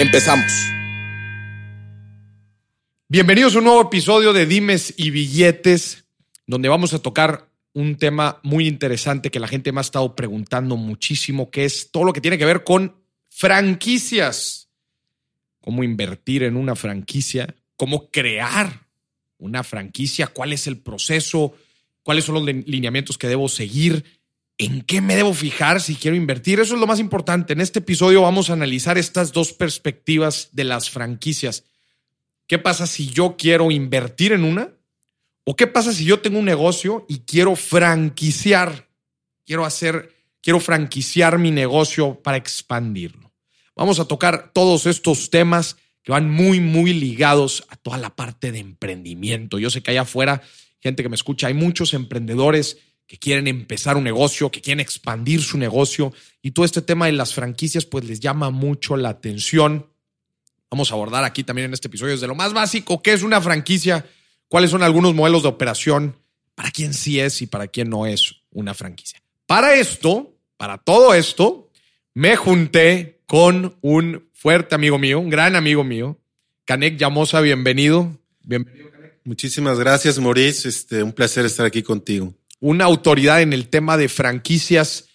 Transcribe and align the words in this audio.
Empezamos. 0.00 0.50
Bienvenidos 3.06 3.54
a 3.54 3.58
un 3.58 3.64
nuevo 3.64 3.82
episodio 3.82 4.32
de 4.32 4.46
Dimes 4.46 4.94
y 4.96 5.10
Billetes, 5.10 6.04
donde 6.46 6.70
vamos 6.70 6.94
a 6.94 7.00
tocar 7.00 7.50
un 7.74 7.96
tema 7.96 8.40
muy 8.42 8.66
interesante 8.66 9.30
que 9.30 9.38
la 9.38 9.46
gente 9.46 9.72
me 9.72 9.80
ha 9.80 9.82
estado 9.82 10.16
preguntando 10.16 10.78
muchísimo, 10.78 11.50
que 11.50 11.66
es 11.66 11.90
todo 11.90 12.04
lo 12.04 12.14
que 12.14 12.22
tiene 12.22 12.38
que 12.38 12.46
ver 12.46 12.64
con 12.64 12.96
franquicias. 13.28 14.70
Cómo 15.60 15.84
invertir 15.84 16.44
en 16.44 16.56
una 16.56 16.76
franquicia, 16.76 17.54
cómo 17.76 18.10
crear 18.10 18.86
una 19.36 19.62
franquicia, 19.64 20.28
cuál 20.28 20.54
es 20.54 20.66
el 20.66 20.78
proceso, 20.78 21.54
cuáles 22.02 22.24
son 22.24 22.36
los 22.36 22.44
lineamientos 22.46 23.18
que 23.18 23.28
debo 23.28 23.50
seguir, 23.50 24.19
en 24.60 24.82
qué 24.82 25.00
me 25.00 25.16
debo 25.16 25.32
fijar 25.32 25.80
si 25.80 25.94
quiero 25.94 26.18
invertir. 26.18 26.60
Eso 26.60 26.74
es 26.74 26.80
lo 26.80 26.86
más 26.86 27.00
importante. 27.00 27.54
En 27.54 27.62
este 27.62 27.78
episodio 27.78 28.20
vamos 28.20 28.50
a 28.50 28.52
analizar 28.52 28.98
estas 28.98 29.32
dos 29.32 29.54
perspectivas 29.54 30.50
de 30.52 30.64
las 30.64 30.90
franquicias. 30.90 31.64
¿Qué 32.46 32.58
pasa 32.58 32.86
si 32.86 33.08
yo 33.08 33.36
quiero 33.38 33.70
invertir 33.70 34.32
en 34.32 34.44
una? 34.44 34.68
¿O 35.44 35.56
qué 35.56 35.66
pasa 35.66 35.94
si 35.94 36.04
yo 36.04 36.20
tengo 36.20 36.38
un 36.38 36.44
negocio 36.44 37.06
y 37.08 37.20
quiero 37.20 37.56
franquiciar? 37.56 38.90
Quiero 39.46 39.64
hacer, 39.64 40.14
quiero 40.42 40.60
franquiciar 40.60 41.38
mi 41.38 41.50
negocio 41.50 42.20
para 42.22 42.36
expandirlo. 42.36 43.32
Vamos 43.74 43.98
a 43.98 44.04
tocar 44.04 44.52
todos 44.52 44.84
estos 44.84 45.30
temas 45.30 45.78
que 46.02 46.12
van 46.12 46.30
muy, 46.30 46.60
muy 46.60 46.92
ligados 46.92 47.64
a 47.70 47.76
toda 47.76 47.96
la 47.96 48.14
parte 48.14 48.52
de 48.52 48.58
emprendimiento. 48.58 49.58
Yo 49.58 49.70
sé 49.70 49.82
que 49.82 49.92
allá 49.92 50.02
afuera, 50.02 50.42
gente 50.80 51.02
que 51.02 51.08
me 51.08 51.14
escucha, 51.14 51.46
hay 51.46 51.54
muchos 51.54 51.94
emprendedores 51.94 52.76
que 53.10 53.18
quieren 53.18 53.48
empezar 53.48 53.96
un 53.96 54.04
negocio, 54.04 54.52
que 54.52 54.60
quieren 54.60 54.78
expandir 54.78 55.42
su 55.42 55.58
negocio 55.58 56.12
y 56.42 56.52
todo 56.52 56.64
este 56.64 56.80
tema 56.80 57.06
de 57.06 57.12
las 57.12 57.34
franquicias 57.34 57.84
pues 57.84 58.04
les 58.04 58.20
llama 58.20 58.50
mucho 58.50 58.96
la 58.96 59.08
atención. 59.08 59.88
Vamos 60.70 60.92
a 60.92 60.94
abordar 60.94 61.24
aquí 61.24 61.42
también 61.42 61.64
en 61.64 61.74
este 61.74 61.88
episodio 61.88 62.12
desde 62.12 62.28
lo 62.28 62.36
más 62.36 62.52
básico, 62.52 63.02
¿qué 63.02 63.12
es 63.12 63.24
una 63.24 63.40
franquicia? 63.40 64.06
cuáles 64.46 64.70
son 64.70 64.84
algunos 64.84 65.12
modelos 65.12 65.42
de 65.42 65.48
operación 65.48 66.14
para 66.54 66.70
quién 66.70 66.94
sí 66.94 67.18
es 67.18 67.42
y 67.42 67.48
para 67.48 67.66
quién 67.66 67.90
no 67.90 68.06
es 68.06 68.36
una 68.52 68.74
franquicia. 68.74 69.20
Para 69.44 69.74
esto, 69.74 70.36
para 70.56 70.78
todo 70.78 71.12
esto, 71.12 71.68
me 72.14 72.36
junté 72.36 73.22
con 73.26 73.76
un 73.80 74.28
fuerte 74.32 74.76
amigo 74.76 74.98
mío, 74.98 75.18
un 75.18 75.30
gran 75.30 75.56
amigo 75.56 75.82
mío, 75.82 76.16
Canek 76.64 76.96
Llamosa, 76.96 77.40
bienvenido. 77.40 78.16
Bienvenido, 78.42 78.88
Canek. 78.92 79.18
Muchísimas 79.24 79.80
gracias, 79.80 80.20
Maurice. 80.20 80.68
Este, 80.68 81.02
un 81.02 81.12
placer 81.12 81.44
estar 81.44 81.66
aquí 81.66 81.82
contigo. 81.82 82.34
Una 82.60 82.84
autoridad 82.84 83.42
en 83.42 83.52
el 83.52 83.68
tema 83.68 83.96
de 83.96 84.08
franquicias. 84.08 85.08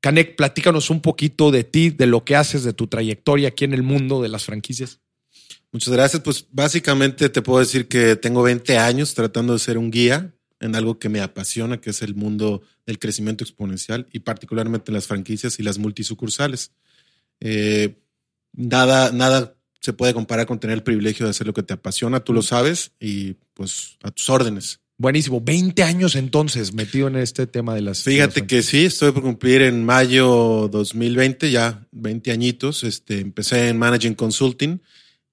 Canek, 0.00 0.36
platícanos 0.36 0.90
un 0.90 1.00
poquito 1.00 1.50
de 1.50 1.64
ti, 1.64 1.90
de 1.90 2.06
lo 2.06 2.24
que 2.24 2.36
haces, 2.36 2.62
de 2.62 2.72
tu 2.72 2.86
trayectoria 2.86 3.48
aquí 3.48 3.64
en 3.64 3.74
el 3.74 3.82
mundo 3.82 4.22
de 4.22 4.28
las 4.28 4.44
franquicias. 4.44 5.00
Muchas 5.72 5.92
gracias. 5.92 6.22
Pues 6.22 6.46
básicamente 6.50 7.28
te 7.28 7.42
puedo 7.42 7.60
decir 7.60 7.88
que 7.88 8.16
tengo 8.16 8.42
20 8.42 8.78
años 8.78 9.14
tratando 9.14 9.52
de 9.52 9.58
ser 9.58 9.78
un 9.78 9.90
guía 9.90 10.32
en 10.60 10.74
algo 10.76 10.98
que 10.98 11.08
me 11.08 11.20
apasiona, 11.20 11.80
que 11.80 11.90
es 11.90 12.02
el 12.02 12.14
mundo 12.14 12.62
del 12.86 12.98
crecimiento 12.98 13.44
exponencial 13.44 14.06
y 14.12 14.20
particularmente 14.20 14.92
las 14.92 15.06
franquicias 15.06 15.58
y 15.58 15.62
las 15.62 15.78
multisucursales. 15.78 16.72
Eh, 17.40 17.96
nada, 18.52 19.10
nada 19.12 19.56
se 19.80 19.92
puede 19.92 20.12
comparar 20.12 20.46
con 20.46 20.60
tener 20.60 20.76
el 20.76 20.82
privilegio 20.82 21.24
de 21.24 21.30
hacer 21.30 21.46
lo 21.46 21.54
que 21.54 21.62
te 21.62 21.72
apasiona, 21.72 22.20
tú 22.20 22.34
lo 22.34 22.42
sabes, 22.42 22.92
y 23.00 23.34
pues 23.54 23.96
a 24.02 24.10
tus 24.10 24.28
órdenes. 24.28 24.80
Buenísimo. 25.00 25.40
20 25.40 25.82
años 25.82 26.14
entonces 26.14 26.74
metido 26.74 27.08
en 27.08 27.16
este 27.16 27.46
tema 27.46 27.74
de 27.74 27.80
las. 27.80 28.02
Fíjate 28.02 28.46
que 28.46 28.62
sí, 28.62 28.84
estoy 28.84 29.12
por 29.12 29.22
cumplir 29.22 29.62
en 29.62 29.84
mayo 29.84 30.68
2020, 30.70 31.50
ya 31.50 31.86
20 31.92 32.30
añitos. 32.30 32.84
Este, 32.84 33.20
empecé 33.20 33.68
en 33.68 33.78
Managing 33.78 34.14
Consulting 34.14 34.80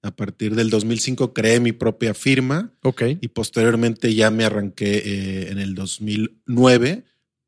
a 0.02 0.14
partir 0.14 0.54
del 0.54 0.70
2005 0.70 1.34
creé 1.34 1.60
mi 1.60 1.72
propia 1.72 2.14
firma. 2.14 2.72
Ok. 2.82 3.02
Y 3.20 3.28
posteriormente 3.28 4.14
ya 4.14 4.30
me 4.30 4.44
arranqué 4.44 5.02
eh, 5.04 5.50
en 5.50 5.58
el 5.58 5.74
2009 5.74 7.04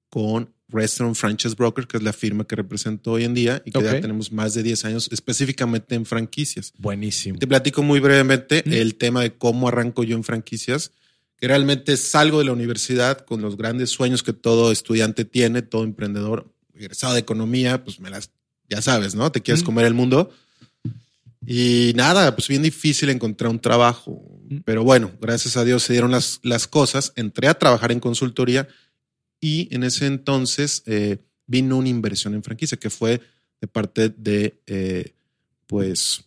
con 0.08 0.52
Restaurant 0.68 1.16
Franchise 1.16 1.54
Broker, 1.56 1.86
que 1.86 1.96
es 1.96 2.02
la 2.02 2.12
firma 2.12 2.44
que 2.44 2.56
represento 2.56 3.12
hoy 3.12 3.24
en 3.24 3.34
día 3.34 3.62
y 3.64 3.70
que 3.70 3.82
ya 3.82 4.00
tenemos 4.00 4.30
más 4.30 4.54
de 4.54 4.62
10 4.62 4.84
años 4.84 5.08
específicamente 5.10 5.94
en 5.94 6.04
franquicias. 6.04 6.72
Buenísimo. 6.78 7.38
Te 7.38 7.46
platico 7.46 7.82
muy 7.82 8.00
brevemente 8.00 8.62
el 8.66 8.96
tema 8.96 9.22
de 9.22 9.32
cómo 9.32 9.68
arranco 9.68 10.04
yo 10.04 10.16
en 10.16 10.24
franquicias, 10.24 10.92
que 11.40 11.48
realmente 11.48 11.96
salgo 11.96 12.38
de 12.38 12.44
la 12.44 12.52
universidad 12.52 13.24
con 13.24 13.40
los 13.40 13.56
grandes 13.56 13.90
sueños 13.90 14.22
que 14.22 14.32
todo 14.32 14.70
estudiante 14.70 15.24
tiene, 15.24 15.62
todo 15.62 15.84
emprendedor, 15.84 16.52
egresado 16.74 17.14
de 17.14 17.20
economía, 17.20 17.82
pues 17.82 17.98
me 17.98 18.10
las, 18.10 18.30
ya 18.68 18.82
sabes, 18.82 19.14
¿no? 19.14 19.32
Te 19.32 19.40
quieres 19.40 19.62
comer 19.62 19.86
el 19.86 19.94
mundo 19.94 20.30
y 21.46 21.92
nada, 21.96 22.34
pues 22.36 22.48
bien 22.48 22.62
difícil 22.62 23.08
encontrar 23.08 23.50
un 23.50 23.60
trabajo. 23.60 24.22
Mm. 24.48 24.58
Pero 24.64 24.84
bueno, 24.84 25.10
gracias 25.20 25.56
a 25.56 25.64
Dios 25.64 25.82
se 25.82 25.94
dieron 25.94 26.10
las, 26.10 26.40
las 26.42 26.66
cosas. 26.66 27.12
Entré 27.16 27.48
a 27.48 27.58
trabajar 27.58 27.92
en 27.92 28.00
consultoría 28.00 28.68
y 29.40 29.74
en 29.74 29.82
ese 29.84 30.06
entonces 30.06 30.82
eh, 30.86 31.18
vino 31.46 31.78
una 31.78 31.88
inversión 31.88 32.34
en 32.34 32.42
franquicia 32.42 32.78
que 32.78 32.90
fue 32.90 33.20
de 33.60 33.66
parte 33.66 34.10
de, 34.10 34.60
eh, 34.66 35.14
pues, 35.66 36.22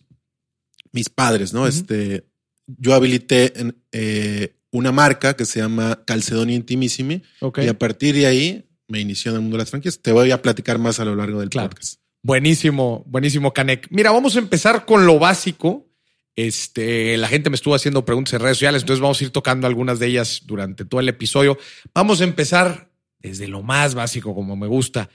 mis 0.92 1.08
padres, 1.08 1.52
¿no? 1.52 1.66
Este, 1.66 2.24
yo 2.66 2.94
habilité 2.94 3.60
en, 3.60 3.76
eh, 3.92 4.54
una 4.74 4.90
marca 4.90 5.36
que 5.36 5.46
se 5.46 5.60
llama 5.60 6.02
Calcedonia 6.04 6.56
Intimissimi 6.56 7.22
y 7.62 7.68
a 7.68 7.78
partir 7.78 8.16
de 8.16 8.26
ahí 8.26 8.68
me 8.88 8.98
inició 8.98 9.30
en 9.30 9.36
el 9.36 9.42
mundo 9.42 9.56
de 9.56 9.62
las 9.62 9.70
franquicias. 9.70 10.02
Te 10.02 10.10
voy 10.10 10.32
a 10.32 10.42
platicar 10.42 10.80
más 10.80 10.98
a 10.98 11.04
lo 11.04 11.14
largo 11.14 11.38
del 11.38 11.50
podcast. 11.50 12.00
Buenísimo, 12.24 13.04
buenísimo, 13.06 13.52
Canek. 13.52 13.86
Mira, 13.90 14.10
vamos 14.10 14.34
a 14.34 14.40
empezar 14.40 14.84
con 14.84 15.06
lo 15.06 15.20
básico. 15.20 15.86
Este, 16.34 17.16
la 17.18 17.28
gente 17.28 17.50
me 17.50 17.54
estuvo 17.54 17.76
haciendo 17.76 18.04
preguntas 18.04 18.34
en 18.34 18.40
redes 18.40 18.56
sociales, 18.56 18.82
entonces 18.82 19.00
vamos 19.00 19.20
a 19.20 19.24
ir 19.24 19.30
tocando 19.30 19.68
algunas 19.68 20.00
de 20.00 20.08
ellas 20.08 20.42
durante 20.44 20.84
todo 20.84 21.00
el 21.00 21.08
episodio. 21.08 21.56
Vamos 21.94 22.20
a 22.20 22.24
empezar 22.24 22.90
desde 23.20 23.46
lo 23.46 23.62
más 23.62 23.94
básico, 23.94 24.34
como 24.34 24.56
me 24.56 24.66
gusta. 24.66 25.08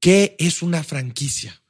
¿Qué 0.00 0.36
es 0.38 0.62
una 0.62 0.82
franquicia? 0.82 1.61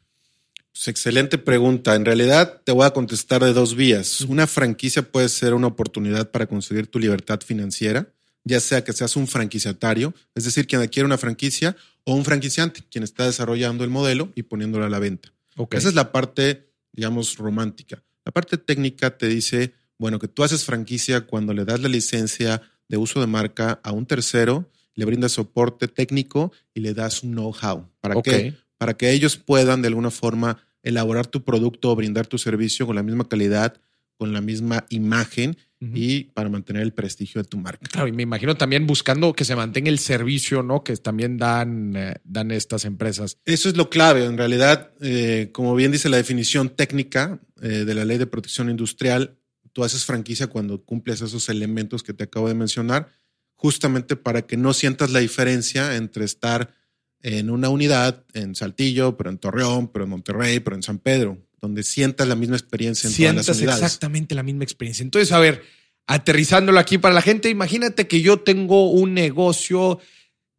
Pues 0.72 0.88
excelente 0.88 1.38
pregunta. 1.38 1.94
En 1.94 2.05
realidad 2.05 2.62
te 2.65 2.72
voy 2.72 2.87
a 2.87 2.91
contestar 2.91 3.44
de 3.44 3.53
dos 3.53 3.77
vías. 3.77 4.22
Una 4.22 4.47
franquicia 4.47 5.03
puede 5.03 5.28
ser 5.28 5.55
una 5.55 5.66
oportunidad 5.66 6.31
para 6.31 6.47
conseguir 6.47 6.87
tu 6.87 6.99
libertad 6.99 7.41
financiera, 7.41 8.09
ya 8.44 8.59
sea 8.59 8.82
que 8.82 8.93
seas 8.93 9.16
un 9.16 9.28
franquiciatario, 9.28 10.15
es 10.34 10.44
decir, 10.44 10.66
quien 10.66 10.81
adquiere 10.81 11.06
una 11.06 11.19
franquicia, 11.19 11.77
o 12.05 12.15
un 12.15 12.25
franquiciante, 12.25 12.82
quien 12.91 13.05
está 13.05 13.27
desarrollando 13.27 13.84
el 13.84 13.91
modelo 13.91 14.32
y 14.34 14.43
poniéndolo 14.43 14.84
a 14.84 14.88
la 14.88 14.99
venta. 14.99 15.32
Esa 15.71 15.88
es 15.88 15.94
la 15.94 16.11
parte, 16.11 16.69
digamos, 16.93 17.37
romántica. 17.37 18.03
La 18.25 18.32
parte 18.32 18.56
técnica 18.56 19.16
te 19.16 19.28
dice, 19.28 19.75
bueno, 19.99 20.19
que 20.19 20.28
tú 20.28 20.43
haces 20.43 20.65
franquicia 20.65 21.22
cuando 21.22 21.53
le 21.53 21.65
das 21.65 21.81
la 21.81 21.88
licencia 21.88 22.62
de 22.88 22.97
uso 22.97 23.21
de 23.21 23.27
marca 23.27 23.81
a 23.84 23.93
un 23.93 24.06
tercero, 24.06 24.71
le 24.94 25.05
brindas 25.05 25.32
soporte 25.32 25.88
técnico 25.88 26.53
y 26.75 26.81
le 26.81 26.94
das 26.94 27.22
un 27.22 27.32
know-how. 27.32 27.88
¿Para 28.00 28.21
qué? 28.22 28.55
Para 28.82 28.94
que 28.94 29.12
ellos 29.12 29.37
puedan 29.37 29.81
de 29.81 29.87
alguna 29.87 30.10
forma 30.10 30.59
elaborar 30.82 31.28
tu 31.28 31.44
producto 31.44 31.93
o 31.93 31.94
brindar 31.94 32.26
tu 32.26 32.37
servicio 32.37 32.84
con 32.84 32.96
la 32.96 33.05
misma 33.05 33.29
calidad, 33.29 33.81
con 34.17 34.32
la 34.32 34.40
misma 34.40 34.87
imagen 34.88 35.56
y 35.94 36.25
para 36.25 36.49
mantener 36.49 36.82
el 36.82 36.93
prestigio 36.93 37.40
de 37.40 37.49
tu 37.49 37.58
marca. 37.58 37.87
Claro, 37.88 38.08
y 38.08 38.12
me 38.12 38.25
imagino 38.25 38.56
también 38.56 38.84
buscando 38.88 39.34
que 39.34 39.44
se 39.44 39.55
mantenga 39.55 39.88
el 39.88 40.00
servicio, 40.00 40.64
¿no? 40.64 40.82
Que 40.82 40.96
también 40.96 41.38
dan, 41.38 41.94
eh, 41.94 42.17
dan 42.25 42.50
estas 42.50 42.84
empresas. 42.84 43.38
Eso 43.44 43.69
es 43.69 43.76
lo 43.76 43.88
clave. 43.88 44.25
En 44.25 44.37
realidad, 44.37 44.90
eh, 45.00 45.50
como 45.52 45.76
bien 45.76 45.93
dice 45.93 46.08
la 46.08 46.17
definición 46.17 46.70
técnica 46.70 47.38
eh, 47.61 47.85
de 47.85 47.94
la 47.94 48.05
ley 48.05 48.19
de 48.19 48.26
protección 48.26 48.69
industrial, 48.69 49.38
tú 49.73 49.85
haces 49.85 50.05
franquicia 50.05 50.49
cuando 50.49 50.82
cumples 50.82 51.20
esos 51.20 51.49
elementos 51.49 52.02
que 52.02 52.14
te 52.14 52.25
acabo 52.25 52.49
de 52.49 52.55
mencionar, 52.55 53.12
justamente 53.55 54.17
para 54.17 54.43
que 54.43 54.56
no 54.56 54.73
sientas 54.73 55.12
la 55.12 55.20
diferencia 55.20 55.94
entre 55.94 56.25
estar 56.25 56.81
en 57.23 57.51
una 57.51 57.69
unidad 57.69 58.25
en 58.35 58.55
Saltillo, 58.55 59.17
pero 59.17 59.31
en 59.31 59.39
Torreón, 59.39 59.89
pero 59.89 60.05
en 60.05 60.11
Monterrey, 60.11 60.61
pero 60.61 60.77
en 60.77 60.83
San 60.83 60.99
Pedro 60.99 61.39
donde 61.63 61.85
sientas 61.85 62.27
la 62.27 62.35
misma 62.35 62.57
experiencia 62.57 63.07
en 63.07 63.15
Sientas 63.15 63.47
todas 63.47 63.57
las 63.57 63.63
unidades. 63.63 63.83
exactamente 63.85 64.35
la 64.35 64.43
misma 64.43 64.65
experiencia. 64.65 65.05
Entonces, 65.05 65.31
a 65.31 65.39
ver, 65.39 65.63
aterrizándolo 66.09 66.79
aquí 66.81 66.99
para 66.99 67.15
la 67.15 67.23
gente, 67.23 67.49
imagínate 67.49 68.09
que 68.09 68.21
yo 68.21 68.41
tengo 68.41 68.91
un 68.91 69.15
negocio, 69.15 70.01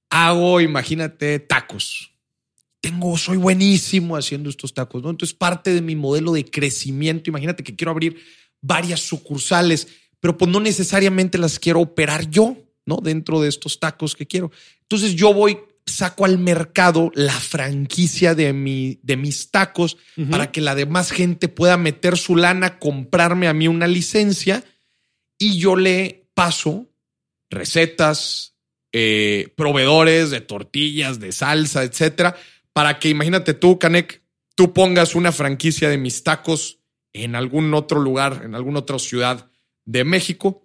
hago, 0.10 0.62
imagínate, 0.62 1.40
tacos. 1.40 2.12
tengo, 2.80 3.18
soy 3.18 3.38
buenísimo 3.38 4.16
haciendo 4.16 4.50
estos 4.50 4.74
tacos, 4.74 5.04
¿no? 5.04 5.10
Entonces, 5.10 5.34
parte 5.34 5.74
de 5.74 5.82
mi 5.82 5.96
modelo 5.96 6.32
de 6.32 6.46
crecimiento, 6.46 7.30
imagínate 7.30 7.64
que 7.64 7.76
quiero 7.76 7.92
abrir 7.92 8.18
varias 8.62 9.02
sucursales, 9.02 9.88
pero 10.22 10.38
pues 10.38 10.50
no 10.50 10.62
necesariamente 10.62 11.38
las 11.38 11.60
quiero 11.60 11.82
operar 11.82 12.30
yo, 12.30 12.58
¿no? 12.86 12.98
Dentro 12.98 13.42
de 13.42 13.50
estos 13.50 13.80
tacos 13.80 14.16
que 14.16 14.26
quiero. 14.26 14.52
Entonces, 14.82 15.16
yo 15.16 15.34
voy, 15.34 15.58
saco 15.86 16.26
al 16.26 16.38
mercado 16.38 17.12
la 17.14 17.34
franquicia 17.34 18.36
de, 18.36 18.54
mi, 18.54 19.00
de 19.04 19.18
mis 19.18 19.52
tacos 19.52 19.98
para 20.30 20.52
que 20.52 20.62
la 20.62 20.76
demás 20.76 21.12
gente 21.12 21.50
pueda 21.50 21.78
meter 21.78 22.18
su 22.18 22.36
lana, 22.36 22.80
comprarme 22.80 23.48
a 23.48 23.54
mí 23.54 23.68
una 23.68 23.88
licencia 23.88 24.64
y 25.38 25.58
yo 25.58 25.76
le 25.76 26.30
paso 26.34 26.90
recetas, 27.50 28.56
eh, 28.92 29.54
proveedores 29.56 30.32
de 30.32 30.42
tortillas, 30.42 31.20
de 31.20 31.32
salsa, 31.32 31.84
etcétera, 31.84 32.36
para 32.74 33.00
que 33.00 33.10
imagínate 33.10 33.54
tú, 33.54 33.80
Canek, 33.80 34.24
tú 34.56 34.74
pongas 34.74 35.16
una 35.16 35.32
franquicia 35.32 35.90
de 35.90 35.98
mis 35.98 36.24
tacos 36.24 36.80
en 37.14 37.36
algún 37.36 37.74
otro 37.74 38.00
lugar, 38.00 38.42
en 38.44 38.56
alguna 38.56 38.80
otra 38.80 39.00
ciudad 39.00 39.50
de 39.86 40.04
México, 40.04 40.63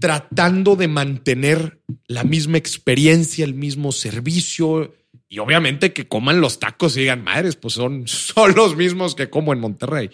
tratando 0.00 0.76
de 0.76 0.88
mantener 0.88 1.80
la 2.06 2.24
misma 2.24 2.58
experiencia, 2.58 3.44
el 3.44 3.54
mismo 3.54 3.92
servicio 3.92 4.94
y 5.28 5.38
obviamente 5.38 5.92
que 5.92 6.08
coman 6.08 6.40
los 6.40 6.58
tacos 6.58 6.96
y 6.96 7.00
digan, 7.00 7.22
madres, 7.22 7.56
pues 7.56 7.74
son, 7.74 8.04
son 8.08 8.54
los 8.54 8.76
mismos 8.76 9.14
que 9.14 9.30
como 9.30 9.52
en 9.52 9.60
Monterrey. 9.60 10.10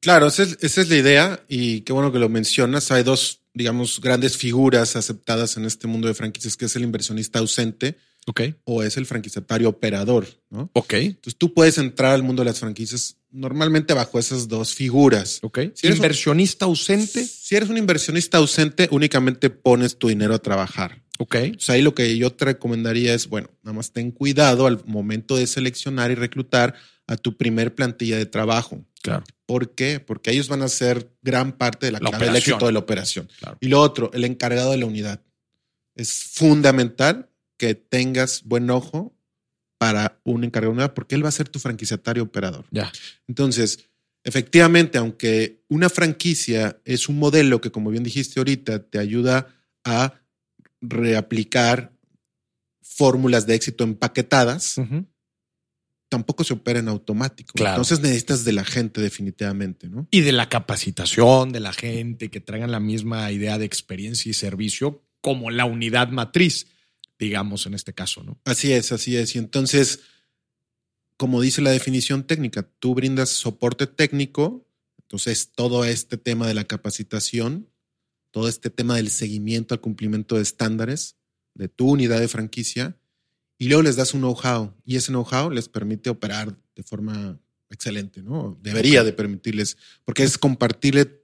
Claro, 0.00 0.28
esa 0.28 0.44
es, 0.44 0.58
esa 0.60 0.80
es 0.80 0.88
la 0.88 0.96
idea 0.96 1.44
y 1.48 1.80
qué 1.82 1.92
bueno 1.92 2.10
que 2.12 2.18
lo 2.18 2.28
mencionas. 2.28 2.90
Hay 2.90 3.02
dos, 3.02 3.42
digamos, 3.52 4.00
grandes 4.00 4.36
figuras 4.36 4.96
aceptadas 4.96 5.56
en 5.56 5.64
este 5.64 5.86
mundo 5.86 6.08
de 6.08 6.14
franquicias, 6.14 6.56
que 6.56 6.64
es 6.66 6.76
el 6.76 6.84
inversionista 6.84 7.40
ausente 7.40 7.98
Ok. 8.26 8.42
o 8.64 8.82
es 8.82 8.96
el 8.96 9.06
franquiciatario 9.06 9.68
operador, 9.68 10.26
¿no? 10.50 10.70
Ok. 10.72 10.94
Entonces 10.94 11.36
tú 11.36 11.52
puedes 11.52 11.78
entrar 11.78 12.14
al 12.14 12.22
mundo 12.22 12.42
de 12.42 12.50
las 12.50 12.60
franquicias 12.60 13.17
normalmente 13.30 13.94
bajo 13.94 14.18
esas 14.18 14.48
dos 14.48 14.74
figuras. 14.74 15.38
Ok. 15.42 15.58
Si 15.74 15.86
eres 15.86 15.98
un- 15.98 16.04
Inversionista 16.04 16.64
ausente. 16.64 17.24
Si 17.24 17.56
eres 17.56 17.68
un 17.68 17.76
inversionista 17.76 18.38
ausente, 18.38 18.88
únicamente 18.90 19.50
pones 19.50 19.98
tu 19.98 20.08
dinero 20.08 20.34
a 20.34 20.38
trabajar. 20.38 21.02
Ok. 21.18 21.34
Entonces 21.34 21.70
ahí 21.70 21.82
lo 21.82 21.94
que 21.94 22.16
yo 22.16 22.32
te 22.32 22.44
recomendaría 22.44 23.12
es, 23.14 23.28
bueno, 23.28 23.50
nada 23.62 23.74
más 23.74 23.92
ten 23.92 24.10
cuidado 24.12 24.66
al 24.66 24.82
momento 24.86 25.36
de 25.36 25.46
seleccionar 25.46 26.10
y 26.10 26.14
reclutar 26.14 26.74
a 27.06 27.16
tu 27.16 27.36
primer 27.36 27.74
plantilla 27.74 28.16
de 28.18 28.26
trabajo. 28.26 28.84
Claro. 29.02 29.24
¿Por 29.46 29.74
qué? 29.74 29.98
Porque 29.98 30.30
ellos 30.30 30.48
van 30.48 30.62
a 30.62 30.68
ser 30.68 31.10
gran 31.22 31.56
parte 31.56 31.86
de 31.86 31.92
la, 31.92 32.00
La 32.00 32.10
clave 32.10 32.26
del 32.26 32.36
éxito 32.36 32.66
de 32.66 32.72
la 32.72 32.78
operación. 32.80 33.28
Claro. 33.40 33.56
Y 33.60 33.68
lo 33.68 33.80
otro, 33.80 34.10
el 34.12 34.24
encargado 34.24 34.72
de 34.72 34.78
la 34.78 34.86
unidad. 34.86 35.22
Es 35.94 36.12
fundamental 36.12 37.30
que 37.56 37.74
tengas 37.74 38.42
buen 38.44 38.70
ojo 38.70 39.16
para 39.78 40.20
un 40.24 40.44
encargado 40.44 40.72
de 40.72 40.78
unidad 40.78 40.94
porque 40.94 41.14
él 41.14 41.24
va 41.24 41.28
a 41.28 41.32
ser 41.32 41.48
tu 41.48 41.58
franquiciatario 41.58 42.24
operador. 42.24 42.66
Ya. 42.70 42.92
Entonces, 43.28 43.88
efectivamente, 44.24 44.98
aunque 44.98 45.62
una 45.68 45.88
franquicia 45.88 46.80
es 46.84 47.08
un 47.08 47.18
modelo 47.18 47.60
que, 47.60 47.70
como 47.70 47.90
bien 47.90 48.02
dijiste 48.02 48.40
ahorita, 48.40 48.82
te 48.82 48.98
ayuda 48.98 49.48
a 49.84 50.14
reaplicar 50.80 51.92
fórmulas 52.82 53.46
de 53.46 53.54
éxito 53.54 53.84
empaquetadas, 53.84 54.80
tampoco 56.08 56.42
se 56.42 56.54
opera 56.54 56.80
en 56.80 56.88
automático. 56.88 57.52
Claro. 57.54 57.76
Entonces 57.76 58.00
necesitas 58.00 58.44
de 58.44 58.52
la 58.52 58.64
gente 58.64 59.00
definitivamente, 59.00 59.88
¿no? 59.88 60.08
Y 60.10 60.22
de 60.22 60.32
la 60.32 60.48
capacitación 60.48 61.52
de 61.52 61.60
la 61.60 61.72
gente, 61.72 62.30
que 62.30 62.40
traigan 62.40 62.72
la 62.72 62.80
misma 62.80 63.30
idea 63.30 63.58
de 63.58 63.66
experiencia 63.66 64.30
y 64.30 64.34
servicio 64.34 65.04
como 65.20 65.50
la 65.50 65.64
unidad 65.64 66.08
matriz, 66.08 66.66
digamos 67.18 67.66
en 67.66 67.74
este 67.74 67.92
caso, 67.92 68.22
¿no? 68.22 68.38
Así 68.44 68.72
es, 68.72 68.92
así 68.92 69.16
es. 69.16 69.34
Y 69.34 69.38
entonces, 69.38 70.00
como 71.16 71.40
dice 71.40 71.62
la 71.62 71.70
definición 71.70 72.24
técnica, 72.24 72.68
tú 72.78 72.94
brindas 72.94 73.30
soporte 73.30 73.86
técnico, 73.86 74.66
entonces 75.00 75.50
todo 75.54 75.84
este 75.84 76.16
tema 76.16 76.46
de 76.46 76.54
la 76.54 76.64
capacitación, 76.64 77.68
todo 78.30 78.48
este 78.48 78.70
tema 78.70 78.96
del 78.96 79.10
seguimiento 79.10 79.74
al 79.74 79.80
cumplimiento 79.80 80.36
de 80.36 80.42
estándares 80.42 81.16
de 81.54 81.68
tu 81.68 81.90
unidad 81.90 82.20
de 82.20 82.28
franquicia, 82.28 82.96
y 83.58 83.66
luego 83.66 83.82
les 83.82 83.96
das 83.96 84.14
un 84.14 84.20
know-how, 84.20 84.72
y 84.84 84.94
ese 84.94 85.08
know-how 85.08 85.50
les 85.50 85.68
permite 85.68 86.10
operar 86.10 86.56
de 86.76 86.82
forma 86.84 87.40
excelente, 87.70 88.22
¿no? 88.22 88.56
Debería 88.62 89.02
de 89.02 89.12
permitirles, 89.12 89.76
porque 90.04 90.22
es 90.22 90.38
compartirle 90.38 91.20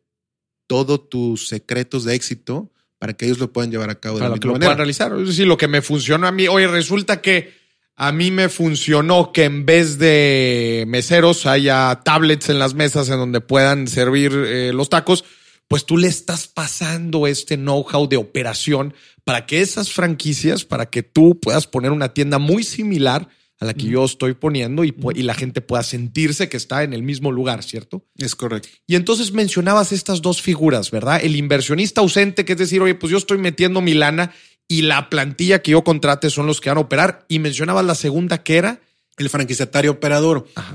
todos 0.66 1.08
tus 1.08 1.46
secretos 1.46 2.02
de 2.04 2.14
éxito 2.14 2.72
para 3.04 3.12
que 3.12 3.26
ellos 3.26 3.38
lo 3.38 3.52
puedan 3.52 3.70
llevar 3.70 3.90
a 3.90 3.96
cabo 3.96 4.16
de 4.16 4.22
la 4.22 4.28
Para 4.30 4.40
que 4.40 4.46
misma 4.46 4.48
lo 4.48 4.52
manera. 4.54 4.68
puedan 4.68 4.78
realizar. 4.78 5.12
Es 5.20 5.28
decir, 5.28 5.46
lo 5.46 5.58
que 5.58 5.68
me 5.68 5.82
funcionó 5.82 6.26
a 6.26 6.32
mí, 6.32 6.48
oye, 6.48 6.66
resulta 6.66 7.20
que 7.20 7.52
a 7.96 8.12
mí 8.12 8.30
me 8.30 8.48
funcionó 8.48 9.30
que 9.30 9.44
en 9.44 9.66
vez 9.66 9.98
de 9.98 10.84
meseros 10.86 11.44
haya 11.44 12.00
tablets 12.02 12.48
en 12.48 12.58
las 12.58 12.72
mesas 12.72 13.10
en 13.10 13.18
donde 13.18 13.42
puedan 13.42 13.88
servir 13.88 14.32
eh, 14.32 14.72
los 14.72 14.88
tacos, 14.88 15.26
pues 15.68 15.84
tú 15.84 15.98
le 15.98 16.08
estás 16.08 16.46
pasando 16.46 17.26
este 17.26 17.58
know-how 17.58 18.08
de 18.08 18.16
operación 18.16 18.94
para 19.22 19.44
que 19.44 19.60
esas 19.60 19.92
franquicias, 19.92 20.64
para 20.64 20.86
que 20.86 21.02
tú 21.02 21.38
puedas 21.38 21.66
poner 21.66 21.90
una 21.90 22.14
tienda 22.14 22.38
muy 22.38 22.64
similar 22.64 23.28
a 23.60 23.64
la 23.66 23.74
que 23.74 23.86
yo 23.86 24.04
estoy 24.04 24.34
poniendo 24.34 24.84
y, 24.84 24.94
y 25.14 25.22
la 25.22 25.34
gente 25.34 25.60
pueda 25.60 25.82
sentirse 25.82 26.48
que 26.48 26.56
está 26.56 26.82
en 26.82 26.92
el 26.92 27.02
mismo 27.02 27.30
lugar, 27.30 27.62
¿cierto? 27.62 28.04
Es 28.16 28.34
correcto. 28.34 28.68
Y 28.86 28.96
entonces 28.96 29.32
mencionabas 29.32 29.92
estas 29.92 30.22
dos 30.22 30.42
figuras, 30.42 30.90
¿verdad? 30.90 31.20
El 31.22 31.36
inversionista 31.36 32.00
ausente, 32.00 32.44
que 32.44 32.52
es 32.52 32.58
decir, 32.58 32.82
oye, 32.82 32.94
pues 32.94 33.10
yo 33.10 33.18
estoy 33.18 33.38
metiendo 33.38 33.80
mi 33.80 33.94
lana 33.94 34.32
y 34.66 34.82
la 34.82 35.08
plantilla 35.08 35.62
que 35.62 35.72
yo 35.72 35.84
contrate 35.84 36.30
son 36.30 36.46
los 36.46 36.60
que 36.60 36.70
van 36.70 36.78
a 36.78 36.82
operar. 36.82 37.24
Y 37.28 37.38
mencionabas 37.38 37.84
la 37.84 37.94
segunda 37.94 38.42
que 38.42 38.56
era. 38.56 38.80
El 39.16 39.30
franquiciatario 39.30 39.92
operador. 39.92 40.48
Ajá. 40.56 40.74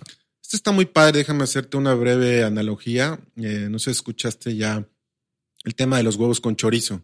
Esto 0.49 0.57
está 0.57 0.71
muy 0.71 0.85
padre, 0.85 1.19
déjame 1.19 1.43
hacerte 1.43 1.77
una 1.77 1.93
breve 1.93 2.43
analogía. 2.43 3.19
Eh, 3.35 3.67
no 3.69 3.77
sé 3.77 3.91
escuchaste 3.91 4.55
ya 4.55 4.83
el 5.63 5.75
tema 5.75 5.97
de 5.97 6.03
los 6.03 6.15
huevos 6.15 6.41
con 6.41 6.55
chorizo, 6.55 7.03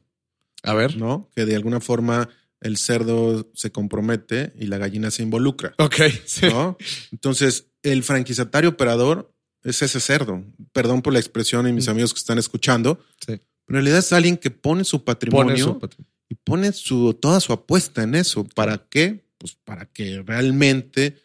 A 0.64 0.74
ver. 0.74 0.98
¿no? 0.98 1.30
Que 1.36 1.46
de 1.46 1.56
alguna 1.56 1.80
forma 1.80 2.28
el 2.66 2.78
cerdo 2.78 3.50
se 3.54 3.72
compromete 3.72 4.54
y 4.60 4.66
la 4.66 4.78
gallina 4.78 5.12
se 5.12 5.24
involucra, 5.24 5.74
Ok. 5.78 5.96
Sí. 6.26 6.48
¿no? 6.48 6.78
Entonces, 7.12 7.68
el 7.84 8.04
franquiciatario 8.04 8.72
operador 8.72 9.32
es 9.64 9.82
ese 9.82 10.00
cerdo. 10.00 10.44
Perdón 10.74 11.02
por 11.02 11.14
la 11.14 11.20
expresión 11.20 11.68
y 11.68 11.74
mis 11.74 11.88
Mm. 11.88 11.92
amigos 11.92 12.14
que 12.14 12.20
están 12.20 12.38
escuchando. 12.40 13.00
Sí. 13.26 13.34
En 13.34 13.74
realidad 13.74 14.00
es 14.00 14.12
alguien 14.14 14.38
que 14.38 14.52
pone 14.52 14.84
su 14.84 15.04
patrimonio 15.04 15.54
Pone 15.54 15.64
su 15.64 15.80
patrón. 15.80 16.08
y 16.30 16.36
pone 16.36 16.72
su, 16.74 17.14
toda 17.14 17.40
su 17.40 17.54
apuesta 17.54 18.04
en 18.04 18.16
eso. 18.16 18.44
¿Para 18.56 18.78
qué? 18.90 19.26
Pues 19.38 19.56
para 19.64 19.86
que 19.86 20.22
realmente 20.24 21.18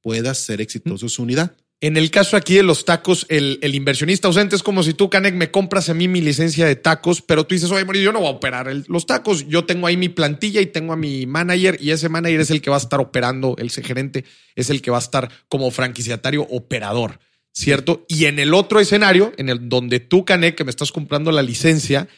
pueda 0.00 0.32
ser 0.34 0.60
exitoso 0.60 1.08
su 1.08 1.22
unidad. 1.22 1.56
En 1.80 1.96
el 1.96 2.10
caso 2.10 2.36
aquí 2.36 2.56
de 2.56 2.64
los 2.64 2.84
tacos, 2.84 3.24
el, 3.28 3.60
inversionista 3.62 4.26
ausente 4.26 4.56
es 4.56 4.64
como 4.64 4.82
si 4.82 4.94
tú, 4.94 5.08
Canek, 5.08 5.34
me 5.34 5.52
compras 5.52 5.88
a 5.88 5.94
mí 5.94 6.08
mi 6.08 6.20
licencia 6.20 6.66
de 6.66 6.74
tacos, 6.74 7.22
pero 7.22 7.46
tú 7.46 7.54
dices, 7.54 7.70
oye, 7.70 7.84
Mauricio, 7.84 8.06
yo 8.06 8.12
no 8.12 8.18
voy 8.18 8.28
a 8.28 8.32
operar 8.32 8.68
los 8.88 9.06
tacos. 9.06 9.46
Yo 9.46 9.64
tengo 9.64 9.86
ahí 9.86 9.96
mi 9.96 10.08
plantilla 10.08 10.60
y 10.60 10.66
tengo 10.66 10.92
a 10.92 10.96
mi 10.96 11.26
manager 11.26 11.78
y 11.80 11.92
ese 11.92 12.08
manager 12.08 12.40
es 12.40 12.50
el 12.50 12.60
que 12.60 12.70
va 12.70 12.76
a 12.76 12.80
estar 12.80 12.98
operando, 12.98 13.54
el 13.58 13.70
gerente 13.70 14.24
es 14.56 14.70
el 14.70 14.82
que 14.82 14.90
va 14.90 14.96
a 14.96 15.00
estar 15.00 15.30
como 15.48 15.70
franquiciatario 15.70 16.42
operador, 16.50 17.20
¿cierto? 17.52 18.04
Y 18.08 18.24
en 18.24 18.40
el 18.40 18.54
otro 18.54 18.80
escenario, 18.80 19.32
en 19.36 19.48
el 19.48 19.68
donde 19.68 20.00
tú, 20.00 20.24
Canek, 20.24 20.56
que 20.56 20.64
me 20.64 20.70
estás 20.70 20.90
comprando 20.90 21.30
la 21.30 21.42
licencia, 21.42 22.08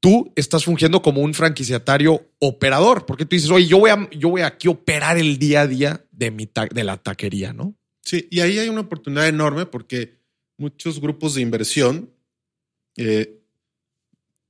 tú 0.00 0.30
estás 0.36 0.66
fungiendo 0.66 1.00
como 1.00 1.22
un 1.22 1.32
franquiciatario 1.32 2.28
operador, 2.38 3.06
porque 3.06 3.24
tú 3.24 3.34
dices, 3.34 3.50
oye, 3.50 3.66
yo 3.66 3.78
voy 3.78 3.90
a, 3.90 4.10
yo 4.10 4.28
voy 4.28 4.42
aquí 4.42 4.68
a 4.68 4.72
operar 4.72 5.16
el 5.16 5.38
día 5.38 5.62
a 5.62 5.66
día 5.66 6.04
de, 6.10 6.30
mi 6.30 6.50
de 6.70 6.84
la 6.84 6.98
taquería, 6.98 7.54
¿no? 7.54 7.74
Sí, 8.06 8.28
y 8.30 8.38
ahí 8.38 8.60
hay 8.60 8.68
una 8.68 8.82
oportunidad 8.82 9.26
enorme 9.26 9.66
porque 9.66 10.20
muchos 10.58 11.00
grupos 11.00 11.34
de 11.34 11.40
inversión 11.40 12.14
eh, 12.96 13.42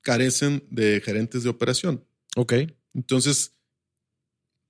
carecen 0.02 0.62
de 0.70 1.00
gerentes 1.02 1.42
de 1.42 1.48
operación. 1.48 2.04
Ok. 2.36 2.52
Entonces, 2.92 3.54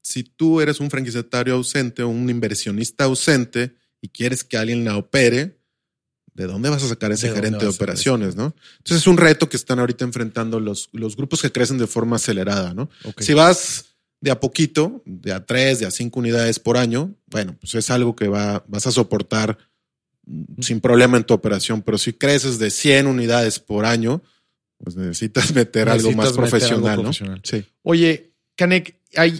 si 0.02 0.22
tú 0.22 0.60
eres 0.60 0.78
un 0.78 0.88
franquiciatario 0.88 1.54
ausente 1.54 2.04
o 2.04 2.08
un 2.08 2.30
inversionista 2.30 3.04
ausente 3.04 3.74
y 4.00 4.08
quieres 4.08 4.44
que 4.44 4.56
alguien 4.56 4.84
la 4.84 4.96
opere, 4.96 5.58
¿de 6.32 6.46
dónde 6.46 6.70
vas 6.70 6.84
a 6.84 6.88
sacar 6.88 7.10
ese 7.10 7.26
¿De 7.26 7.32
dónde 7.32 7.48
gerente 7.48 7.64
de 7.64 7.72
operaciones? 7.72 8.36
¿no? 8.36 8.54
Entonces 8.78 8.98
es 8.98 9.06
un 9.08 9.16
reto 9.16 9.48
que 9.48 9.56
están 9.56 9.80
ahorita 9.80 10.04
enfrentando 10.04 10.60
los, 10.60 10.90
los 10.92 11.16
grupos 11.16 11.42
que 11.42 11.50
crecen 11.50 11.78
de 11.78 11.88
forma 11.88 12.16
acelerada. 12.16 12.72
¿no? 12.72 12.88
ok. 13.02 13.20
Si 13.20 13.34
vas 13.34 13.95
de 14.20 14.30
a 14.30 14.40
poquito, 14.40 15.02
de 15.04 15.32
a 15.32 15.44
tres, 15.44 15.78
de 15.78 15.86
a 15.86 15.90
cinco 15.90 16.20
unidades 16.20 16.58
por 16.58 16.76
año, 16.76 17.14
bueno, 17.26 17.56
pues 17.60 17.74
es 17.74 17.90
algo 17.90 18.16
que 18.16 18.28
va, 18.28 18.64
vas 18.66 18.86
a 18.86 18.92
soportar 18.92 19.58
mm, 20.24 20.62
sin 20.62 20.80
problema 20.80 21.16
en 21.16 21.24
tu 21.24 21.34
operación. 21.34 21.82
Pero 21.82 21.98
si 21.98 22.12
creces 22.12 22.58
de 22.58 22.70
100 22.70 23.06
unidades 23.06 23.58
por 23.58 23.84
año, 23.84 24.22
pues 24.78 24.96
necesitas 24.96 25.52
meter 25.54 25.88
algo 25.88 26.12
más 26.12 26.16
meter 26.16 26.28
algo 26.28 26.36
profesional. 26.36 27.40
Sí. 27.42 27.64
Oye, 27.82 28.32
Canek, 28.56 28.96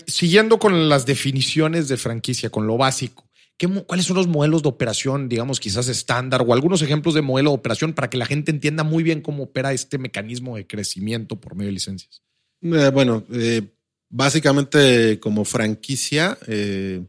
siguiendo 0.07 0.59
con 0.59 0.89
las 0.89 1.07
definiciones 1.07 1.89
de 1.89 1.97
franquicia, 1.97 2.51
con 2.51 2.67
lo 2.67 2.77
básico, 2.77 3.29
¿qué 3.57 3.67
¿cuáles 3.67 4.07
son 4.07 4.17
los 4.17 4.27
modelos 4.27 4.63
de 4.63 4.69
operación, 4.69 5.29
digamos, 5.29 5.59
quizás 5.59 5.89
estándar 5.89 6.45
o 6.47 6.53
algunos 6.53 6.83
ejemplos 6.83 7.15
de 7.15 7.23
modelo 7.23 7.51
de 7.51 7.57
operación 7.57 7.95
para 7.95 8.11
que 8.11 8.19
la 8.19 8.27
gente 8.27 8.51
entienda 8.51 8.85
muy 8.85 9.03
bien 9.03 9.23
cómo 9.23 9.45
opera 9.45 9.73
este 9.73 9.99
mecanismo 9.99 10.57
de 10.57 10.67
crecimiento 10.67 11.41
por 11.41 11.55
medio 11.55 11.69
de 11.69 11.73
licencias? 11.73 12.23
Eh, 12.63 12.91
bueno, 12.93 13.25
eh, 13.33 13.63
básicamente 14.09 15.19
como 15.21 15.45
franquicia, 15.45 16.39
eh, 16.47 17.05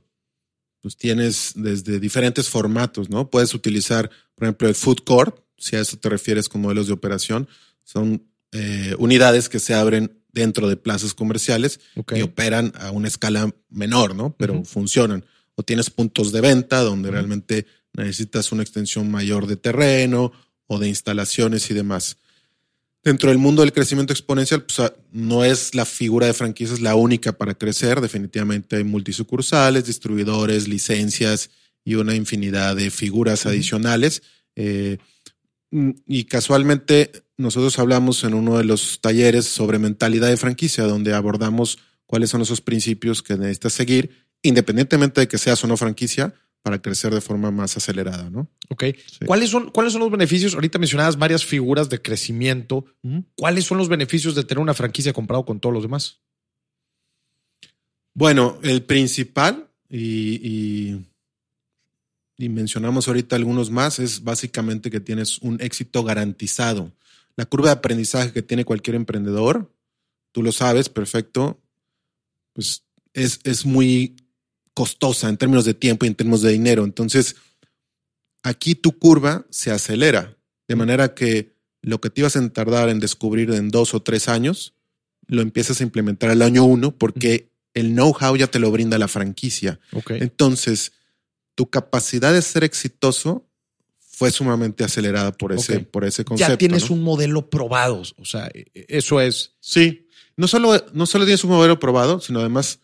pues 0.81 0.97
tienes 0.97 1.53
desde 1.55 1.99
diferentes 1.99 2.49
formatos, 2.49 3.09
¿no? 3.09 3.29
Puedes 3.29 3.53
utilizar, 3.53 4.09
por 4.35 4.45
ejemplo, 4.45 4.67
el 4.67 4.75
food 4.75 4.99
court, 5.05 5.39
si 5.57 5.75
a 5.75 5.81
eso 5.81 5.97
te 5.97 6.09
refieres 6.09 6.49
con 6.49 6.61
modelos 6.61 6.87
de 6.87 6.93
operación. 6.93 7.47
Son 7.83 8.23
eh, 8.51 8.95
unidades 8.97 9.49
que 9.49 9.59
se 9.59 9.73
abren 9.73 10.21
dentro 10.31 10.69
de 10.69 10.77
plazas 10.77 11.13
comerciales 11.13 11.79
y 12.15 12.21
operan 12.21 12.71
a 12.75 12.91
una 12.91 13.07
escala 13.07 13.53
menor, 13.69 14.15
¿no? 14.15 14.35
Pero 14.37 14.63
funcionan. 14.63 15.25
O 15.55 15.63
tienes 15.63 15.89
puntos 15.89 16.31
de 16.31 16.41
venta 16.41 16.81
donde 16.81 17.09
realmente 17.09 17.65
necesitas 17.93 18.51
una 18.51 18.61
extensión 18.61 19.09
mayor 19.09 19.47
de 19.47 19.57
terreno 19.57 20.31
o 20.67 20.77
de 20.77 20.87
instalaciones 20.87 21.71
y 21.71 21.73
demás. 21.73 22.17
Dentro 23.07 23.29
del 23.29 23.37
mundo 23.37 23.61
del 23.61 23.71
crecimiento 23.71 24.11
exponencial, 24.11 24.63
pues, 24.63 24.81
ah, 24.81 24.93
no 25.13 25.45
es 25.45 25.73
la 25.73 25.85
figura 25.85 26.27
de 26.27 26.33
franquicias 26.33 26.81
la 26.81 26.95
única 26.95 27.31
para 27.31 27.53
crecer. 27.53 28.01
Definitivamente 28.01 28.75
hay 28.75 28.83
multisucursales, 28.83 29.85
distribuidores, 29.85 30.67
licencias 30.67 31.49
y 31.85 31.95
una 31.95 32.15
infinidad 32.15 32.75
de 32.75 32.91
figuras 32.91 33.45
adicionales. 33.45 34.23
Eh, 34.57 34.97
mm, 35.71 35.91
y 36.05 36.25
casualmente 36.25 37.23
nosotros 37.37 37.79
hablamos 37.79 38.25
en 38.25 38.33
uno 38.33 38.57
de 38.57 38.65
los 38.65 38.99
talleres 38.99 39.45
sobre 39.45 39.79
mentalidad 39.79 40.27
de 40.27 40.35
franquicia, 40.35 40.83
donde 40.83 41.13
abordamos 41.13 41.79
cuáles 42.07 42.29
son 42.29 42.41
esos 42.41 42.59
principios 42.59 43.23
que 43.23 43.37
necesitas 43.37 43.71
seguir, 43.71 44.25
independientemente 44.41 45.21
de 45.21 45.29
que 45.29 45.37
seas 45.37 45.63
o 45.63 45.67
no 45.67 45.77
franquicia, 45.77 46.33
para 46.61 46.81
crecer 46.81 47.13
de 47.13 47.21
forma 47.21 47.49
más 47.51 47.77
acelerada, 47.77 48.29
¿no? 48.29 48.49
Ok. 48.69 48.85
¿Cuáles, 49.25 49.49
son, 49.49 49.71
¿Cuáles 49.71 49.93
son 49.93 50.01
los 50.01 50.11
beneficios? 50.11 50.53
Ahorita 50.53 50.79
mencionabas 50.79 51.17
varias 51.17 51.45
figuras 51.45 51.89
de 51.89 52.01
crecimiento. 52.01 52.85
¿Cuáles 53.35 53.65
son 53.65 53.77
los 53.77 53.87
beneficios 53.87 54.35
de 54.35 54.43
tener 54.43 54.61
una 54.61 54.73
franquicia 54.73 55.13
comparado 55.13 55.45
con 55.45 55.59
todos 55.59 55.73
los 55.73 55.83
demás? 55.83 56.19
Bueno, 58.13 58.59
el 58.63 58.83
principal, 58.83 59.69
y, 59.89 60.97
y 62.37 62.49
mencionamos 62.49 63.07
ahorita 63.07 63.35
algunos 63.35 63.71
más, 63.71 63.99
es 63.99 64.23
básicamente 64.23 64.91
que 64.91 64.99
tienes 64.99 65.39
un 65.39 65.59
éxito 65.61 66.03
garantizado. 66.03 66.91
La 67.35 67.45
curva 67.45 67.67
de 67.67 67.73
aprendizaje 67.73 68.31
que 68.31 68.41
tiene 68.41 68.65
cualquier 68.65 68.95
emprendedor, 68.95 69.71
tú 70.31 70.43
lo 70.43 70.51
sabes, 70.51 70.89
perfecto, 70.89 71.61
pues 72.53 72.83
es, 73.13 73.39
es 73.43 73.65
muy 73.65 74.15
costosa 74.77 75.27
en 75.27 75.37
términos 75.37 75.65
de 75.65 75.73
tiempo 75.73 76.05
y 76.05 76.07
en 76.07 76.13
términos 76.13 76.43
de 76.43 76.51
dinero. 76.51 76.83
Entonces, 76.83 77.35
aquí 78.43 78.75
tu 78.75 78.91
curva 78.91 79.43
se 79.49 79.71
acelera, 79.71 80.37
de 80.67 80.75
manera 80.75 81.15
que 81.15 81.55
lo 81.81 81.99
que 81.99 82.11
te 82.11 82.21
ibas 82.21 82.35
a 82.35 82.49
tardar 82.49 82.89
en 82.89 82.99
descubrir 82.99 83.49
en 83.49 83.69
dos 83.69 83.95
o 83.95 84.03
tres 84.03 84.29
años, 84.29 84.75
lo 85.25 85.41
empiezas 85.41 85.81
a 85.81 85.83
implementar 85.83 86.29
al 86.29 86.43
año 86.43 86.63
uno 86.63 86.95
porque 86.95 87.49
el 87.73 87.95
know-how 87.95 88.35
ya 88.35 88.45
te 88.45 88.59
lo 88.59 88.69
brinda 88.69 88.99
la 88.99 89.07
franquicia. 89.07 89.79
Entonces, 90.09 90.91
tu 91.55 91.71
capacidad 91.71 92.31
de 92.31 92.43
ser 92.43 92.63
exitoso 92.63 93.47
fue 93.97 94.29
sumamente 94.29 94.83
acelerada 94.83 95.31
por 95.31 95.53
ese, 95.53 95.79
por 95.79 96.05
ese 96.05 96.23
concepto. 96.23 96.53
Ya 96.53 96.57
tienes 96.59 96.91
un 96.91 97.01
modelo 97.01 97.49
probado. 97.49 98.03
O 98.17 98.25
sea, 98.25 98.45
e, 98.53 98.67
e, 98.75 98.85
eso 98.89 99.19
es. 99.21 99.55
Sí. 99.59 100.07
No 100.35 100.47
solo, 100.47 100.85
no 100.93 101.07
solo 101.07 101.25
tienes 101.25 101.43
un 101.43 101.49
modelo 101.49 101.79
probado, 101.79 102.19
sino 102.19 102.41
además, 102.41 102.79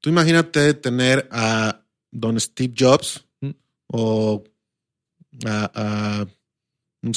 tú 0.00 0.10
imagínate 0.10 0.74
tener 0.74 1.28
a 1.30 1.82
don 2.10 2.38
Steve 2.40 2.74
Jobs 2.76 3.24
mm. 3.40 3.50
o 3.88 4.44
a, 5.46 6.26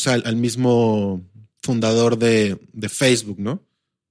al 0.06 0.36
mismo 0.36 1.22
fundador 1.62 2.18
de, 2.18 2.60
de, 2.74 2.90
Facebook, 2.90 3.40
¿no? 3.40 3.64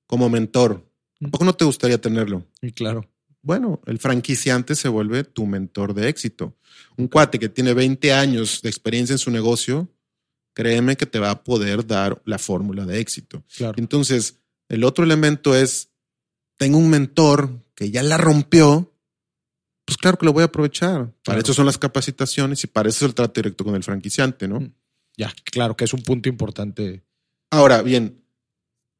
Como 0.06 0.28
mentor. 0.28 0.84
¿A 1.20 1.26
mm. 1.26 1.30
poco 1.30 1.44
no 1.44 1.54
te 1.54 1.64
gustaría 1.64 2.00
tenerlo? 2.00 2.46
Y 2.60 2.72
claro. 2.72 3.08
Bueno, 3.42 3.80
el 3.86 3.98
franquiciante 3.98 4.74
se 4.74 4.88
vuelve 4.88 5.24
tu 5.24 5.46
mentor 5.46 5.94
de 5.94 6.08
éxito. 6.08 6.56
Un 6.96 7.08
cuate 7.08 7.38
que 7.38 7.48
tiene 7.48 7.72
20 7.72 8.12
años 8.12 8.60
de 8.62 8.68
experiencia 8.68 9.14
en 9.14 9.18
su 9.18 9.30
negocio, 9.30 9.88
créeme 10.54 10.96
que 10.96 11.06
te 11.06 11.18
va 11.18 11.30
a 11.30 11.44
poder 11.44 11.86
dar 11.86 12.20
la 12.24 12.38
fórmula 12.38 12.84
de 12.84 12.98
éxito. 12.98 13.44
Entonces, 13.76 14.40
el 14.68 14.84
otro 14.84 15.04
elemento 15.04 15.54
es, 15.54 15.87
tengo 16.58 16.76
un 16.76 16.90
mentor 16.90 17.64
que 17.74 17.90
ya 17.90 18.02
la 18.02 18.18
rompió, 18.18 18.92
pues 19.86 19.96
claro 19.96 20.18
que 20.18 20.26
lo 20.26 20.34
voy 20.34 20.42
a 20.42 20.46
aprovechar. 20.46 21.14
Para 21.24 21.40
eso 21.40 21.54
son 21.54 21.64
las 21.64 21.78
capacitaciones 21.78 22.62
y 22.64 22.66
para 22.66 22.90
eso 22.90 23.04
es 23.04 23.08
el 23.08 23.14
trato 23.14 23.40
directo 23.40 23.64
con 23.64 23.74
el 23.74 23.82
franquiciante, 23.82 24.46
¿no? 24.46 24.60
Mm. 24.60 24.74
Ya, 25.16 25.32
claro 25.44 25.76
que 25.76 25.84
es 25.84 25.94
un 25.94 26.02
punto 26.02 26.28
importante. 26.28 27.02
Ahora, 27.50 27.80
bien, 27.82 28.22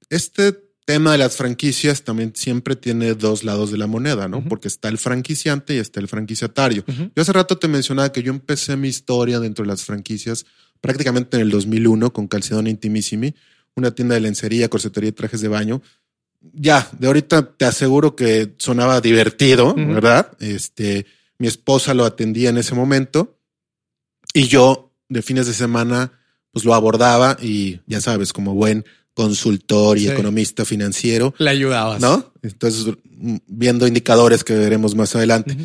este 0.09 0.53
tema 0.89 1.13
de 1.13 1.19
las 1.19 1.37
franquicias 1.37 2.03
también 2.03 2.33
siempre 2.35 2.75
tiene 2.75 3.13
dos 3.13 3.45
lados 3.45 3.71
de 3.71 3.77
la 3.77 3.87
moneda, 3.87 4.27
¿no? 4.27 4.43
Porque 4.43 4.69
está 4.69 4.89
el 4.89 4.97
franquiciante 4.97 5.75
y 5.75 5.79
está 5.79 6.01
el 6.01 6.09
franquiciatario. 6.09 6.83
Yo 6.87 7.23
hace 7.23 7.33
rato 7.33 7.59
te 7.59 7.69
mencionaba 7.69 8.11
que 8.11 8.23
yo 8.23 8.33
empecé 8.33 8.75
mi 8.75 8.89
historia 8.89 9.39
dentro 9.39 9.65
de 9.65 9.69
las 9.69 9.85
franquicias 9.85 10.47
prácticamente 10.81 11.37
en 11.37 11.43
el 11.43 11.51
2001 11.51 12.13
con 12.13 12.27
Calcedón 12.27 12.69
Intimissimi, 12.69 13.35
una 13.77 13.91
tienda 13.95 14.15
de 14.15 14.23
lencería, 14.23 14.69
corsetería 14.69 15.11
y 15.11 15.13
trajes 15.13 15.43
de 15.43 15.49
baño. 15.49 15.83
Ya, 16.41 16.89
de 16.99 17.07
ahorita 17.07 17.57
te 17.57 17.65
aseguro 17.65 18.15
que 18.15 18.55
sonaba 18.59 19.01
divertido, 19.01 19.75
¿verdad? 19.75 20.33
Este, 20.41 21.07
mi 21.39 21.49
esposa 21.49 21.95
lo 21.95 22.05
atendía 22.05 22.51
en 22.51 22.59
ese 22.59 22.75
momento 22.75 23.39
y 24.33 24.47
yo 24.47 24.93
de 25.09 25.23
fines 25.23 25.47
de 25.47 25.53
semana 25.53 26.13
pues 26.53 26.65
lo 26.65 26.75
abordaba 26.75 27.37
y 27.41 27.81
ya 27.87 28.01
sabes, 28.01 28.33
como 28.33 28.55
buen 28.55 28.85
consultor 29.15 29.99
y 29.99 30.09
economista 30.09 30.65
financiero. 30.65 31.35
Le 31.39 31.51
ayudabas. 31.51 32.01
¿No? 32.01 32.33
Entonces, 32.43 32.95
viendo 33.47 33.87
indicadores 33.87 34.45
que 34.45 34.55
veremos 34.55 34.95
más 34.95 35.17
adelante. 35.17 35.57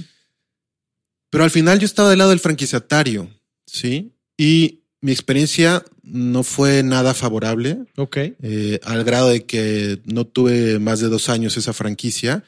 Pero 1.30 1.44
al 1.44 1.52
final 1.52 1.80
yo 1.80 1.86
estaba 1.86 2.10
del 2.10 2.20
lado 2.20 2.32
del 2.32 2.40
franquiciatario, 2.40 3.30
¿sí? 3.66 4.14
Y 4.38 4.84
mi 5.02 5.12
experiencia 5.12 5.84
no 6.04 6.44
fue 6.44 6.84
nada 6.84 7.14
favorable. 7.14 7.86
Ok. 7.98 8.18
Eh, 8.18 8.80
al 8.84 9.04
grado 9.04 9.30
de 9.30 9.46
que 9.46 10.02
no 10.06 10.26
tuve 10.26 10.80
más 10.80 11.00
de 11.00 11.08
dos 11.08 11.30
años 11.30 11.58
esa 11.58 11.74
franquicia. 11.74 12.44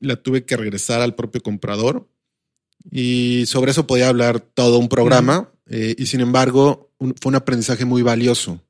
La 0.00 0.16
tuve 0.16 0.44
que 0.44 0.56
regresar 0.56 1.00
al 1.00 1.14
propio 1.14 1.42
comprador. 1.42 2.08
Y 2.90 3.44
sobre 3.46 3.70
eso 3.70 3.86
podía 3.86 4.08
hablar 4.08 4.40
todo 4.40 4.78
un 4.78 4.88
programa. 4.88 5.50
Eh, 5.68 5.94
y 5.96 6.06
sin 6.06 6.20
embargo, 6.20 6.90
fue 6.98 7.30
un 7.30 7.36
aprendizaje 7.36 7.84
muy 7.84 8.02
valioso 8.02 8.60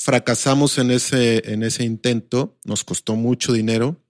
fracasamos 0.00 0.78
en 0.78 0.90
ese, 0.90 1.52
en 1.52 1.62
ese 1.62 1.84
intento, 1.84 2.56
nos 2.64 2.84
costó 2.84 3.16
mucho 3.16 3.52
dinero 3.52 4.00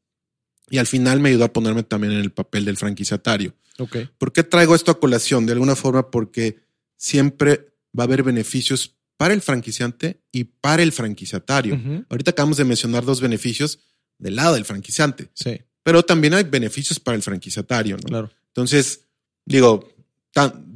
y 0.70 0.78
al 0.78 0.86
final 0.86 1.18
me 1.18 1.30
ayudó 1.30 1.46
a 1.46 1.52
ponerme 1.52 1.82
también 1.82 2.12
en 2.12 2.20
el 2.20 2.30
papel 2.30 2.64
del 2.64 2.76
franquiciatario. 2.76 3.54
Okay. 3.76 4.08
¿Por 4.16 4.32
qué 4.32 4.44
traigo 4.44 4.76
esto 4.76 4.92
a 4.92 5.00
colación? 5.00 5.46
De 5.46 5.52
alguna 5.52 5.74
forma 5.74 6.08
porque 6.12 6.60
siempre 6.96 7.72
va 7.98 8.04
a 8.04 8.06
haber 8.06 8.22
beneficios 8.22 8.94
para 9.20 9.34
el 9.34 9.42
franquiciante 9.42 10.22
y 10.32 10.44
para 10.44 10.82
el 10.82 10.92
franquiciatario. 10.92 11.78
Ahorita 12.08 12.30
acabamos 12.30 12.56
de 12.56 12.64
mencionar 12.64 13.04
dos 13.04 13.20
beneficios 13.20 13.80
del 14.16 14.36
lado 14.36 14.54
del 14.54 14.64
franquiciante. 14.64 15.28
Sí. 15.34 15.60
Pero 15.82 16.02
también 16.02 16.32
hay 16.32 16.44
beneficios 16.44 16.98
para 16.98 17.16
el 17.16 17.22
franquiciatario, 17.22 17.98
¿no? 17.98 18.08
Claro. 18.08 18.30
Entonces, 18.46 19.08
digo, 19.44 19.86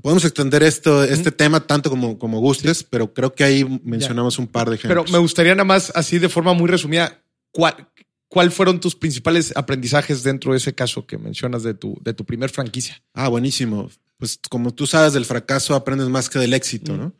podemos 0.02 0.26
extender 0.26 0.62
esto, 0.62 1.04
este 1.04 1.32
tema 1.32 1.66
tanto 1.66 1.88
como, 1.88 2.18
como 2.18 2.38
gustes, 2.38 2.84
pero 2.84 3.14
creo 3.14 3.34
que 3.34 3.44
ahí 3.44 3.80
mencionamos 3.82 4.38
un 4.38 4.46
par 4.46 4.68
de 4.68 4.76
ejemplos. 4.76 5.06
Pero 5.06 5.12
me 5.18 5.22
gustaría 5.22 5.54
nada 5.54 5.64
más, 5.64 5.90
así 5.94 6.18
de 6.18 6.28
forma 6.28 6.52
muy 6.52 6.68
resumida, 6.68 7.22
¿cuál, 7.50 7.88
¿cuál 8.28 8.52
fueron 8.52 8.78
tus 8.78 8.94
principales 8.94 9.54
aprendizajes 9.56 10.22
dentro 10.22 10.52
de 10.52 10.58
ese 10.58 10.74
caso 10.74 11.06
que 11.06 11.16
mencionas 11.16 11.62
de 11.62 11.72
tu, 11.72 11.98
de 12.02 12.12
tu 12.12 12.26
primer 12.26 12.50
franquicia? 12.50 13.02
Ah, 13.14 13.28
buenísimo. 13.28 13.88
Pues 14.18 14.38
como 14.50 14.74
tú 14.74 14.86
sabes, 14.86 15.14
del 15.14 15.24
fracaso 15.24 15.74
aprendes 15.74 16.10
más 16.10 16.28
que 16.28 16.38
del 16.38 16.52
éxito, 16.52 16.94
¿no? 16.94 17.14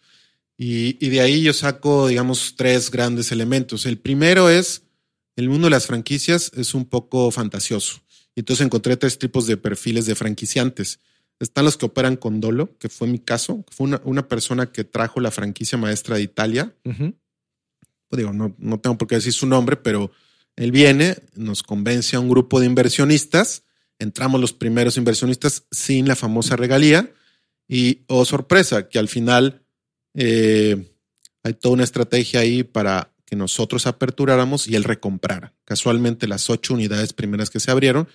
Y, 0.57 1.05
y 1.05 1.09
de 1.11 1.21
ahí 1.21 1.43
yo 1.43 1.53
saco, 1.53 2.09
digamos, 2.09 2.55
tres 2.57 2.91
grandes 2.91 3.33
elementos. 3.33 3.87
El 3.87 3.99
primero 3.99 4.49
es, 4.49 4.83
el 5.37 5.49
mundo 5.49 5.67
de 5.67 5.71
las 5.71 5.87
franquicias 5.87 6.53
es 6.55 6.75
un 6.75 6.85
poco 6.85 7.31
fantasioso. 7.31 8.01
Y 8.37 8.41
entonces 8.41 8.65
encontré 8.65 8.97
tres 8.97 9.19
tipos 9.19 9.47
de 9.47 9.57
perfiles 9.57 10.07
de 10.07 10.15
franquiciantes 10.15 11.01
están 11.41 11.65
los 11.65 11.77
que 11.77 11.87
operan 11.87 12.17
con 12.17 12.41
dolo, 12.41 12.77
que 12.79 12.89
fue 12.89 13.09
mi 13.09 13.19
caso. 13.19 13.65
Fue 13.71 13.89
una, 14.05 14.29
persona 14.29 14.71
que 14.71 14.85
trajo 14.85 15.21
la 15.21 15.31
franquicia 15.31 15.79
maestra 15.79 16.17
de 16.17 16.23
Italia. 16.23 16.75
pues 16.83 18.19
digo, 18.19 18.33
no, 18.33 18.55
no 18.59 18.81
tengo 18.81 18.99
por 18.99 19.09
qué 19.09 19.17
decir 19.17 19.33
su 19.33 19.47
nombre, 19.47 19.77
pero 19.77 20.11
él 20.57 20.71
viene, 20.73 21.17
nos 21.35 21.63
convence 21.63 22.17
a 22.17 22.21
un 22.21 22.29
grupo 22.29 22.61
de 22.61 22.67
inversionistas. 22.67 23.65
Entramos 23.99 24.41
los 24.41 24.53
primeros 24.53 24.97
inversionistas 24.97 25.65
sin 25.71 26.07
la 26.09 26.17
famosa 26.17 26.57
regalía. 26.57 27.13
Y, 27.67 28.03
oh 28.09 28.25
sorpresa, 28.25 28.89
que 28.89 28.99
al 28.99 29.09
final 29.09 29.64
eh, 30.15 30.91
hay 31.43 31.55
toda 31.55 31.75
una 31.75 31.85
estrategia 31.85 32.41
ahí 32.41 32.63
para 32.63 33.11
que 33.25 33.37
nosotros 33.37 33.87
aperturáramos 33.87 34.67
y 34.69 34.77
él 34.77 34.85
recomprara. 34.85 35.53
Casualmente, 35.65 36.27
las 36.27 36.51
ocho 36.51 36.75
unidades 36.75 37.13
primeras 37.13 37.51
que 37.51 37.61
se 37.61 37.71
abrieron 37.71 38.09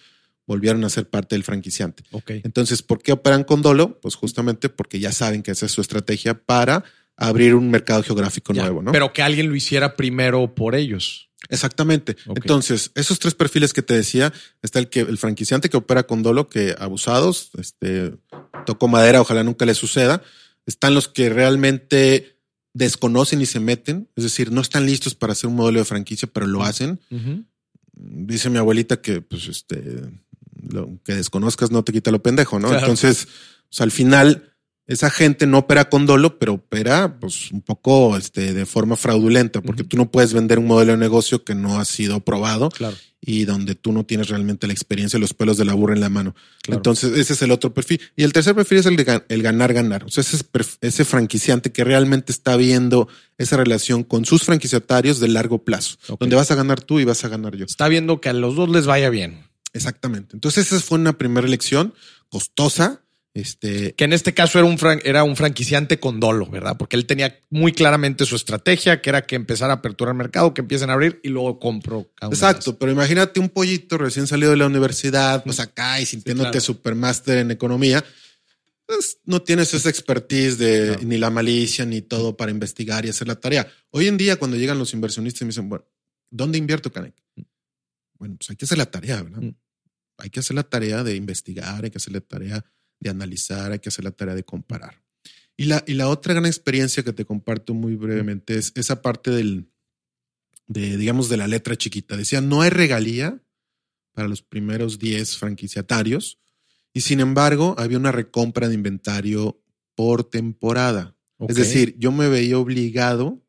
volvieron 0.45 0.83
a 0.83 0.89
ser 0.89 1.07
parte 1.07 1.35
del 1.35 1.43
franquiciante. 1.43 2.03
Entonces, 2.27 2.81
¿por 2.81 3.03
qué 3.03 3.11
operan 3.11 3.43
con 3.43 3.61
dolo? 3.61 3.99
Pues 3.99 4.15
justamente 4.15 4.67
porque 4.69 4.99
ya 4.99 5.11
saben 5.11 5.43
que 5.43 5.51
esa 5.51 5.67
es 5.67 5.71
su 5.71 5.81
estrategia 5.81 6.33
para 6.33 6.83
abrir 7.15 7.53
un 7.53 7.69
mercado 7.69 8.01
geográfico 8.01 8.53
nuevo, 8.53 8.81
¿no? 8.81 8.91
Pero 8.91 9.13
que 9.13 9.21
alguien 9.21 9.49
lo 9.49 9.55
hiciera 9.55 9.95
primero 9.95 10.55
por 10.55 10.73
ellos. 10.73 11.29
Exactamente. 11.49 12.17
Entonces, 12.35 12.91
esos 12.95 13.19
tres 13.19 13.35
perfiles 13.35 13.73
que 13.73 13.81
te 13.81 13.93
decía, 13.93 14.33
está 14.61 14.79
el 14.79 14.89
que 14.89 15.01
el 15.01 15.17
franquiciante 15.17 15.69
que 15.69 15.77
opera 15.77 16.03
con 16.03 16.23
dolo, 16.23 16.49
que 16.49 16.75
abusados, 16.79 17.51
este, 17.57 18.13
tocó 18.65 18.87
madera, 18.87 19.21
ojalá 19.21 19.43
nunca 19.43 19.65
le 19.65 19.75
suceda. 19.75 20.21
Están 20.69 20.93
los 20.93 21.07
que 21.07 21.29
realmente 21.29 22.38
desconocen 22.75 23.41
y 23.41 23.47
se 23.47 23.59
meten, 23.59 24.07
es 24.15 24.23
decir, 24.23 24.51
no 24.51 24.61
están 24.61 24.85
listos 24.85 25.15
para 25.15 25.33
hacer 25.33 25.49
un 25.49 25.55
modelo 25.55 25.79
de 25.79 25.85
franquicia, 25.85 26.29
pero 26.31 26.45
lo 26.45 26.63
hacen. 26.63 26.99
Dice 27.91 28.51
mi 28.51 28.59
abuelita 28.59 29.01
que, 29.01 29.21
pues, 29.21 29.47
este, 29.47 29.81
lo 30.69 30.99
que 31.03 31.15
desconozcas 31.15 31.71
no 31.71 31.83
te 31.83 31.91
quita 31.91 32.11
lo 32.11 32.21
pendejo, 32.21 32.59
¿no? 32.59 32.67
Claro. 32.67 32.83
Entonces, 32.85 33.27
pues, 33.67 33.81
al 33.81 33.89
final, 33.89 34.53
esa 34.85 35.09
gente 35.09 35.47
no 35.47 35.57
opera 35.57 35.89
con 35.89 36.05
dolo, 36.05 36.38
pero 36.38 36.53
opera, 36.53 37.19
pues, 37.19 37.51
un 37.51 37.61
poco, 37.61 38.15
este, 38.15 38.53
de 38.53 38.67
forma 38.67 38.95
fraudulenta, 38.95 39.61
porque 39.63 39.83
tú 39.83 39.97
no 39.97 40.11
puedes 40.11 40.33
vender 40.33 40.59
un 40.59 40.67
modelo 40.67 40.91
de 40.91 40.99
negocio 40.99 41.43
que 41.43 41.55
no 41.55 41.79
ha 41.79 41.85
sido 41.85 42.19
probado 42.19 42.69
Claro. 42.69 42.95
Y 43.21 43.45
donde 43.45 43.75
tú 43.75 43.91
no 43.91 44.05
tienes 44.05 44.29
realmente 44.29 44.67
la 44.67 44.73
experiencia, 44.73 45.19
los 45.19 45.33
pelos 45.33 45.57
de 45.57 45.65
la 45.65 45.73
burra 45.73 45.93
en 45.93 45.99
la 45.99 46.09
mano. 46.09 46.35
Claro. 46.61 46.77
Entonces, 46.77 47.17
ese 47.17 47.33
es 47.33 47.41
el 47.41 47.51
otro 47.51 47.73
perfil. 47.73 47.99
Y 48.15 48.23
el 48.23 48.33
tercer 48.33 48.55
perfil 48.55 48.79
es 48.79 48.85
el 48.85 48.95
de 48.95 49.23
el 49.27 49.43
ganar, 49.43 49.73
ganar. 49.73 50.05
O 50.05 50.09
sea, 50.09 50.21
ese, 50.21 50.38
es 50.38 50.77
ese 50.81 51.05
franquiciante 51.05 51.71
que 51.71 51.83
realmente 51.83 52.31
está 52.31 52.55
viendo 52.55 53.07
esa 53.38 53.57
relación 53.57 54.03
con 54.03 54.25
sus 54.25 54.43
franquiciatarios 54.43 55.19
de 55.19 55.27
largo 55.27 55.63
plazo, 55.63 55.97
donde 56.19 56.35
vas 56.35 56.51
a 56.51 56.55
ganar 56.55 56.81
tú 56.81 56.99
y 56.99 57.05
vas 57.05 57.23
a 57.25 57.29
ganar 57.29 57.55
yo. 57.55 57.65
Está 57.65 57.88
viendo 57.88 58.21
que 58.21 58.29
a 58.29 58.33
los 58.33 58.55
dos 58.55 58.69
les 58.69 58.85
vaya 58.85 59.09
bien. 59.09 59.43
Exactamente. 59.73 60.35
Entonces, 60.35 60.71
esa 60.71 60.79
fue 60.79 60.97
una 60.97 61.17
primera 61.17 61.45
elección 61.45 61.93
costosa. 62.29 63.01
Este, 63.39 63.93
Que 63.96 64.03
en 64.05 64.13
este 64.13 64.34
caso 64.34 64.60
era 64.60 64.67
un, 64.67 64.77
fran- 64.77 65.01
era 65.03 65.24
un 65.24 65.36
franquiciante 65.36 66.00
con 66.00 66.19
dolo, 66.19 66.46
¿verdad? 66.48 66.77
Porque 66.77 66.96
él 66.96 67.05
tenía 67.05 67.39
muy 67.50 67.72
claramente 67.72 68.25
su 68.25 68.36
estrategia, 68.36 69.01
que 69.01 69.10
era 69.10 69.25
que 69.25 69.36
empezar 69.36 69.69
a 69.69 69.74
aperturar 69.74 70.13
el 70.13 70.17
mercado, 70.17 70.53
que 70.53 70.62
empiecen 70.62 70.89
a 70.89 70.93
abrir 70.93 71.19
y 71.24 71.29
luego 71.29 71.60
compro 71.60 72.12
cada 72.15 72.31
Exacto, 72.31 72.77
pero 72.77 72.91
imagínate 72.91 73.39
un 73.39 73.50
pollito 73.50 73.98
recién 73.98 74.27
salido 74.27 74.51
de 74.51 74.58
la 74.58 74.67
universidad, 74.67 75.43
pues 75.43 75.60
acá 75.60 76.00
y 76.01 76.05
sintiéndote 76.05 76.51
claro. 76.51 76.65
supermáster 76.65 77.38
en 77.39 77.51
economía, 77.51 78.03
pues 78.86 79.19
no 79.25 79.41
tienes 79.41 79.74
esa 79.74 79.89
expertise 79.89 80.58
de 80.58 80.88
Claro. 80.88 81.01
ni 81.03 81.17
la 81.17 81.29
malicia 81.29 81.86
ni 81.86 82.01
todo 82.01 82.36
para 82.36 82.51
investigar 82.51 83.05
y 83.05 83.10
hacer 83.10 83.27
la 83.27 83.36
tarea. 83.39 83.67
Hoy 83.91 84.08
en 84.08 84.17
día, 84.17 84.38
cuando 84.38 84.58
llegan 84.58 84.79
los 84.79 84.93
inversionistas 84.93 85.41
y 85.41 85.46
me 85.46 85.50
dicen, 85.50 85.69
bueno, 85.69 85.86
¿dónde 86.31 86.58
invierto, 86.58 86.91
Canek? 86.91 87.13
Bueno, 88.17 88.36
pues 88.38 88.50
hay 88.50 88.55
que 88.55 88.65
hacer 88.65 88.77
la 88.77 88.88
tarea, 88.89 89.22
¿verdad? 89.22 89.41
Mm. 89.41 89.55
Hay 90.17 90.29
que 90.29 90.39
hacer 90.41 90.55
la 90.55 90.63
tarea 90.63 91.03
de 91.03 91.15
investigar, 91.15 91.84
hay 91.86 91.91
que 91.91 91.98
hacer 91.98 92.12
la 92.13 92.19
tarea 92.19 92.65
de 92.99 93.09
analizar, 93.09 93.71
hay 93.71 93.79
que 93.79 93.89
hacer 93.89 94.03
la 94.03 94.11
tarea 94.11 94.35
de 94.35 94.43
comparar. 94.43 95.01
Y 95.57 95.65
la, 95.65 95.83
y 95.85 95.93
la 95.93 96.07
otra 96.07 96.33
gran 96.33 96.45
experiencia 96.45 97.03
que 97.03 97.13
te 97.13 97.25
comparto 97.25 97.73
muy 97.73 97.95
brevemente 97.95 98.57
es 98.57 98.71
esa 98.75 99.01
parte 99.01 99.31
del, 99.31 99.69
de, 100.67 100.95
digamos, 100.97 101.27
de 101.27 101.37
la 101.37 101.47
letra 101.47 101.75
chiquita. 101.75 102.15
Decía, 102.15 102.39
no 102.39 102.61
hay 102.61 102.69
regalía 102.69 103.43
para 104.13 104.27
los 104.27 104.41
primeros 104.41 104.99
10 104.99 105.37
franquiciatarios 105.37 106.39
y 106.93 107.01
sin 107.01 107.19
embargo 107.19 107.75
había 107.77 107.97
una 107.97 108.11
recompra 108.11 108.67
de 108.67 108.75
inventario 108.75 109.61
por 109.95 110.23
temporada. 110.23 111.15
Es 111.47 111.55
decir, 111.55 111.95
yo 111.97 112.11
me 112.11 112.27
veía 112.27 112.57
obligado 112.57 113.45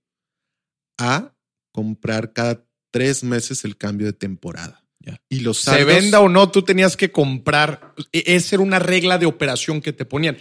a 0.99 1.35
comprar 1.73 2.33
cada 2.33 2.64
tres 2.90 3.25
meses 3.25 3.64
el 3.64 3.76
cambio 3.76 4.07
de 4.07 4.12
temporada. 4.12 4.80
Y 5.28 5.40
los 5.40 5.59
se 5.59 5.64
saldos, 5.64 5.87
venda 5.87 6.21
o 6.21 6.28
no, 6.28 6.50
tú 6.50 6.62
tenías 6.62 6.97
que 6.97 7.11
comprar. 7.11 7.95
E- 8.12 8.25
Esa 8.37 8.57
era 8.57 8.62
una 8.62 8.78
regla 8.78 9.19
de 9.19 9.26
operación 9.26 9.80
que 9.80 9.92
te 9.92 10.04
ponían. 10.04 10.37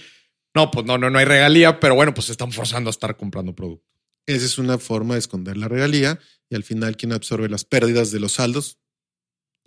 No, 0.56 0.70
pues 0.72 0.86
no, 0.86 0.98
no, 0.98 1.10
no 1.10 1.20
hay 1.20 1.26
regalía, 1.26 1.80
pero 1.80 1.96
bueno, 1.96 2.14
pues 2.14 2.26
se 2.26 2.32
están 2.34 2.52
forzando 2.52 2.90
a 2.90 2.92
estar 2.92 3.16
comprando 3.16 3.56
producto. 3.56 3.86
esa 4.26 4.46
es 4.46 4.58
una 4.58 4.78
forma 4.78 5.14
de 5.16 5.20
esconder 5.20 5.58
la 5.58 5.68
regalía 5.68 6.20
y 6.50 6.56
al 6.56 6.64
final 6.64 6.98
quien 6.98 7.14
absorbe 7.14 7.48
las 7.50 7.64
pérdidas 7.66 8.12
de 8.12 8.20
los 8.20 8.34
saldos, 8.34 8.80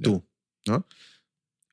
tú, 0.01 0.29
¿no? 0.67 0.87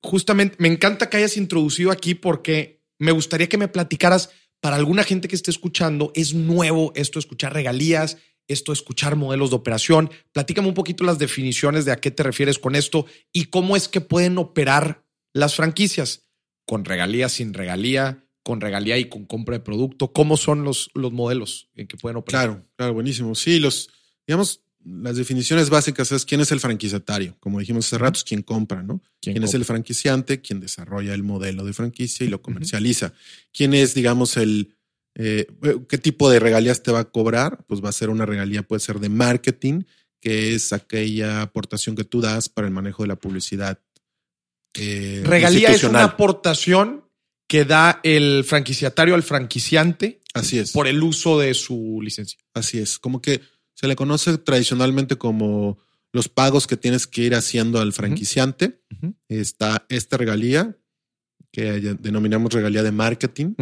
Justamente, 0.02 0.56
me 0.60 0.70
encanta 0.70 1.10
que 1.10 1.18
hayas 1.18 1.36
introducido 1.38 1.92
aquí 1.92 2.14
porque 2.16 2.82
me 3.00 3.12
gustaría 3.12 3.50
que 3.50 3.58
me 3.58 3.68
platicaras, 3.68 4.30
para 4.62 4.76
alguna 4.76 5.04
gente 5.04 5.28
que 5.28 5.36
esté 5.36 5.52
escuchando, 5.52 6.12
es 6.16 6.34
nuevo 6.34 6.92
esto 6.96 7.18
escuchar 7.20 7.54
regalías, 7.54 8.18
esto 8.50 8.74
escuchar 8.74 9.16
modelos 9.16 9.52
de 9.52 9.56
operación. 9.56 10.12
Platícame 10.34 10.68
un 10.68 10.74
poquito 10.74 11.06
las 11.06 11.20
definiciones 11.20 11.86
de 11.86 11.94
a 11.94 12.02
qué 12.02 12.12
te 12.12 12.24
refieres 12.24 12.60
con 12.60 12.76
esto 12.76 13.06
y 13.32 13.46
cómo 13.46 13.78
es 13.78 13.88
que 13.88 14.02
pueden 14.02 14.38
operar 14.38 15.06
las 15.34 15.56
franquicias 15.56 16.28
con 16.66 16.84
regalía, 16.84 17.30
sin 17.30 17.54
regalía, 17.54 18.26
con 18.44 18.62
regalía 18.62 18.98
y 18.98 19.06
con 19.06 19.26
compra 19.26 19.58
de 19.58 19.64
producto. 19.64 20.12
¿Cómo 20.12 20.36
son 20.36 20.64
los, 20.64 20.90
los 20.94 21.14
modelos 21.14 21.70
en 21.76 21.88
que 21.88 21.98
pueden 21.98 22.18
operar? 22.18 22.48
Claro, 22.48 22.66
claro, 22.76 22.94
buenísimo. 22.94 23.36
Sí, 23.36 23.60
los, 23.60 23.90
digamos, 24.28 24.62
las 24.84 25.18
definiciones 25.18 25.70
básicas 25.70 26.12
es 26.12 26.26
quién 26.26 26.42
es 26.42 26.52
el 26.52 26.60
franquiciatario. 26.60 27.36
Como 27.40 27.60
dijimos 27.60 27.86
hace 27.86 27.98
rato, 27.98 28.18
es 28.18 28.24
quien 28.24 28.42
compra, 28.42 28.82
¿no? 28.82 29.02
¿Quién 29.22 29.36
¿Quién 29.36 29.44
es 29.44 29.54
el 29.54 29.66
franquiciante? 29.66 30.42
Quien 30.42 30.60
desarrolla 30.60 31.14
el 31.14 31.24
modelo 31.24 31.64
de 31.66 31.74
franquicia 31.74 32.26
y 32.26 32.30
lo 32.30 32.42
comercializa. 32.42 33.14
¿Quién 33.52 33.74
es, 33.74 33.94
digamos, 33.94 34.38
el... 34.38 34.76
eh, 35.22 35.48
¿Qué 35.90 35.98
tipo 35.98 36.30
de 36.30 36.40
regalías 36.40 36.82
te 36.82 36.94
va 36.94 37.00
a 37.00 37.12
cobrar? 37.12 37.66
Pues 37.68 37.84
va 37.84 37.90
a 37.90 37.92
ser 37.92 38.10
una 38.10 38.26
regalía, 38.26 38.64
puede 38.64 38.80
ser 38.80 39.02
de 39.02 39.10
marketing, 39.10 39.84
que 40.22 40.56
es 40.56 40.72
aquella 40.72 41.42
aportación 41.42 41.98
que 41.98 42.06
tú 42.06 42.22
das 42.22 42.48
para 42.48 42.68
el 42.68 42.74
manejo 42.74 43.04
de 43.04 43.08
la 43.08 43.18
publicidad. 43.18 43.82
eh, 44.76 45.22
Regalía 45.26 45.72
es 45.72 45.84
una 45.84 46.06
aportación 46.06 47.04
que 47.50 47.66
da 47.66 48.00
el 48.04 48.46
franquiciatario 48.46 49.14
al 49.14 49.24
franquiciante 49.24 50.22
Así 50.34 50.58
es. 50.58 50.72
por 50.72 50.88
el 50.88 51.04
uso 51.04 51.38
de 51.38 51.54
su 51.54 52.00
licencia. 52.02 52.40
Así 52.54 52.80
es, 52.80 52.98
como 52.98 53.22
que 53.22 53.42
se 53.74 53.88
le 53.88 53.98
conoce 53.98 54.38
tradicionalmente 54.38 55.18
como 55.18 55.80
los 56.14 56.30
pagos 56.30 56.66
que 56.66 56.78
tienes 56.78 57.08
que 57.08 57.24
ir 57.24 57.36
haciendo 57.36 57.82
al 57.82 57.92
franquiciante. 57.92 58.82
Está 59.28 59.86
esta 59.90 60.16
regalía, 60.16 60.78
que 61.52 61.64
denominamos 62.00 62.54
regalía 62.54 62.84
de 62.84 62.94
marketing, 62.94 63.56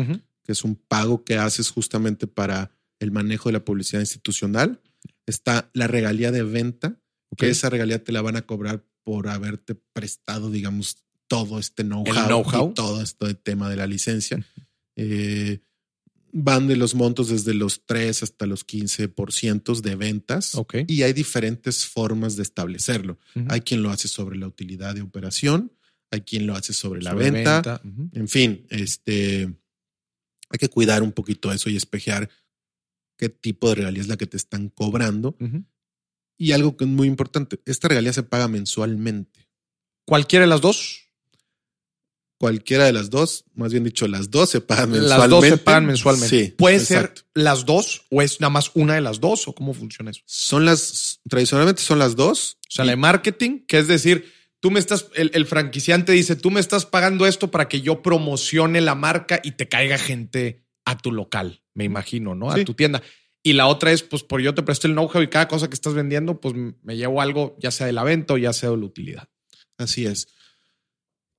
que 0.47 0.53
es 0.53 0.63
un 0.63 0.75
pago 0.75 1.25
que 1.25 1.37
haces 1.37 1.69
justamente 1.69 2.25
para 2.25 2.71
el 2.99 3.11
manejo 3.11 3.49
de 3.49 3.53
la 3.53 3.65
publicidad 3.65 3.99
institucional. 3.99 4.81
Está 5.25 5.69
la 5.73 5.87
regalía 5.87 6.31
de 6.31 6.41
venta, 6.41 7.01
que 7.37 7.49
esa 7.49 7.69
regalía 7.69 8.01
te 8.01 8.13
la 8.13 8.21
van 8.21 8.37
a 8.37 8.43
cobrar 8.43 8.85
por 9.03 9.27
haberte 9.27 9.75
prestado, 9.75 10.49
digamos, 10.49 11.03
todo 11.27 11.59
este 11.59 11.83
know-how 11.83 12.71
y 12.71 12.73
todo 12.73 13.01
este 13.01 13.33
tema 13.33 13.69
de 13.69 13.75
la 13.75 13.87
licencia. 13.87 14.43
Eh, 14.95 15.59
van 16.31 16.67
de 16.67 16.77
los 16.77 16.95
montos 16.95 17.27
desde 17.27 17.53
los 17.53 17.85
3 17.85 18.23
hasta 18.23 18.45
los 18.45 18.65
15% 18.65 19.81
de 19.81 19.95
ventas 19.95 20.55
Ok. 20.55 20.75
y 20.87 21.03
hay 21.03 21.11
diferentes 21.11 21.85
formas 21.85 22.37
de 22.37 22.43
establecerlo. 22.43 23.19
Hay 23.49 23.61
quien 23.61 23.83
lo 23.83 23.91
hace 23.91 24.07
sobre 24.07 24.37
la 24.37 24.47
utilidad 24.47 24.95
de 24.95 25.01
operación, 25.01 25.73
hay 26.09 26.21
quien 26.21 26.47
lo 26.47 26.55
hace 26.55 26.71
sobre 26.71 27.01
la 27.01 27.13
venta. 27.13 27.81
En 28.13 28.29
fin, 28.29 28.65
este 28.69 29.53
hay 30.49 30.59
que 30.59 30.69
cuidar 30.69 31.03
un 31.03 31.11
poquito 31.11 31.51
eso 31.51 31.69
y 31.69 31.75
espejear 31.75 32.29
qué 33.17 33.29
tipo 33.29 33.69
de 33.69 33.75
regalía 33.75 34.01
es 34.01 34.07
la 34.07 34.17
que 34.17 34.27
te 34.27 34.37
están 34.37 34.69
cobrando. 34.69 35.35
Y 36.37 36.51
algo 36.51 36.77
que 36.77 36.85
es 36.85 36.89
muy 36.89 37.07
importante, 37.07 37.59
esta 37.65 37.87
regalía 37.87 38.13
se 38.13 38.23
paga 38.23 38.47
mensualmente. 38.47 39.49
¿Cualquiera 40.05 40.45
de 40.45 40.49
las 40.49 40.61
dos? 40.61 41.07
Cualquiera 42.39 42.85
de 42.85 42.93
las 42.93 43.09
dos, 43.09 43.45
más 43.55 43.71
bien 43.71 43.83
dicho, 43.83 44.07
las 44.07 44.29
dos 44.29 44.51
se 44.51 44.61
pagan 44.61 44.91
mensualmente. 44.91 45.19
Las 45.19 45.29
dos 45.29 45.45
se 45.45 45.57
pagan 45.57 45.85
mensualmente. 45.87 46.45
Sí, 46.45 46.51
¿Puede 46.51 46.75
exacto. 46.75 47.21
ser 47.21 47.29
las 47.33 47.65
dos 47.65 48.05
o 48.11 48.21
es 48.21 48.39
nada 48.39 48.51
más 48.51 48.71
una 48.75 48.93
de 48.93 49.01
las 49.01 49.19
dos 49.19 49.47
o 49.47 49.53
cómo 49.53 49.73
funciona 49.73 50.11
eso? 50.11 50.21
Son 50.25 50.63
las, 50.63 51.19
tradicionalmente 51.27 51.81
son 51.81 51.97
las 51.97 52.15
dos. 52.15 52.59
O 52.67 52.71
sea, 52.71 52.85
la 52.85 52.91
de 52.91 52.97
marketing, 52.97 53.65
que 53.65 53.79
es 53.79 53.87
decir, 53.87 54.31
tú 54.59 54.71
me 54.71 54.79
estás, 54.79 55.07
el, 55.15 55.31
el 55.33 55.45
franquiciante 55.45 56.11
dice, 56.11 56.35
tú 56.35 56.51
me 56.51 56.59
estás 56.59 56.85
pagando 56.85 57.25
esto 57.25 57.51
para 57.51 57.67
que 57.67 57.81
yo 57.81 58.01
promocione 58.01 58.81
la 58.81 58.95
marca 58.95 59.39
y 59.43 59.51
te 59.51 59.67
caiga 59.67 59.97
gente 59.97 60.65
a 60.85 60.97
tu 60.97 61.11
local, 61.11 61.63
me 61.73 61.83
imagino, 61.83 62.35
¿no? 62.35 62.51
A 62.51 62.63
tu 62.63 62.73
tienda. 62.73 63.01
Y 63.43 63.53
la 63.53 63.67
otra 63.67 63.91
es, 63.91 64.03
pues, 64.03 64.23
por 64.23 64.41
yo 64.41 64.53
te 64.53 64.63
presto 64.63 64.87
el 64.87 64.93
know-how 64.93 65.21
y 65.21 65.27
cada 65.27 65.47
cosa 65.47 65.67
que 65.69 65.75
estás 65.75 65.93
vendiendo, 65.93 66.41
pues 66.41 66.55
me 66.55 66.97
llevo 66.97 67.21
algo, 67.21 67.55
ya 67.59 67.71
sea 67.71 67.87
de 67.87 67.93
la 67.93 68.03
venta 68.03 68.33
o 68.33 68.37
ya 68.37 68.51
sea 68.53 68.71
de 68.71 68.77
la 68.77 68.85
utilidad. 68.85 69.29
Así 69.77 70.05
es. 70.05 70.27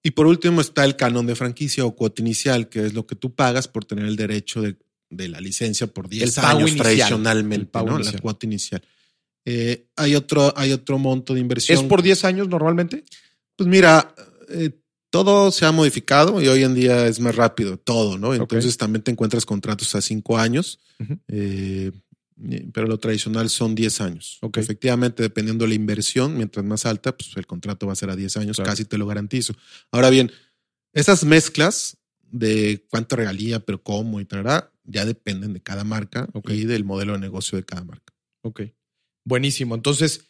Y 0.02 0.12
por 0.12 0.26
último 0.26 0.60
está 0.60 0.84
el 0.84 0.96
canon 0.96 1.26
de 1.26 1.34
franquicia 1.34 1.84
o 1.84 1.94
cuota 1.94 2.22
inicial, 2.22 2.68
que 2.68 2.86
es 2.86 2.94
lo 2.94 3.06
que 3.06 3.16
tú 3.16 3.34
pagas 3.34 3.68
por 3.68 3.84
tener 3.84 4.06
el 4.06 4.16
derecho 4.16 4.62
de, 4.62 4.76
de 5.10 5.28
la 5.28 5.40
licencia 5.40 5.86
por 5.86 6.08
10 6.08 6.36
El 6.36 6.42
pago 6.42 6.58
años 6.58 6.70
inicial. 6.70 6.86
tradicionalmente, 6.96 7.78
inicial. 7.78 8.14
La 8.14 8.20
cuota 8.20 8.46
inicial. 8.46 8.82
Eh, 9.50 9.86
hay, 9.96 10.14
otro, 10.14 10.52
hay 10.58 10.72
otro 10.72 10.98
monto 10.98 11.32
de 11.32 11.40
inversión. 11.40 11.78
¿Es 11.78 11.84
por 11.84 12.02
10 12.02 12.22
años 12.24 12.48
normalmente? 12.48 13.02
Pues 13.56 13.66
mira, 13.66 14.14
eh, 14.50 14.72
todo 15.08 15.50
se 15.50 15.64
ha 15.64 15.72
modificado 15.72 16.42
y 16.42 16.48
hoy 16.48 16.64
en 16.64 16.74
día 16.74 17.06
es 17.06 17.18
más 17.18 17.34
rápido, 17.34 17.78
todo, 17.78 18.18
¿no? 18.18 18.34
Entonces 18.34 18.76
también 18.76 19.02
te 19.02 19.10
encuentras 19.10 19.46
contratos 19.46 19.94
a 19.94 20.02
cinco 20.02 20.36
años, 20.36 20.80
Ujú. 21.00 21.18
eh, 21.28 21.92
pero 22.74 22.86
lo 22.86 22.98
tradicional 22.98 23.48
son 23.48 23.74
10 23.74 24.02
años. 24.02 24.36
Ok. 24.42 24.58
Efectivamente, 24.58 25.22
dependiendo 25.22 25.64
de 25.64 25.70
la 25.70 25.74
inversión, 25.76 26.36
mientras 26.36 26.66
más 26.66 26.84
alta, 26.84 27.16
pues 27.16 27.34
el 27.36 27.46
contrato 27.46 27.86
va 27.86 27.94
a 27.94 27.96
ser 27.96 28.10
a 28.10 28.16
10 28.16 28.36
años, 28.36 28.56
Claro. 28.56 28.70
casi 28.70 28.84
te 28.84 28.98
lo 28.98 29.06
garantizo. 29.06 29.54
Ahora 29.90 30.10
bien, 30.10 30.30
esas 30.92 31.24
mezclas 31.24 31.96
de 32.30 32.84
cuánto 32.90 33.16
regalía, 33.16 33.60
pero 33.60 33.82
cómo 33.82 34.20
y 34.20 34.26
tal, 34.26 34.44
ya 34.84 35.06
dependen 35.06 35.54
de 35.54 35.62
cada 35.62 35.84
marca 35.84 36.28
y 36.48 36.64
del 36.66 36.84
modelo 36.84 37.14
de 37.14 37.18
negocio 37.18 37.56
de 37.56 37.64
cada 37.64 37.82
marca. 37.82 38.12
Ok. 38.42 38.60
Buenísimo. 39.28 39.74
Entonces, 39.74 40.24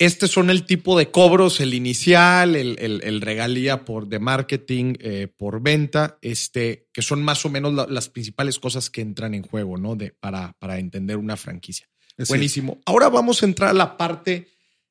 Este 0.00 0.28
son 0.28 0.48
el 0.48 0.64
tipo 0.64 0.96
de 0.96 1.10
cobros, 1.10 1.58
el 1.58 1.74
inicial, 1.74 2.54
el, 2.54 3.20
regalía 3.20 3.84
por 3.84 4.06
de 4.06 4.20
marketing, 4.20 4.94
eh, 5.00 5.26
por 5.26 5.60
venta, 5.60 6.18
este, 6.22 6.86
que 6.92 7.02
son 7.02 7.20
más 7.20 7.44
o 7.44 7.48
menos 7.48 7.74
las 7.90 8.08
principales 8.08 8.60
cosas 8.60 8.90
que 8.90 9.00
entran 9.00 9.34
en 9.34 9.42
juego, 9.42 9.76
¿no? 9.76 9.96
De, 9.96 10.12
para, 10.12 10.52
para 10.60 10.78
entender 10.78 11.16
una 11.16 11.36
franquicia. 11.36 11.90
Buenísimo. 12.28 12.80
Ahora 12.86 13.08
vamos 13.08 13.42
a 13.42 13.46
entrar 13.46 13.70
a 13.70 13.72
la 13.72 13.96
parte 13.96 14.46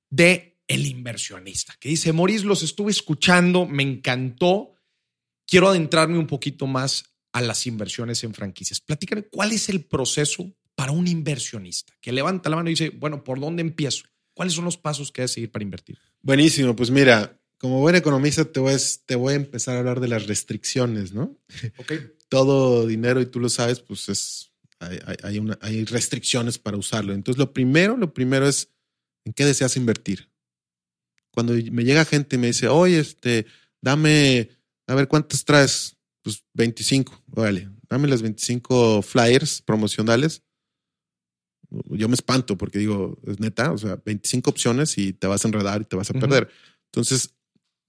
de 0.10 0.60
el 0.68 0.86
inversionista, 0.86 1.74
que 1.80 1.88
dice, 1.88 2.12
Moris, 2.12 2.44
los 2.44 2.62
estuve 2.62 2.92
escuchando, 2.92 3.66
me 3.66 3.84
encantó. 3.84 4.74
Quiero 5.46 5.70
adentrarme 5.70 6.18
un 6.18 6.28
poquito 6.28 6.68
más 6.68 7.06
a 7.32 7.40
las 7.40 7.66
inversiones 7.66 8.26
en 8.26 8.34
franquicias. 8.34 8.82
Platícame, 8.82 9.24
¿cuál 9.24 9.54
es 9.54 9.70
el 9.70 9.86
proceso 9.86 10.52
para 10.78 10.92
un 10.92 11.08
inversionista 11.08 11.92
que 12.00 12.12
levanta 12.12 12.52
la 12.52 12.56
mano 12.56 12.70
y 12.70 12.74
dice, 12.74 12.92
bueno, 12.92 13.24
¿por 13.24 13.40
dónde 13.40 13.62
empiezo? 13.62 14.06
¿Cuáles 14.36 14.54
son 14.54 14.64
los 14.64 14.78
pasos 14.78 15.12
que 15.12 15.22
debes 15.22 15.32
seguir 15.32 15.52
para 15.52 15.64
invertir? 15.64 15.98
Buenísimo, 16.22 16.76
pues 16.76 16.92
mira, 16.92 17.42
como 17.58 17.80
buen 17.80 17.96
economista 17.96 18.46
te 18.46 18.60
voy, 18.60 18.76
a, 18.76 18.78
te 19.08 19.16
voy 19.16 19.34
a 19.34 19.38
empezar 19.38 19.76
a 19.76 19.80
hablar 19.80 20.00
de 20.00 20.08
las 20.08 20.28
restricciones, 20.28 21.14
¿no? 21.14 21.36
Ok. 21.78 21.94
Todo 22.30 22.86
dinero, 22.86 23.20
y 23.22 23.26
tú 23.26 23.40
lo 23.40 23.50
sabes, 23.50 23.80
pues 23.80 24.08
es, 24.10 24.52
hay, 24.80 25.00
hay, 25.24 25.40
una, 25.40 25.58
hay 25.62 25.84
restricciones 25.84 26.60
para 26.60 26.78
usarlo. 26.78 27.14
Entonces, 27.14 27.40
lo 27.40 27.54
primero, 27.54 27.98
lo 27.98 28.14
primero 28.14 28.48
es, 28.48 28.70
¿en 29.26 29.34
qué 29.34 29.46
deseas 29.46 29.78
invertir? 29.78 30.30
Cuando 31.32 31.54
me 31.54 31.86
llega 31.86 32.06
gente 32.06 32.36
y 32.36 32.40
me 32.40 32.48
dice, 32.48 32.68
oye, 32.68 33.00
este, 33.00 33.48
dame, 33.82 34.50
a 34.86 34.94
ver, 34.94 35.08
¿cuántas 35.08 35.44
traes? 35.44 35.98
Pues 36.22 36.44
25, 36.54 37.24
vale, 37.26 37.68
dame 37.90 38.08
las 38.08 38.22
25 38.22 39.02
flyers 39.02 39.64
promocionales 39.64 40.44
yo 41.70 42.08
me 42.08 42.16
espanto 42.16 42.58
porque 42.58 42.80
digo, 42.80 43.18
es 43.26 43.40
neta, 43.40 43.72
o 43.72 43.78
sea, 43.78 44.00
25 44.06 44.50
opciones 44.50 44.98
y 44.98 45.14
te 45.14 45.28
vas 45.28 45.44
a 45.44 45.48
enredar 45.48 45.82
y 45.82 45.86
te 45.86 45.96
vas 45.96 46.10
a 46.10 46.14
perder. 46.14 46.50
Entonces, 46.86 47.32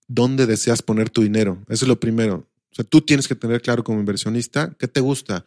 ¿dónde 0.07 0.47
deseas 0.47 0.83
poner 0.83 1.11
tu 1.11 1.23
dinero? 1.23 1.63
Eso 1.69 1.85
es 1.85 1.89
lo 1.89 2.01
primero. 2.01 2.49
O 2.71 2.75
sea, 2.75 2.85
tú 2.85 3.01
tienes 3.01 3.29
que 3.29 3.35
tener 3.35 3.63
claro 3.63 3.85
como 3.85 4.01
inversionista 4.01 4.75
qué 4.79 4.89
te 4.89 5.01
gusta. 5.01 5.47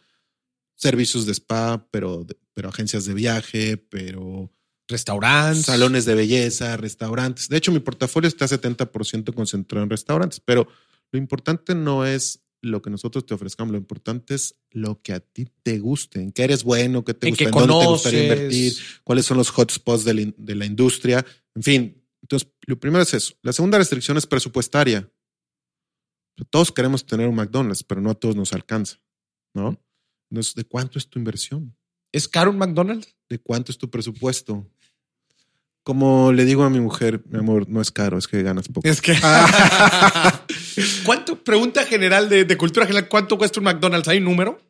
Servicios 0.74 1.26
de 1.26 1.32
spa, 1.32 1.86
pero, 1.90 2.26
pero 2.54 2.68
agencias 2.68 3.04
de 3.04 3.14
viaje, 3.14 3.76
pero... 3.76 4.50
Restaurantes. 4.88 5.66
Salones 5.66 6.04
de 6.04 6.14
belleza, 6.14 6.76
restaurantes. 6.76 7.48
De 7.48 7.56
hecho, 7.56 7.70
mi 7.70 7.80
portafolio 7.80 8.28
está 8.28 8.46
70% 8.46 9.32
concentrado 9.32 9.84
en 9.84 9.90
restaurantes, 9.90 10.40
pero 10.40 10.66
lo 11.12 11.18
importante 11.18 11.74
no 11.74 12.04
es 12.04 12.40
lo 12.62 12.80
que 12.80 12.90
nosotros 12.90 13.26
te 13.26 13.34
ofrezcamos. 13.34 13.72
Lo 13.72 13.78
importante 13.78 14.34
es 14.34 14.54
lo 14.70 15.02
que 15.02 15.12
a 15.12 15.20
ti 15.20 15.48
te 15.62 15.78
guste, 15.78 16.20
en 16.20 16.32
qué 16.32 16.44
eres 16.44 16.64
bueno, 16.64 17.04
qué 17.04 17.12
te 17.12 17.28
gusta, 17.28 17.44
en 17.44 17.50
dónde 17.50 17.74
te 17.74 17.86
gustaría 17.86 18.22
invertir, 18.22 18.72
cuáles 19.04 19.26
son 19.26 19.36
los 19.36 19.50
hotspots 19.50 20.04
de 20.04 20.14
la, 20.14 20.32
de 20.36 20.54
la 20.54 20.64
industria. 20.64 21.26
En 21.54 21.62
fin, 21.62 22.02
entonces, 22.22 22.48
lo 22.66 22.78
primero 22.78 23.02
es 23.02 23.12
eso. 23.14 23.34
La 23.42 23.52
segunda 23.52 23.78
restricción 23.78 24.16
es 24.16 24.26
presupuestaria. 24.26 25.12
Todos 26.50 26.72
queremos 26.72 27.04
tener 27.04 27.28
un 27.28 27.34
McDonald's, 27.34 27.82
pero 27.82 28.00
no 28.00 28.10
a 28.10 28.14
todos 28.14 28.36
nos 28.36 28.52
alcanza, 28.52 29.00
¿no? 29.54 29.84
Entonces, 30.30 30.54
¿de 30.54 30.64
cuánto 30.64 30.98
es 30.98 31.08
tu 31.08 31.18
inversión? 31.18 31.76
¿Es 32.10 32.28
caro 32.28 32.50
un 32.50 32.58
McDonald's? 32.58 33.14
¿De 33.28 33.38
cuánto 33.38 33.72
es 33.72 33.78
tu 33.78 33.90
presupuesto? 33.90 34.66
Como 35.84 36.32
le 36.32 36.44
digo 36.44 36.62
a 36.62 36.70
mi 36.70 36.78
mujer, 36.78 37.22
mi 37.28 37.38
amor, 37.38 37.68
no 37.68 37.80
es 37.80 37.90
caro, 37.90 38.16
es 38.16 38.28
que 38.28 38.42
ganas 38.42 38.68
poco. 38.68 38.88
Es 38.88 39.00
que. 39.00 39.14
¿Cuánto? 41.04 41.42
Pregunta 41.42 41.84
general 41.84 42.28
de, 42.28 42.56
cultura 42.56 42.86
general: 42.86 43.08
¿cuánto 43.08 43.36
cuesta 43.36 43.58
un 43.58 43.64
McDonald's? 43.64 44.06
¿Hay 44.08 44.18
un 44.18 44.24
número? 44.24 44.60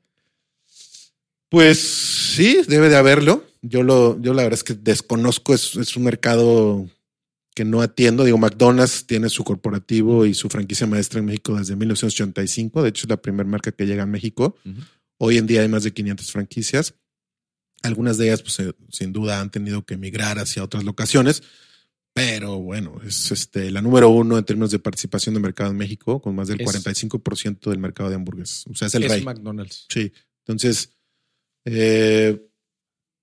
Pues 1.51 1.79
sí, 1.79 2.63
debe 2.67 2.89
de 2.89 2.97
haberlo. 2.97 3.45
Yo 3.61 3.83
lo, 3.83 4.21
yo 4.23 4.33
la 4.33 4.43
verdad 4.43 4.59
es 4.59 4.65
que 4.65 4.75
desconozco, 4.75 5.53
es, 5.53 5.77
es 5.77 5.97
un 5.97 6.05
mercado 6.05 6.89
que 7.55 7.65
no 7.65 7.83
atiendo. 7.83 8.25
Digo, 8.25 8.39
McDonald's 8.39 9.07
tiene 9.07 9.29
su 9.29 9.45
corporativo 9.45 10.25
y 10.25 10.35
su 10.35 10.49
franquicia 10.49 10.87
maestra 10.87 11.21
en 11.21 11.27
México 11.27 11.57
desde 11.57 11.77
1985. 11.77 12.83
De 12.83 12.89
hecho, 12.89 13.05
es 13.05 13.11
la 13.11 13.21
primera 13.21 13.49
marca 13.49 13.73
que 13.73 13.87
llega 13.87 14.05
a 14.05 14.07
México. 14.07 14.57
Hoy 15.19 15.39
en 15.39 15.47
día 15.47 15.61
hay 15.61 15.69
más 15.69 15.85
de 15.85 15.93
500 15.93 16.33
franquicias. 16.33 16.95
Algunas 17.83 18.17
de 18.19 18.27
ellas, 18.27 18.43
pues, 18.43 18.61
eh, 18.61 18.73
sin 18.91 19.13
duda, 19.13 19.41
han 19.41 19.51
tenido 19.51 19.85
que 19.85 19.95
emigrar 19.95 20.39
hacia 20.39 20.63
otras 20.63 20.85
locaciones. 20.85 21.43
Pero 22.15 22.59
bueno, 22.59 23.01
es 23.07 23.31
este, 23.31 23.71
la 23.71 23.81
número 23.81 24.11
uno 24.11 24.37
en 24.37 24.45
términos 24.45 24.71
de 24.71 24.79
participación 24.79 25.35
de 25.35 25.41
mercado 25.41 25.71
en 25.71 25.79
México, 25.79 26.21
con 26.21 26.35
más 26.35 26.49
del 26.49 26.59
45% 26.59 27.71
del 27.71 27.79
mercado 27.79 28.11
de 28.11 28.17
hamburguesas. 28.17 28.67
O 28.67 28.75
sea, 28.75 28.89
es 28.89 28.95
el 28.95 29.05
es 29.05 29.25
McDonald's. 29.25 29.87
Sí. 29.89 30.13
Entonces, 30.45 30.95
eh, 31.65 32.49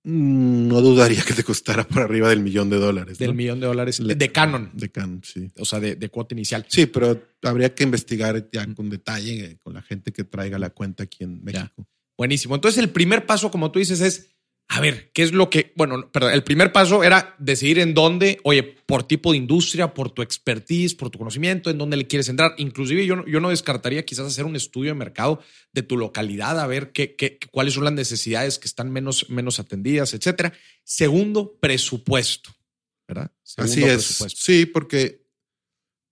no 0.02 0.80
dudaría 0.80 1.22
que 1.22 1.34
te 1.34 1.44
costara 1.44 1.86
por 1.86 2.02
arriba 2.02 2.30
del 2.30 2.40
millón 2.40 2.68
de 2.68 2.78
dólares. 2.78 3.18
Del 3.18 3.34
millón 3.34 3.60
de 3.60 3.66
dólares 3.66 4.00
de 4.02 4.32
Canon. 4.32 4.70
De 4.72 4.90
Canon, 4.90 5.20
sí. 5.22 5.50
O 5.58 5.64
sea, 5.64 5.78
de, 5.78 5.94
de, 5.94 6.08
cuota 6.08 6.34
inicial. 6.34 6.64
Sí, 6.68 6.86
pero 6.86 7.20
habría 7.42 7.74
que 7.74 7.84
investigar 7.84 8.48
ya 8.50 8.66
con 8.74 8.88
detalle 8.88 9.44
eh, 9.44 9.58
con 9.62 9.74
la 9.74 9.82
gente 9.82 10.12
que 10.12 10.24
traiga 10.24 10.58
la 10.58 10.70
cuenta 10.70 11.04
aquí 11.04 11.22
en 11.22 11.44
México. 11.44 11.86
Buenísimo. 12.16 12.54
Entonces, 12.54 12.82
el 12.82 12.90
primer 12.90 13.24
paso, 13.24 13.50
como 13.50 13.70
tú 13.70 13.78
dices, 13.78 14.00
es 14.00 14.30
a 14.72 14.80
ver, 14.80 15.10
¿qué 15.12 15.24
es 15.24 15.32
lo 15.32 15.50
que, 15.50 15.72
bueno, 15.74 16.08
perdón, 16.12 16.32
el 16.32 16.44
primer 16.44 16.70
paso 16.70 17.02
era 17.02 17.34
decidir 17.40 17.80
en 17.80 17.92
dónde, 17.92 18.38
oye, 18.44 18.62
por 18.62 19.02
tipo 19.02 19.32
de 19.32 19.38
industria, 19.38 19.92
por 19.92 20.12
tu 20.12 20.22
expertise, 20.22 20.94
por 20.94 21.10
tu 21.10 21.18
conocimiento, 21.18 21.70
en 21.70 21.78
dónde 21.78 21.96
le 21.96 22.06
quieres 22.06 22.28
entrar. 22.28 22.54
Inclusive 22.56 23.04
yo, 23.04 23.26
yo 23.26 23.40
no 23.40 23.50
descartaría 23.50 24.04
quizás 24.04 24.26
hacer 24.26 24.44
un 24.44 24.54
estudio 24.54 24.92
de 24.92 24.94
mercado 24.94 25.42
de 25.72 25.82
tu 25.82 25.96
localidad, 25.96 26.60
a 26.60 26.68
ver 26.68 26.92
qué, 26.92 27.16
qué, 27.16 27.40
cuáles 27.50 27.74
son 27.74 27.82
las 27.82 27.94
necesidades 27.94 28.60
que 28.60 28.68
están 28.68 28.92
menos, 28.92 29.28
menos 29.28 29.58
atendidas, 29.58 30.14
etcétera. 30.14 30.52
Segundo, 30.84 31.58
presupuesto, 31.60 32.50
¿verdad? 33.08 33.32
Así 33.56 33.82
es. 33.82 34.24
Sí, 34.36 34.66
porque 34.66 35.26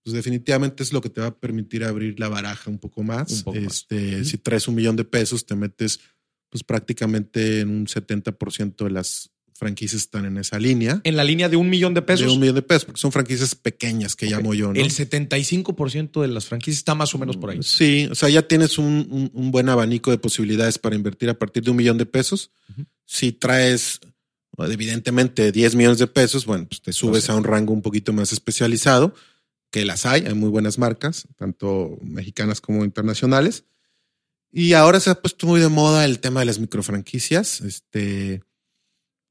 pues 0.03 0.13
definitivamente 0.13 0.83
es 0.83 0.91
lo 0.91 0.99
que 0.99 1.09
te 1.09 1.21
va 1.21 1.27
a 1.27 1.39
permitir 1.39 1.85
abrir 1.85 2.19
la 2.19 2.27
baraja 2.27 2.69
un 2.69 2.79
poco 2.79 3.03
más. 3.03 3.45
este, 3.53 4.25
Si 4.25 4.37
traes 4.37 4.67
un 4.67 4.75
millón 4.75 4.97
de 4.97 5.05
pesos, 5.05 5.45
te 5.45 5.55
metes 5.55 6.01
pues 6.49 6.63
prácticamente 6.63 7.61
en 7.61 7.69
un 7.69 7.85
70% 7.85 8.83
de 8.83 8.89
las 8.89 9.31
franquicias 9.59 10.01
están 10.01 10.25
en 10.25 10.37
esa 10.37 10.57
línea. 10.57 11.01
En 11.03 11.17
la 11.17 11.23
línea 11.23 11.49
de 11.49 11.57
un 11.57 11.69
millón 11.69 11.93
de 11.93 12.01
pesos. 12.01 12.25
De 12.25 12.31
un 12.31 12.39
millón 12.39 12.55
de 12.55 12.61
pesos, 12.61 12.85
porque 12.85 12.99
son 12.99 13.11
franquicias 13.11 13.53
pequeñas 13.53 14.15
que 14.15 14.25
llamo 14.25 14.53
yo. 14.53 14.73
¿no? 14.73 14.79
El 14.79 14.89
75% 14.89 16.21
de 16.21 16.27
las 16.29 16.45
franquicias 16.45 16.77
está 16.77 16.95
más 16.95 17.13
o 17.13 17.19
menos 17.19 17.37
por 17.37 17.51
ahí. 17.51 17.59
Sí, 17.61 18.07
o 18.09 18.15
sea, 18.15 18.29
ya 18.29 18.47
tienes 18.47 18.77
un, 18.77 19.29
buen 19.33 19.69
abanico 19.69 20.09
de 20.11 20.17
posibilidades 20.17 20.79
para 20.79 20.95
invertir 20.95 21.29
a 21.29 21.37
partir 21.37 21.63
de 21.63 21.71
un 21.71 21.77
millón 21.77 21.97
de 21.97 22.05
pesos. 22.05 22.51
Si 23.05 23.33
traes, 23.33 23.99
evidentemente, 24.57 25.51
10 25.51 25.75
millones 25.75 25.99
de 25.99 26.07
pesos, 26.07 26.45
bueno, 26.45 26.65
pues 26.67 26.81
te 26.81 26.93
subes 26.93 27.29
a 27.29 27.35
un 27.35 27.43
rango 27.43 27.73
un 27.73 27.81
poquito 27.81 28.13
más 28.13 28.31
especializado, 28.31 29.13
que 29.71 29.85
las 29.85 30.05
hay, 30.05 30.23
hay 30.25 30.33
muy 30.33 30.49
buenas 30.49 30.79
marcas, 30.79 31.27
tanto 31.37 31.99
mexicanas 32.01 32.61
como 32.61 32.85
internacionales. 32.85 33.65
Y 34.51 34.73
ahora 34.73 34.99
se 34.99 35.09
ha 35.09 35.21
puesto 35.21 35.45
muy 35.45 35.59
de 35.59 35.69
moda 35.69 36.05
el 36.05 36.19
tema 36.19 36.39
de 36.39 36.47
las 36.47 36.59
microfranquicias. 36.59 37.61
Este, 37.61 38.41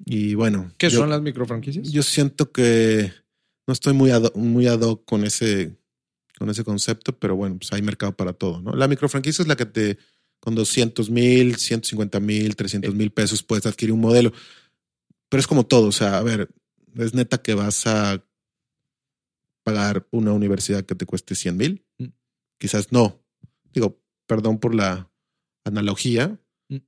y 0.04 0.35
bueno. 0.35 0.72
¿Qué 0.78 0.90
son 0.90 1.11
las 1.11 1.20
microfranquicias? 1.20 1.90
Yo 1.90 2.02
siento 2.02 2.52
que 2.52 3.12
no 3.66 3.72
estoy 3.72 3.94
muy 3.94 4.11
ad, 4.11 4.33
muy 4.35 4.66
ad 4.66 4.81
hoc 4.81 5.04
con 5.04 5.24
ese, 5.24 5.76
con 6.38 6.48
ese 6.50 6.64
concepto, 6.64 7.18
pero 7.18 7.37
bueno, 7.37 7.59
pues 7.59 7.72
hay 7.72 7.83
mercado 7.83 8.16
para 8.16 8.33
todo, 8.33 8.61
¿no? 8.61 8.72
La 8.72 8.88
microfranquicia 8.88 9.42
es 9.42 9.48
la 9.48 9.57
que 9.57 9.66
te, 9.66 9.98
con 10.40 10.54
200 10.54 11.11
mil, 11.11 11.57
150 11.57 12.20
mil, 12.20 12.54
300 12.54 12.94
mil 12.94 13.11
pesos 13.11 13.42
puedes 13.42 13.66
adquirir 13.66 13.92
un 13.92 14.00
modelo. 14.00 14.33
Pero 15.28 15.40
es 15.40 15.46
como 15.46 15.66
todo, 15.66 15.88
o 15.88 15.92
sea, 15.92 16.18
a 16.18 16.22
ver, 16.22 16.48
es 16.96 17.12
neta 17.12 17.38
que 17.38 17.54
vas 17.54 17.87
a 17.87 18.24
pagar 19.64 20.07
una 20.11 20.33
universidad 20.33 20.87
que 20.87 20.94
te 20.94 21.04
cueste 21.04 21.35
100 21.35 21.57
mil. 21.57 21.85
Mm. 21.98 22.07
Quizás 22.59 22.92
no. 22.92 23.20
Digo, 23.72 24.00
perdón 24.26 24.59
por 24.59 24.74
la 24.74 25.08
analogía, 25.68 26.38
mm. 26.68 26.78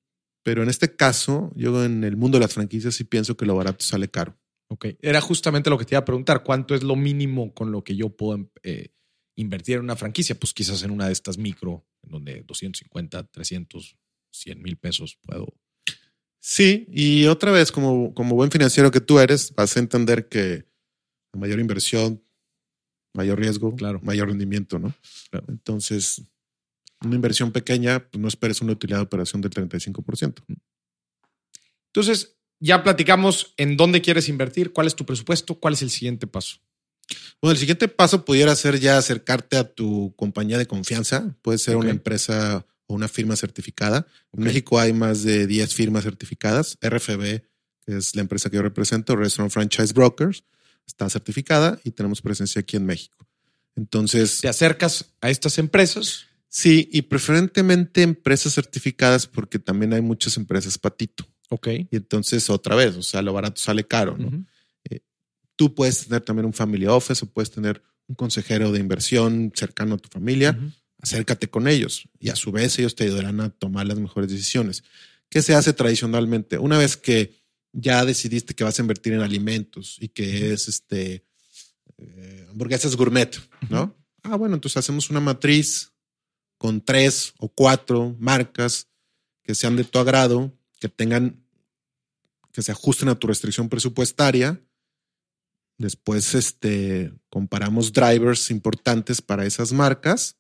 pero 0.43 0.63
en 0.63 0.69
este 0.69 0.97
caso, 0.97 1.53
yo 1.55 1.85
en 1.85 2.05
el 2.05 2.17
mundo 2.17 2.39
de 2.39 2.45
las 2.45 2.55
franquicias 2.55 2.95
sí 2.95 3.05
pienso 3.05 3.37
que 3.37 3.47
lo 3.47 3.57
barato 3.57 3.85
sale 3.85 4.09
caro. 4.09 4.37
Ok, 4.69 4.87
era 5.01 5.21
justamente 5.21 5.69
lo 5.69 5.79
que 5.79 5.85
te 5.85 5.95
iba 5.95 6.01
a 6.01 6.05
preguntar, 6.05 6.45
¿cuánto 6.45 6.75
es 6.75 6.83
lo 6.83 6.95
mínimo 6.95 7.53
con 7.55 7.73
lo 7.73 7.83
que 7.83 7.97
yo 7.97 8.11
puedo 8.11 8.51
eh, 8.63 8.91
invertir 9.37 9.77
en 9.77 9.83
una 9.83 9.97
franquicia? 9.97 10.39
Pues 10.39 10.55
quizás 10.55 10.83
en 10.85 10.93
una 10.93 11.07
de 11.07 11.13
estas 11.13 11.39
micro, 11.39 11.85
en 12.05 12.11
donde 12.13 12.43
250, 12.43 13.25
300, 13.25 13.97
100 14.33 14.63
mil 14.63 14.77
pesos 14.77 15.19
puedo. 15.23 15.53
Sí, 16.41 16.87
y 16.89 17.27
otra 17.27 17.51
vez, 17.51 17.73
como, 17.73 18.15
como 18.15 18.35
buen 18.35 18.51
financiero 18.51 18.91
que 18.91 19.01
tú 19.01 19.19
eres, 19.19 19.53
vas 19.55 19.77
a 19.77 19.81
entender 19.81 20.29
que 20.29 20.65
mayor 21.37 21.59
inversión, 21.59 22.23
mayor 23.15 23.39
riesgo, 23.39 23.75
claro. 23.75 24.01
mayor 24.03 24.29
rendimiento, 24.29 24.79
¿no? 24.79 24.95
Entonces, 25.49 26.23
una 27.05 27.15
inversión 27.15 27.53
pequeña, 27.53 28.09
pues 28.11 28.21
no 28.21 28.29
esperes 28.29 28.61
una 28.61 28.73
utilidad 28.73 28.99
de 28.99 29.05
operación 29.05 29.41
del 29.41 29.51
35%. 29.51 30.43
Entonces, 31.87 32.37
ya 32.61 32.83
platicamos 32.83 33.55
en 33.57 33.77
dónde 33.77 34.03
quieres 34.03 34.29
invertir, 34.29 34.73
cuál 34.73 34.87
es 34.87 34.95
tu 34.95 35.07
presupuesto, 35.07 35.59
cuál 35.59 35.75
es 35.75 35.83
el 35.83 35.91
siguiente 35.91 36.27
paso. 36.27 36.59
Bueno, 37.41 37.53
el 37.53 37.59
siguiente 37.59 37.89
paso 37.89 38.25
pudiera 38.25 38.55
ser 38.55 38.79
ya 38.79 38.99
acercarte 38.99 39.57
a 39.57 39.65
tu 39.65 40.15
compañía 40.17 40.59
de 40.59 40.67
confianza. 40.67 41.37
Puede 41.43 41.59
ser 41.59 41.77
una 41.77 41.91
empresa 41.91 42.67
o 42.87 42.95
una 42.95 43.09
firma 43.09 43.35
certificada. 43.35 44.07
En 44.33 44.45
México 44.45 44.79
hay 44.79 44.93
más 44.93 45.23
de 45.23 45.47
10 45.47 45.75
firmas 45.75 46.05
certificadas. 46.05 46.79
RFB, 46.83 47.43
que 47.87 47.97
es 47.97 48.15
la 48.15 48.21
empresa 48.21 48.51
que 48.51 48.57
yo 48.57 48.63
represento, 48.63 49.17
Restaurant 49.17 49.53
Franchise 49.53 49.93
Brokers. 49.93 50.45
está 50.87 51.09
certificada 51.09 51.81
y 51.85 51.93
tenemos 51.93 52.21
presencia 52.21 52.61
aquí 52.61 52.77
en 52.77 52.85
México. 52.85 53.27
Entonces. 53.75 54.41
Te 54.41 54.49
acercas 54.49 55.07
a 55.21 55.31
estas 55.31 55.59
empresas. 55.59 56.27
Sí, 56.53 56.89
y 56.93 57.03
preferentemente 57.03 58.03
empresas 58.03 58.53
certificadas 58.55 59.29
porque 59.29 59.61
también 59.61 59.93
hay 59.93 60.01
muchas 60.01 60.37
empresas 60.37 60.77
patito. 60.77 61.25
Ok. 61.49 61.69
Y 61.69 61.97
entonces, 61.97 62.51
otra 62.51 62.75
vez, 62.75 62.97
o 62.97 63.03
sea, 63.03 63.23
lo 63.23 63.33
barato 63.33 63.61
sale 63.61 63.87
caro, 63.87 64.19
¿no? 64.19 64.45
Eh, 64.91 65.01
tú 65.55 65.75
puedes 65.77 66.07
tener 66.07 66.23
también 66.23 66.47
un 66.47 66.53
family 66.53 66.87
office 66.87 67.25
o 67.25 67.29
puedes 67.29 67.53
tener 67.53 67.81
un 68.09 68.17
consejero 68.17 68.73
de 68.73 68.81
inversión 68.81 69.53
cercano 69.55 69.95
a 69.95 69.99
tu 69.99 70.09
familia. 70.09 70.59
Acércate 71.01 71.49
con 71.49 71.69
ellos 71.69 72.09
y 72.19 72.31
a 72.31 72.37
su 72.37 72.51
vez 72.51 72.77
ellos 72.81 72.97
te 72.97 73.05
ayudarán 73.05 73.41
a 73.41 73.51
tomar 73.51 73.87
las 73.87 73.99
mejores 73.99 74.29
decisiones. 74.29 74.83
¿Qué 75.29 75.43
se 75.43 75.55
hace 75.55 75.73
tradicionalmente? 75.73 76.59
Una 76.59 76.79
vez 76.79 76.97
que 76.97 77.33
ya 77.73 78.05
decidiste 78.05 78.55
que 78.55 78.65
vas 78.65 78.79
a 78.79 78.83
invertir 78.83 79.13
en 79.13 79.21
alimentos 79.21 79.99
y 80.01 80.09
que 80.09 80.53
es 80.53 80.67
este 80.67 81.25
eh, 81.99 82.47
hamburguesas 82.51 82.97
gourmet, 82.97 83.39
¿no? 83.69 83.97
Ah, 84.25 84.35
bueno, 84.35 84.57
entonces 84.57 84.79
hacemos 84.79 85.09
una 85.11 85.21
matriz 85.21 85.93
con 86.61 86.83
tres 86.83 87.33
o 87.39 87.49
cuatro 87.49 88.15
marcas 88.19 88.91
que 89.43 89.55
sean 89.55 89.77
de 89.77 89.85
tu 89.85 89.99
agrado, 89.99 90.53
que 90.79 90.91
tengan, 90.91 91.43
que 92.53 92.61
se 92.61 92.71
ajusten 92.71 93.09
a 93.09 93.15
tu 93.15 93.27
restricción 93.27 93.71
presupuestaria. 93.71 94.61
Después, 95.79 96.35
este, 96.35 97.15
comparamos 97.31 97.95
drivers 97.95 98.51
importantes 98.51 99.23
para 99.23 99.47
esas 99.47 99.73
marcas 99.73 100.37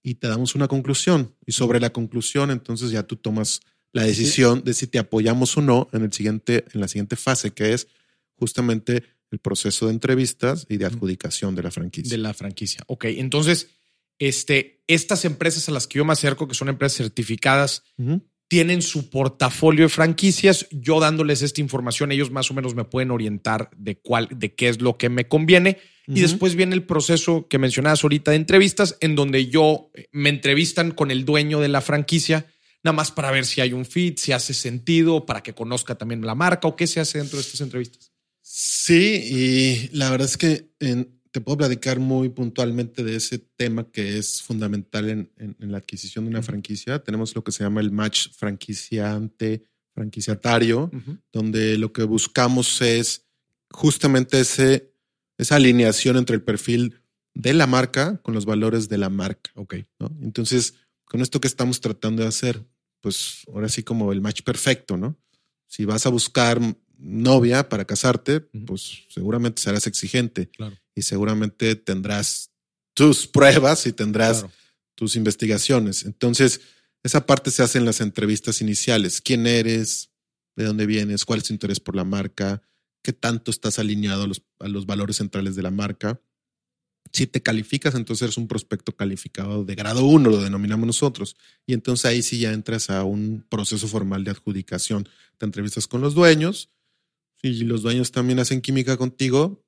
y 0.00 0.14
te 0.14 0.28
damos 0.28 0.54
una 0.54 0.68
conclusión. 0.68 1.34
Y 1.44 1.50
sobre 1.50 1.80
la 1.80 1.90
conclusión, 1.90 2.52
entonces 2.52 2.92
ya 2.92 3.02
tú 3.02 3.16
tomas 3.16 3.62
la 3.90 4.04
decisión 4.04 4.62
de 4.62 4.74
si 4.74 4.86
te 4.86 5.00
apoyamos 5.00 5.56
o 5.56 5.60
no 5.60 5.88
en 5.92 6.04
el 6.04 6.12
siguiente, 6.12 6.66
en 6.72 6.80
la 6.80 6.86
siguiente 6.86 7.16
fase, 7.16 7.50
que 7.50 7.72
es 7.72 7.88
justamente 8.36 9.02
el 9.32 9.40
proceso 9.40 9.86
de 9.86 9.92
entrevistas 9.92 10.66
y 10.68 10.76
de 10.76 10.86
adjudicación 10.86 11.56
de 11.56 11.64
la 11.64 11.72
franquicia. 11.72 12.10
De 12.16 12.22
la 12.22 12.32
franquicia. 12.32 12.84
Ok, 12.86 13.06
entonces, 13.06 13.70
este, 14.18 14.82
estas 14.86 15.24
empresas 15.24 15.68
a 15.68 15.72
las 15.72 15.86
que 15.86 15.98
yo 15.98 16.04
me 16.04 16.12
acerco, 16.12 16.48
que 16.48 16.54
son 16.54 16.68
empresas 16.68 16.98
certificadas, 16.98 17.84
tienen 18.48 18.82
su 18.82 19.10
portafolio 19.10 19.84
de 19.84 19.88
franquicias. 19.88 20.66
Yo 20.70 21.00
dándoles 21.00 21.42
esta 21.42 21.60
información, 21.60 22.12
ellos 22.12 22.30
más 22.30 22.50
o 22.50 22.54
menos 22.54 22.74
me 22.74 22.84
pueden 22.84 23.10
orientar 23.10 23.70
de 23.76 23.98
cuál, 23.98 24.28
de 24.30 24.54
qué 24.54 24.68
es 24.68 24.80
lo 24.80 24.96
que 24.96 25.08
me 25.08 25.28
conviene. 25.28 25.78
Y 26.08 26.20
después 26.20 26.54
viene 26.54 26.76
el 26.76 26.84
proceso 26.84 27.48
que 27.48 27.58
mencionabas 27.58 28.04
ahorita 28.04 28.30
de 28.30 28.36
entrevistas, 28.36 28.96
en 29.00 29.16
donde 29.16 29.48
yo 29.48 29.90
eh, 29.94 30.06
me 30.12 30.28
entrevistan 30.28 30.92
con 30.92 31.10
el 31.10 31.24
dueño 31.24 31.58
de 31.58 31.66
la 31.66 31.80
franquicia 31.80 32.46
nada 32.86 32.94
más 32.94 33.10
para 33.10 33.32
ver 33.32 33.44
si 33.44 33.60
hay 33.60 33.72
un 33.72 33.84
fit, 33.84 34.18
si 34.18 34.30
hace 34.30 34.54
sentido, 34.54 35.26
para 35.26 35.42
que 35.42 35.54
conozca 35.54 35.96
también 35.96 36.24
la 36.24 36.36
marca 36.36 36.68
o 36.68 36.76
qué 36.76 36.86
se 36.86 37.00
hace 37.00 37.18
dentro 37.18 37.36
de 37.36 37.42
estas 37.42 37.60
entrevistas. 37.60 38.12
Sí, 38.40 39.20
y 39.24 39.96
la 39.96 40.08
verdad 40.08 40.28
es 40.28 40.36
que 40.36 40.70
te 41.36 41.42
puedo 41.42 41.58
platicar 41.58 41.98
muy 41.98 42.30
puntualmente 42.30 43.04
de 43.04 43.16
ese 43.16 43.38
tema 43.38 43.90
que 43.90 44.16
es 44.16 44.40
fundamental 44.40 45.10
en, 45.10 45.54
la 45.58 45.76
adquisición 45.76 46.24
de 46.24 46.30
una 46.30 46.42
franquicia. 46.42 47.04
Tenemos 47.04 47.34
lo 47.34 47.44
que 47.44 47.52
se 47.52 47.62
llama 47.62 47.82
el 47.82 47.90
match 47.90 48.30
franquiciante, 48.32 49.62
franquiciatario, 49.92 50.90
donde 51.34 51.76
lo 51.76 51.92
que 51.92 52.04
buscamos 52.04 52.80
es 52.80 53.26
justamente 53.70 54.40
ese, 54.40 54.94
esa 55.36 55.56
alineación 55.56 56.16
entre 56.16 56.36
el 56.36 56.42
perfil 56.42 57.02
de 57.34 57.52
la 57.52 57.66
marca 57.66 58.16
con 58.22 58.32
los 58.32 58.46
valores 58.46 58.88
de 58.88 58.96
la 58.96 59.10
marca. 59.10 59.50
Ok. 59.56 59.74
Entonces, 60.22 60.72
con 61.04 61.20
esto 61.20 61.38
que 61.38 61.48
estamos 61.48 61.82
tratando 61.82 62.22
de 62.22 62.28
hacer, 62.28 62.64
pues 63.02 63.42
ahora 63.52 63.68
sí 63.68 63.82
como 63.82 64.10
el 64.10 64.22
match 64.22 64.40
perfecto, 64.40 64.96
¿no? 64.96 65.18
Si 65.66 65.84
vas 65.84 66.06
a 66.06 66.08
buscar 66.08 66.62
novia 66.96 67.68
para 67.68 67.84
casarte, 67.84 68.40
pues 68.40 69.04
seguramente 69.10 69.60
serás 69.60 69.86
exigente 69.86 70.50
y 70.96 71.02
seguramente 71.02 71.76
tendrás 71.76 72.50
tus 72.94 73.26
pruebas 73.28 73.86
y 73.86 73.92
tendrás 73.92 74.46
tus 74.96 75.14
investigaciones. 75.14 76.06
Entonces, 76.06 76.62
esa 77.04 77.26
parte 77.26 77.50
se 77.50 77.62
hace 77.62 77.78
en 77.78 77.84
las 77.84 78.00
entrevistas 78.00 78.62
iniciales. 78.62 79.20
¿Quién 79.20 79.46
eres? 79.46 80.10
¿De 80.56 80.64
dónde 80.64 80.86
vienes? 80.86 81.26
¿Cuál 81.26 81.40
es 81.40 81.44
tu 81.44 81.52
interés 81.52 81.78
por 81.78 81.94
la 81.94 82.04
marca? 82.04 82.62
¿Qué 83.02 83.12
tanto 83.12 83.50
estás 83.50 83.78
alineado 83.78 84.24
a 84.24 84.26
los, 84.26 84.42
a 84.58 84.68
los 84.68 84.86
valores 84.86 85.16
centrales 85.16 85.54
de 85.54 85.62
la 85.62 85.70
marca? 85.70 86.20
Si 87.12 87.26
te 87.26 87.42
calificas, 87.42 87.94
entonces 87.94 88.22
eres 88.22 88.38
un 88.38 88.48
prospecto 88.48 88.96
calificado 88.96 89.64
de 89.64 89.74
grado 89.74 90.04
1, 90.06 90.30
lo 90.30 90.40
denominamos 90.40 90.86
nosotros. 90.86 91.36
Y 91.66 91.74
entonces 91.74 92.06
ahí 92.06 92.22
sí 92.22 92.38
ya 92.38 92.52
entras 92.52 92.88
a 92.88 93.04
un 93.04 93.44
proceso 93.48 93.86
formal 93.86 94.24
de 94.24 94.30
adjudicación. 94.30 95.06
Te 95.36 95.44
entrevistas 95.44 95.86
con 95.86 96.00
los 96.00 96.14
dueños. 96.14 96.70
Si 97.42 97.64
los 97.64 97.82
dueños 97.82 98.10
también 98.12 98.38
hacen 98.38 98.62
química 98.62 98.96
contigo, 98.96 99.65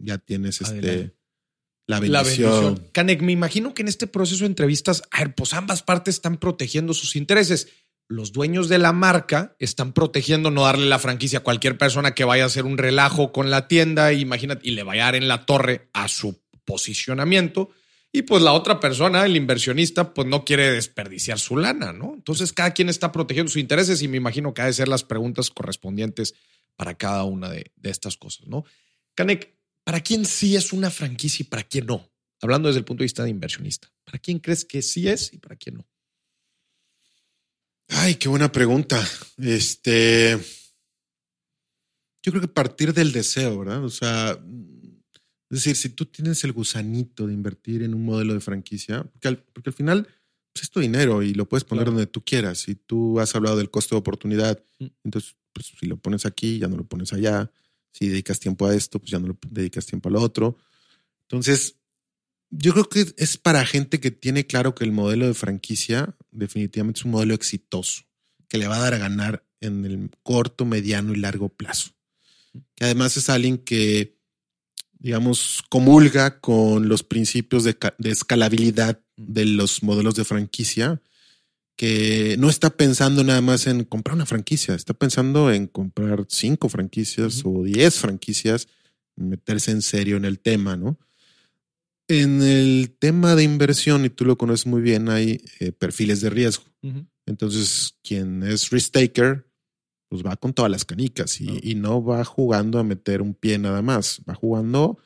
ya 0.00 0.18
tienes 0.18 0.60
este, 0.60 1.14
la 1.86 2.00
bendición. 2.00 2.88
Canek, 2.92 3.22
me 3.22 3.32
imagino 3.32 3.74
que 3.74 3.82
en 3.82 3.88
este 3.88 4.06
proceso 4.06 4.44
de 4.44 4.48
entrevistas, 4.48 5.02
a 5.10 5.20
ver, 5.20 5.34
pues 5.34 5.54
ambas 5.54 5.82
partes 5.82 6.16
están 6.16 6.38
protegiendo 6.38 6.94
sus 6.94 7.16
intereses. 7.16 7.68
Los 8.08 8.32
dueños 8.32 8.68
de 8.68 8.78
la 8.78 8.92
marca 8.92 9.54
están 9.58 9.92
protegiendo 9.92 10.50
no 10.50 10.64
darle 10.64 10.86
la 10.86 10.98
franquicia 10.98 11.40
a 11.40 11.42
cualquier 11.42 11.78
persona 11.78 12.14
que 12.14 12.24
vaya 12.24 12.42
a 12.42 12.46
hacer 12.46 12.64
un 12.64 12.76
relajo 12.76 13.32
con 13.32 13.50
la 13.50 13.68
tienda, 13.68 14.12
imagínate, 14.12 14.66
y 14.66 14.72
le 14.72 14.82
vaya 14.82 15.02
a 15.02 15.06
dar 15.06 15.14
en 15.14 15.28
la 15.28 15.46
torre 15.46 15.88
a 15.92 16.08
su 16.08 16.40
posicionamiento. 16.64 17.70
Y 18.12 18.22
pues 18.22 18.42
la 18.42 18.52
otra 18.52 18.80
persona, 18.80 19.24
el 19.24 19.36
inversionista, 19.36 20.12
pues 20.12 20.26
no 20.26 20.44
quiere 20.44 20.72
desperdiciar 20.72 21.38
su 21.38 21.56
lana, 21.56 21.92
¿no? 21.92 22.14
Entonces 22.14 22.52
cada 22.52 22.72
quien 22.72 22.88
está 22.88 23.12
protegiendo 23.12 23.50
sus 23.50 23.60
intereses 23.60 24.02
y 24.02 24.08
me 24.08 24.16
imagino 24.16 24.52
que 24.52 24.62
ha 24.62 24.66
de 24.66 24.72
ser 24.72 24.88
las 24.88 25.04
preguntas 25.04 25.50
correspondientes 25.50 26.34
para 26.74 26.94
cada 26.94 27.24
una 27.24 27.48
de, 27.50 27.70
estas 27.84 28.16
cosas, 28.16 28.48
¿no? 28.48 28.64
Canek, 29.14 29.54
¿para 29.90 30.04
quién 30.04 30.24
sí 30.24 30.54
es 30.54 30.72
una 30.72 30.88
franquicia 30.88 31.42
y 31.42 31.46
para 31.48 31.64
quién 31.64 31.86
no? 31.86 32.08
Hablando 32.40 32.68
desde 32.68 32.78
el 32.78 32.84
punto 32.84 33.00
de 33.00 33.06
vista 33.06 33.24
de 33.24 33.30
inversionista, 33.30 33.92
¿para 34.04 34.20
quién 34.20 34.38
crees 34.38 34.64
que 34.64 34.82
sí 34.82 35.08
es 35.08 35.32
y 35.32 35.38
para 35.38 35.56
quién 35.56 35.78
no? 35.78 35.86
Ay, 37.88 38.14
qué 38.14 38.28
buena 38.28 38.52
pregunta. 38.52 39.04
Este, 39.36 40.38
yo 42.22 42.30
creo 42.30 42.40
que 42.40 42.46
partir 42.46 42.94
del 42.94 43.10
deseo, 43.10 43.58
¿verdad? 43.58 43.84
O 43.84 43.90
sea, 43.90 44.40
es 45.50 45.58
decir, 45.64 45.74
si 45.74 45.88
tú 45.88 46.06
tienes 46.06 46.44
el 46.44 46.52
gusanito 46.52 47.26
de 47.26 47.34
invertir 47.34 47.82
en 47.82 47.92
un 47.92 48.04
modelo 48.04 48.32
de 48.32 48.40
franquicia, 48.40 49.02
porque 49.02 49.26
al, 49.26 49.38
porque 49.42 49.70
al 49.70 49.74
final 49.74 50.06
pues 50.52 50.62
es 50.62 50.70
tu 50.70 50.78
dinero 50.78 51.20
y 51.20 51.34
lo 51.34 51.48
puedes 51.48 51.64
poner 51.64 51.86
donde 51.86 52.06
tú 52.06 52.24
quieras. 52.24 52.58
Si 52.58 52.76
tú 52.76 53.18
has 53.18 53.34
hablado 53.34 53.56
del 53.56 53.72
costo 53.72 53.96
de 53.96 53.98
oportunidad, 53.98 54.62
mm. 54.78 54.86
entonces 55.02 55.34
pues, 55.52 55.72
si 55.76 55.86
lo 55.86 55.96
pones 55.96 56.26
aquí, 56.26 56.60
ya 56.60 56.68
no 56.68 56.76
lo 56.76 56.84
pones 56.84 57.12
allá. 57.12 57.50
Si 57.92 58.08
dedicas 58.08 58.40
tiempo 58.40 58.66
a 58.66 58.74
esto, 58.74 58.98
pues 58.98 59.10
ya 59.10 59.18
no 59.18 59.28
lo 59.28 59.38
dedicas 59.48 59.86
tiempo 59.86 60.08
a 60.08 60.12
lo 60.12 60.20
otro. 60.20 60.56
Entonces, 61.22 61.76
yo 62.50 62.72
creo 62.72 62.88
que 62.88 63.06
es 63.16 63.36
para 63.36 63.64
gente 63.64 64.00
que 64.00 64.10
tiene 64.10 64.46
claro 64.46 64.74
que 64.74 64.84
el 64.84 64.92
modelo 64.92 65.26
de 65.26 65.34
franquicia 65.34 66.16
definitivamente 66.30 67.00
es 67.00 67.04
un 67.04 67.12
modelo 67.12 67.34
exitoso, 67.34 68.02
que 68.48 68.58
le 68.58 68.68
va 68.68 68.76
a 68.76 68.80
dar 68.80 68.94
a 68.94 68.98
ganar 68.98 69.44
en 69.60 69.84
el 69.84 70.10
corto, 70.22 70.64
mediano 70.64 71.12
y 71.12 71.16
largo 71.16 71.48
plazo. 71.48 71.90
Que 72.74 72.84
además 72.84 73.16
es 73.16 73.28
alguien 73.28 73.58
que 73.58 74.20
digamos, 75.00 75.64
comulga 75.70 76.40
con 76.40 76.88
los 76.88 77.02
principios 77.02 77.64
de, 77.64 77.76
escalabilidad 78.04 79.00
de 79.16 79.46
los 79.46 79.82
modelos 79.82 80.14
de 80.14 80.24
franquicia, 80.24 81.00
que 81.80 82.36
no 82.38 82.50
está 82.50 82.68
pensando 82.68 83.24
nada 83.24 83.40
más 83.40 83.66
en 83.66 83.84
comprar 83.84 84.14
una 84.14 84.26
franquicia, 84.26 84.74
está 84.74 84.92
pensando 84.92 85.50
en 85.50 85.66
comprar 85.66 86.26
cinco 86.28 86.68
franquicias 86.68 87.40
o 87.46 87.62
diez 87.62 87.98
franquicias, 87.98 88.68
meterse 89.16 89.70
en 89.70 89.80
serio 89.80 90.18
en 90.18 90.26
el 90.26 90.40
tema, 90.40 90.76
¿no? 90.76 90.98
En 92.06 92.42
el 92.42 92.94
tema 92.98 93.34
de 93.34 93.44
inversión, 93.44 94.04
y 94.04 94.10
tú 94.10 94.26
lo 94.26 94.36
conoces 94.36 94.66
muy 94.66 94.82
bien, 94.82 95.08
hay 95.08 95.42
eh, 95.58 95.72
perfiles 95.72 96.20
de 96.20 96.28
riesgo. 96.28 96.64
Entonces, 97.24 97.96
quien 98.02 98.42
es 98.42 98.68
risk 98.68 98.92
taker, 98.92 99.46
pues 100.10 100.22
va 100.22 100.36
con 100.36 100.52
todas 100.52 100.70
las 100.70 100.84
canicas 100.84 101.40
y, 101.40 101.76
no 101.76 102.04
va 102.04 102.26
jugando 102.26 102.78
a 102.78 102.84
meter 102.84 103.22
un 103.22 103.32
pie 103.32 103.56
nada 103.56 103.80
más, 103.80 104.20
va 104.28 104.34
jugando 104.34 104.98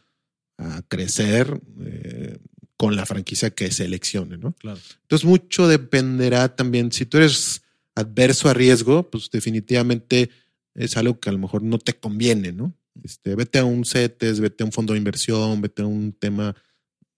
a 0.58 0.82
crecer 0.88 1.60
eh, 1.78 2.40
con 2.76 2.96
la 2.96 3.06
franquicia 3.06 3.50
que 3.50 3.70
seleccione, 3.70 4.36
¿no? 4.36 4.52
Claro. 4.54 4.80
Entonces 5.02 5.26
mucho 5.26 5.68
dependerá 5.68 6.54
también, 6.54 6.92
si 6.92 7.06
tú 7.06 7.18
eres 7.18 7.62
adverso 7.94 8.48
a 8.48 8.54
riesgo, 8.54 9.10
pues 9.10 9.30
definitivamente 9.30 10.30
es 10.74 10.96
algo 10.96 11.20
que 11.20 11.28
a 11.28 11.32
lo 11.32 11.38
mejor 11.38 11.62
no 11.62 11.78
te 11.78 11.94
conviene, 11.94 12.52
¿no? 12.52 12.74
Este, 13.02 13.34
vete 13.34 13.58
a 13.58 13.64
un 13.64 13.84
CETES, 13.84 14.40
vete 14.40 14.62
a 14.62 14.66
un 14.66 14.72
fondo 14.72 14.92
de 14.92 14.98
inversión, 14.98 15.60
vete 15.60 15.82
a 15.82 15.86
un 15.86 16.12
tema 16.12 16.54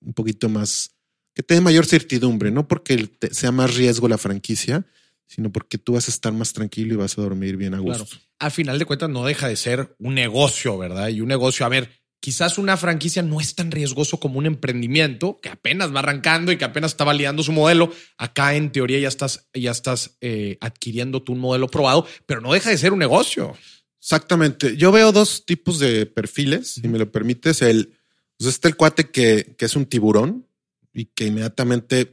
un 0.00 0.12
poquito 0.12 0.48
más, 0.48 0.90
que 1.34 1.42
te 1.42 1.54
dé 1.54 1.60
mayor 1.60 1.86
certidumbre, 1.86 2.50
no 2.50 2.68
porque 2.68 3.10
sea 3.30 3.52
más 3.52 3.74
riesgo 3.74 4.08
la 4.08 4.18
franquicia, 4.18 4.86
sino 5.26 5.50
porque 5.50 5.78
tú 5.78 5.94
vas 5.94 6.08
a 6.08 6.10
estar 6.10 6.32
más 6.32 6.52
tranquilo 6.52 6.94
y 6.94 6.96
vas 6.96 7.18
a 7.18 7.22
dormir 7.22 7.56
bien 7.56 7.74
a 7.74 7.78
gusto. 7.78 8.04
Claro. 8.04 8.22
Al 8.38 8.50
final 8.50 8.78
de 8.78 8.84
cuentas 8.84 9.10
no 9.10 9.24
deja 9.24 9.48
de 9.48 9.56
ser 9.56 9.96
un 9.98 10.14
negocio, 10.14 10.78
¿verdad? 10.78 11.08
Y 11.08 11.20
un 11.20 11.28
negocio, 11.28 11.66
a 11.66 11.68
ver, 11.68 11.90
quizás 12.20 12.58
una 12.58 12.76
franquicia 12.76 13.22
no 13.22 13.40
es 13.40 13.54
tan 13.54 13.70
riesgoso 13.70 14.18
como 14.18 14.38
un 14.38 14.46
emprendimiento 14.46 15.38
que 15.40 15.48
apenas 15.48 15.94
va 15.94 16.00
arrancando 16.00 16.52
y 16.52 16.56
que 16.56 16.64
apenas 16.64 16.92
está 16.92 17.04
validando 17.04 17.42
su 17.42 17.52
modelo. 17.52 17.92
Acá 18.18 18.54
en 18.54 18.72
teoría 18.72 18.98
ya 18.98 19.08
estás, 19.08 19.48
ya 19.54 19.70
estás 19.70 20.16
eh, 20.20 20.58
adquiriendo 20.60 21.22
tu 21.22 21.34
modelo 21.34 21.68
probado, 21.68 22.06
pero 22.26 22.40
no 22.40 22.52
deja 22.52 22.70
de 22.70 22.78
ser 22.78 22.92
un 22.92 22.98
negocio. 22.98 23.56
Exactamente. 24.00 24.76
Yo 24.76 24.92
veo 24.92 25.12
dos 25.12 25.44
tipos 25.46 25.78
de 25.78 26.06
perfiles, 26.06 26.74
si 26.74 26.88
me 26.88 26.98
lo 26.98 27.10
permites. 27.10 27.62
El, 27.62 27.92
pues 28.38 28.48
está 28.48 28.68
el 28.68 28.76
cuate 28.76 29.10
que, 29.10 29.54
que 29.58 29.64
es 29.64 29.76
un 29.76 29.86
tiburón 29.86 30.46
y 30.92 31.06
que 31.06 31.26
inmediatamente 31.26 32.08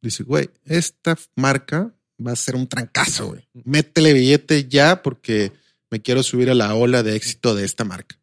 dice, 0.00 0.22
güey, 0.22 0.50
esta 0.64 1.18
marca 1.34 1.94
va 2.24 2.32
a 2.32 2.36
ser 2.36 2.56
un 2.56 2.66
trancazo, 2.66 3.28
güey. 3.28 3.48
Métele 3.64 4.12
billete 4.12 4.68
ya 4.68 5.02
porque 5.02 5.52
me 5.90 6.00
quiero 6.00 6.22
subir 6.22 6.50
a 6.50 6.54
la 6.54 6.74
ola 6.74 7.02
de 7.02 7.16
éxito 7.16 7.54
de 7.54 7.64
esta 7.64 7.84
marca. 7.84 8.18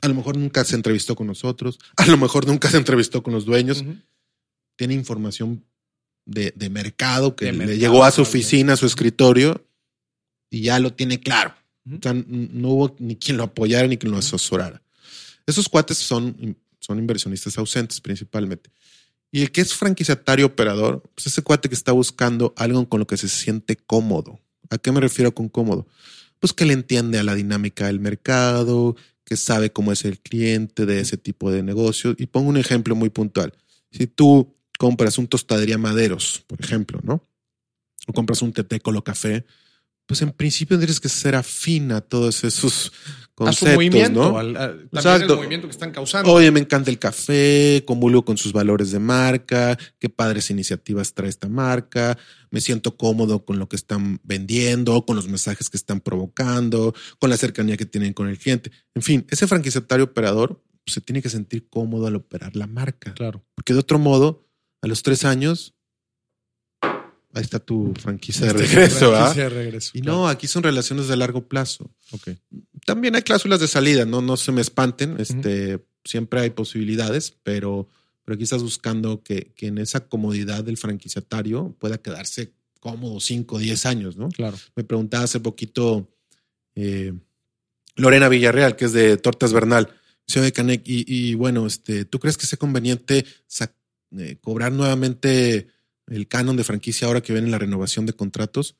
A 0.00 0.08
lo 0.08 0.14
mejor 0.14 0.36
nunca 0.36 0.64
se 0.64 0.76
entrevistó 0.76 1.16
con 1.16 1.26
nosotros, 1.26 1.78
a 1.96 2.06
lo 2.06 2.16
mejor 2.16 2.46
nunca 2.46 2.70
se 2.70 2.76
entrevistó 2.76 3.22
con 3.22 3.34
los 3.34 3.44
dueños. 3.44 3.84
Tiene 4.76 4.94
información 4.94 5.64
de, 6.24 6.70
mercado 6.70 7.34
que 7.34 7.52
le 7.52 7.78
llegó 7.78 8.04
a 8.04 8.10
su 8.10 8.22
oficina, 8.22 8.74
a 8.74 8.76
su 8.76 8.86
escritorio 8.86 9.66
y 10.50 10.62
ya 10.62 10.78
lo 10.78 10.92
tiene 10.92 11.20
claro. 11.20 11.54
O 11.86 11.98
sea, 12.02 12.12
no 12.12 12.68
hubo 12.68 12.96
ni 12.98 13.16
quien 13.16 13.38
lo 13.38 13.44
apoyara 13.44 13.88
ni 13.88 13.96
quien 13.96 14.12
lo 14.12 14.18
asesorara. 14.18 14.82
Esos 15.46 15.68
cuates 15.68 15.96
son, 15.96 16.56
son 16.78 16.98
inversionistas 16.98 17.56
ausentes 17.56 18.00
principalmente. 18.00 18.70
Y 19.30 19.42
el 19.42 19.50
que 19.50 19.60
es 19.60 19.74
franquiciatario 19.74 20.46
operador, 20.46 21.02
pues 21.14 21.26
ese 21.26 21.42
cuate 21.42 21.68
que 21.68 21.74
está 21.74 21.92
buscando 21.92 22.54
algo 22.56 22.88
con 22.88 23.00
lo 23.00 23.06
que 23.06 23.16
se 23.16 23.28
siente 23.28 23.76
cómodo. 23.76 24.40
¿A 24.70 24.78
qué 24.78 24.92
me 24.92 25.00
refiero 25.00 25.34
con 25.34 25.48
cómodo? 25.48 25.86
Pues 26.38 26.52
que 26.52 26.64
le 26.64 26.72
entiende 26.72 27.18
a 27.18 27.22
la 27.22 27.34
dinámica 27.34 27.86
del 27.86 28.00
mercado, 28.00 28.96
que 29.28 29.36
sabe 29.36 29.70
cómo 29.70 29.92
es 29.92 30.06
el 30.06 30.18
cliente 30.20 30.86
de 30.86 31.00
ese 31.00 31.18
tipo 31.18 31.50
de 31.50 31.62
negocio. 31.62 32.14
Y 32.16 32.26
pongo 32.26 32.48
un 32.48 32.56
ejemplo 32.56 32.96
muy 32.96 33.10
puntual. 33.10 33.52
Si 33.92 34.06
tú 34.06 34.56
compras 34.78 35.18
un 35.18 35.26
tostadería 35.26 35.76
maderos, 35.76 36.44
por 36.46 36.58
ejemplo, 36.62 37.00
¿no? 37.02 37.22
O 38.06 38.14
compras 38.14 38.40
un 38.40 38.54
Tetecolo 38.54 39.04
café, 39.04 39.44
pues 40.06 40.22
en 40.22 40.32
principio 40.32 40.78
tienes 40.78 40.98
que 40.98 41.10
ser 41.10 41.34
afín 41.34 41.92
a 41.92 42.00
todos 42.00 42.42
esos 42.42 42.90
conceptos, 43.38 43.74
movimiento, 43.76 44.32
¿no? 44.32 44.38
Al, 44.38 44.88
también 44.90 45.22
el 45.22 45.36
movimiento 45.36 45.66
que 45.68 45.72
están 45.72 45.92
causando. 45.92 46.32
Oye, 46.32 46.50
me 46.50 46.58
encanta 46.58 46.90
el 46.90 46.98
café, 46.98 47.84
comulgo 47.86 48.24
con 48.24 48.36
sus 48.36 48.52
valores 48.52 48.90
de 48.90 48.98
marca, 48.98 49.78
qué 50.00 50.08
padres 50.08 50.50
iniciativas 50.50 51.14
trae 51.14 51.28
esta 51.28 51.48
marca, 51.48 52.18
me 52.50 52.60
siento 52.60 52.96
cómodo 52.96 53.44
con 53.44 53.60
lo 53.60 53.68
que 53.68 53.76
están 53.76 54.20
vendiendo, 54.24 55.06
con 55.06 55.14
los 55.14 55.28
mensajes 55.28 55.70
que 55.70 55.76
están 55.76 56.00
provocando, 56.00 56.94
con 57.20 57.30
la 57.30 57.36
cercanía 57.36 57.76
que 57.76 57.86
tienen 57.86 58.12
con 58.12 58.28
el 58.28 58.38
cliente. 58.38 58.72
En 58.94 59.02
fin, 59.02 59.24
ese 59.30 59.46
franquiciatario 59.46 60.06
operador 60.06 60.60
pues, 60.84 60.94
se 60.94 61.00
tiene 61.00 61.22
que 61.22 61.28
sentir 61.28 61.68
cómodo 61.68 62.08
al 62.08 62.16
operar 62.16 62.56
la 62.56 62.66
marca. 62.66 63.14
Claro. 63.14 63.44
Porque 63.54 63.72
de 63.72 63.78
otro 63.78 64.00
modo, 64.00 64.48
a 64.82 64.88
los 64.88 65.02
tres 65.04 65.24
años 65.24 65.77
ahí 67.38 67.44
está 67.44 67.58
tu 67.58 67.94
franquicia 68.00 68.46
de 68.46 68.52
regreso. 68.52 69.92
y 69.94 70.02
no, 70.02 70.28
aquí 70.28 70.46
son 70.46 70.62
relaciones 70.62 71.08
de 71.08 71.16
largo 71.16 71.46
plazo. 71.46 71.90
Okay. 72.10 72.38
También 72.84 73.14
hay 73.16 73.22
cláusulas 73.22 73.60
de 73.60 73.68
salida, 73.68 74.04
no, 74.04 74.20
no 74.20 74.36
se 74.36 74.52
me 74.52 74.60
espanten. 74.60 75.16
Este, 75.18 75.80
Siempre 76.04 76.40
hay 76.40 76.50
posibilidades, 76.50 77.36
pero, 77.42 77.88
pero 78.24 78.34
aquí 78.34 78.44
estás 78.44 78.62
buscando 78.62 79.22
que, 79.22 79.52
que, 79.54 79.66
en 79.66 79.78
esa 79.78 80.08
comodidad 80.08 80.64
del 80.64 80.78
franquiciatario 80.78 81.76
pueda 81.78 81.98
quedarse 81.98 82.54
cómodo 82.80 83.20
5 83.20 83.56
o 83.56 83.58
10 83.58 83.86
años, 83.86 84.16
¿no? 84.16 84.28
Claro. 84.30 84.56
Me 84.74 84.84
preguntaba 84.84 85.24
hace 85.24 85.40
poquito 85.40 86.08
eh, 86.74 87.12
Lorena 87.96 88.28
Villarreal, 88.28 88.76
que 88.76 88.86
es 88.86 88.92
de 88.92 89.16
Tortas 89.16 89.52
Bernal. 89.52 89.88
de 90.26 90.52
Canec, 90.52 90.82
y, 90.86 91.34
bueno, 91.34 91.66
este, 91.66 92.04
¿tú 92.04 92.18
crees 92.18 92.38
que 92.38 92.46
sea 92.46 92.58
conveniente 92.58 93.26
eh, 94.16 94.36
cobrar 94.40 94.72
nuevamente 94.72 95.68
el 96.10 96.28
canon 96.28 96.56
de 96.56 96.64
franquicia 96.64 97.06
ahora 97.06 97.22
que 97.22 97.32
viene 97.32 97.48
la 97.48 97.58
renovación 97.58 98.06
de 98.06 98.12
contratos. 98.12 98.76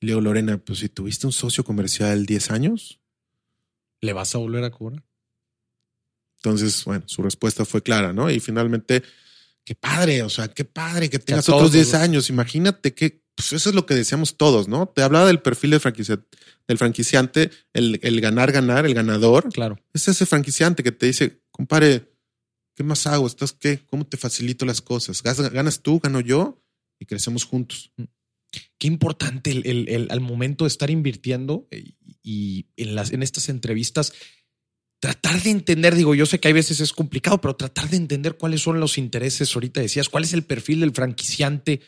Leo 0.00 0.20
Lorena, 0.20 0.58
pues 0.58 0.78
si 0.78 0.88
tuviste 0.88 1.26
un 1.26 1.32
socio 1.32 1.64
comercial 1.64 2.24
10 2.24 2.50
años, 2.50 3.00
¿le 4.00 4.12
vas 4.12 4.34
a 4.34 4.38
volver 4.38 4.64
a 4.64 4.70
cobrar? 4.70 5.04
Entonces, 6.36 6.84
bueno, 6.84 7.04
su 7.06 7.22
respuesta 7.22 7.66
fue 7.66 7.82
clara, 7.82 8.14
¿no? 8.14 8.30
Y 8.30 8.40
finalmente, 8.40 9.02
qué 9.64 9.74
padre, 9.74 10.22
o 10.22 10.30
sea, 10.30 10.48
qué 10.48 10.64
padre 10.64 11.10
que 11.10 11.18
tengas 11.18 11.48
otros 11.50 11.72
10 11.72 11.94
años. 11.94 12.30
Imagínate 12.30 12.94
que 12.94 13.20
pues 13.34 13.52
eso 13.52 13.70
es 13.70 13.74
lo 13.74 13.86
que 13.86 13.94
decíamos 13.94 14.36
todos, 14.36 14.68
¿no? 14.68 14.88
Te 14.88 15.02
hablaba 15.02 15.26
del 15.26 15.40
perfil 15.40 15.70
de 15.70 15.80
franquicia, 15.80 16.20
del 16.68 16.78
franquiciante, 16.78 17.50
el, 17.72 17.98
el 18.02 18.20
ganar, 18.20 18.52
ganar, 18.52 18.84
el 18.84 18.94
ganador. 18.94 19.50
Claro. 19.50 19.78
Es 19.94 20.08
ese 20.08 20.26
franquiciante 20.26 20.82
que 20.82 20.92
te 20.92 21.06
dice, 21.06 21.40
compare, 21.50 22.09
¿Qué 22.80 22.84
más 22.84 23.06
hago? 23.06 23.26
¿Estás 23.26 23.52
qué? 23.52 23.80
¿Cómo 23.90 24.06
te 24.06 24.16
facilito 24.16 24.64
las 24.64 24.80
cosas? 24.80 25.22
¿Ganas 25.22 25.82
tú, 25.82 26.00
gano 26.00 26.18
yo? 26.18 26.64
Y 26.98 27.04
crecemos 27.04 27.44
juntos. 27.44 27.92
Mm. 27.98 28.04
Qué 28.78 28.86
importante 28.86 29.50
el, 29.50 30.08
al 30.10 30.20
momento 30.22 30.64
de 30.64 30.68
estar 30.68 30.88
invirtiendo 30.88 31.68
eh, 31.72 31.92
y 32.22 32.68
en, 32.78 32.94
las, 32.94 33.12
en 33.12 33.22
estas 33.22 33.50
entrevistas, 33.50 34.14
tratar 34.98 35.42
de 35.42 35.50
entender, 35.50 35.94
digo, 35.94 36.14
yo 36.14 36.24
sé 36.24 36.40
que 36.40 36.48
hay 36.48 36.54
veces 36.54 36.80
es 36.80 36.94
complicado, 36.94 37.38
pero 37.42 37.54
tratar 37.54 37.90
de 37.90 37.98
entender 37.98 38.38
cuáles 38.38 38.62
son 38.62 38.80
los 38.80 38.96
intereses, 38.96 39.54
ahorita 39.54 39.82
decías, 39.82 40.08
cuál 40.08 40.24
es 40.24 40.32
el 40.32 40.44
perfil 40.44 40.80
del 40.80 40.92
franquiciante, 40.92 41.82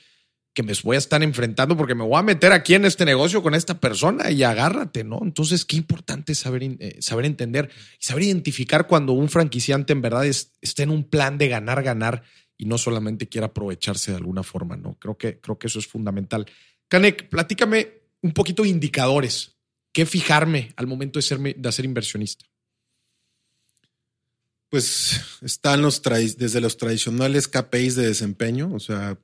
que 0.54 0.62
me 0.62 0.72
voy 0.82 0.96
a 0.96 0.98
estar 0.98 1.22
enfrentando 1.22 1.76
porque 1.76 1.94
me 1.94 2.04
voy 2.04 2.18
a 2.18 2.22
meter 2.22 2.52
aquí 2.52 2.74
en 2.74 2.84
este 2.84 3.04
negocio 3.04 3.42
con 3.42 3.54
esta 3.54 3.80
persona 3.80 4.30
y 4.30 4.42
agárrate, 4.42 5.02
¿no? 5.02 5.20
Entonces, 5.22 5.64
qué 5.64 5.76
importante 5.76 6.34
saber, 6.34 6.62
eh, 6.62 6.96
saber 7.00 7.24
entender 7.24 7.70
y 7.98 8.04
saber 8.04 8.24
identificar 8.24 8.86
cuando 8.86 9.12
un 9.14 9.30
franquiciante 9.30 9.92
en 9.92 10.02
verdad 10.02 10.26
está 10.26 10.82
en 10.82 10.90
un 10.90 11.04
plan 11.04 11.38
de 11.38 11.48
ganar, 11.48 11.82
ganar 11.82 12.22
y 12.58 12.66
no 12.66 12.76
solamente 12.76 13.28
quiere 13.28 13.46
aprovecharse 13.46 14.10
de 14.10 14.18
alguna 14.18 14.42
forma, 14.42 14.76
¿no? 14.76 14.98
Creo 14.98 15.16
que, 15.16 15.40
creo 15.40 15.58
que 15.58 15.68
eso 15.68 15.78
es 15.78 15.86
fundamental. 15.86 16.46
Canek, 16.88 17.28
platícame 17.30 18.02
un 18.20 18.32
poquito 18.32 18.62
de 18.62 18.68
indicadores. 18.68 19.56
¿Qué 19.92 20.06
fijarme 20.06 20.72
al 20.76 20.86
momento 20.86 21.18
de, 21.18 21.54
de 21.56 21.72
ser 21.72 21.84
inversionista? 21.84 22.44
Pues 24.68 25.20
están 25.42 25.82
los 25.82 26.00
desde 26.02 26.60
los 26.60 26.76
tradicionales 26.78 27.48
KPIs 27.48 27.96
de 27.96 28.06
desempeño, 28.06 28.72
o 28.72 28.80
sea, 28.80 29.18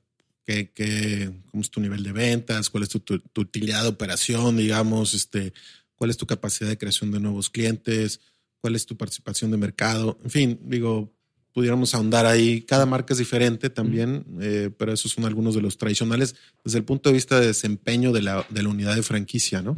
qué, 0.73 1.31
cómo 1.51 1.61
es 1.61 1.69
tu 1.69 1.79
nivel 1.79 2.03
de 2.03 2.11
ventas, 2.11 2.69
cuál 2.69 2.83
es 2.83 2.89
tu, 2.89 3.01
utilidad 3.37 3.83
de 3.83 3.89
operación, 3.89 4.57
digamos, 4.57 5.13
este, 5.13 5.53
cuál 5.95 6.09
es 6.09 6.17
tu 6.17 6.25
capacidad 6.25 6.69
de 6.69 6.77
creación 6.77 7.11
de 7.11 7.19
nuevos 7.19 7.49
clientes, 7.49 8.19
cuál 8.59 8.75
es 8.75 8.85
tu 8.85 8.97
participación 8.97 9.51
de 9.51 9.57
mercado. 9.57 10.19
En 10.23 10.29
fin, 10.29 10.59
digo, 10.63 11.13
pudiéramos 11.53 11.93
ahondar 11.93 12.25
ahí. 12.25 12.61
Cada 12.61 12.85
marca 12.85 13.13
es 13.13 13.19
diferente 13.19 13.69
también, 13.69 14.25
eh, 14.41 14.69
pero 14.77 14.93
esos 14.93 15.11
son 15.11 15.25
algunos 15.25 15.55
de 15.55 15.61
los 15.61 15.77
tradicionales 15.77 16.35
desde 16.63 16.79
el 16.79 16.83
punto 16.83 17.09
de 17.09 17.13
vista 17.13 17.39
de 17.39 17.47
desempeño 17.47 18.11
de 18.11 18.21
la, 18.21 18.45
de 18.49 18.63
la 18.63 18.69
unidad 18.69 18.95
de 18.95 19.03
franquicia, 19.03 19.61
¿no? 19.61 19.77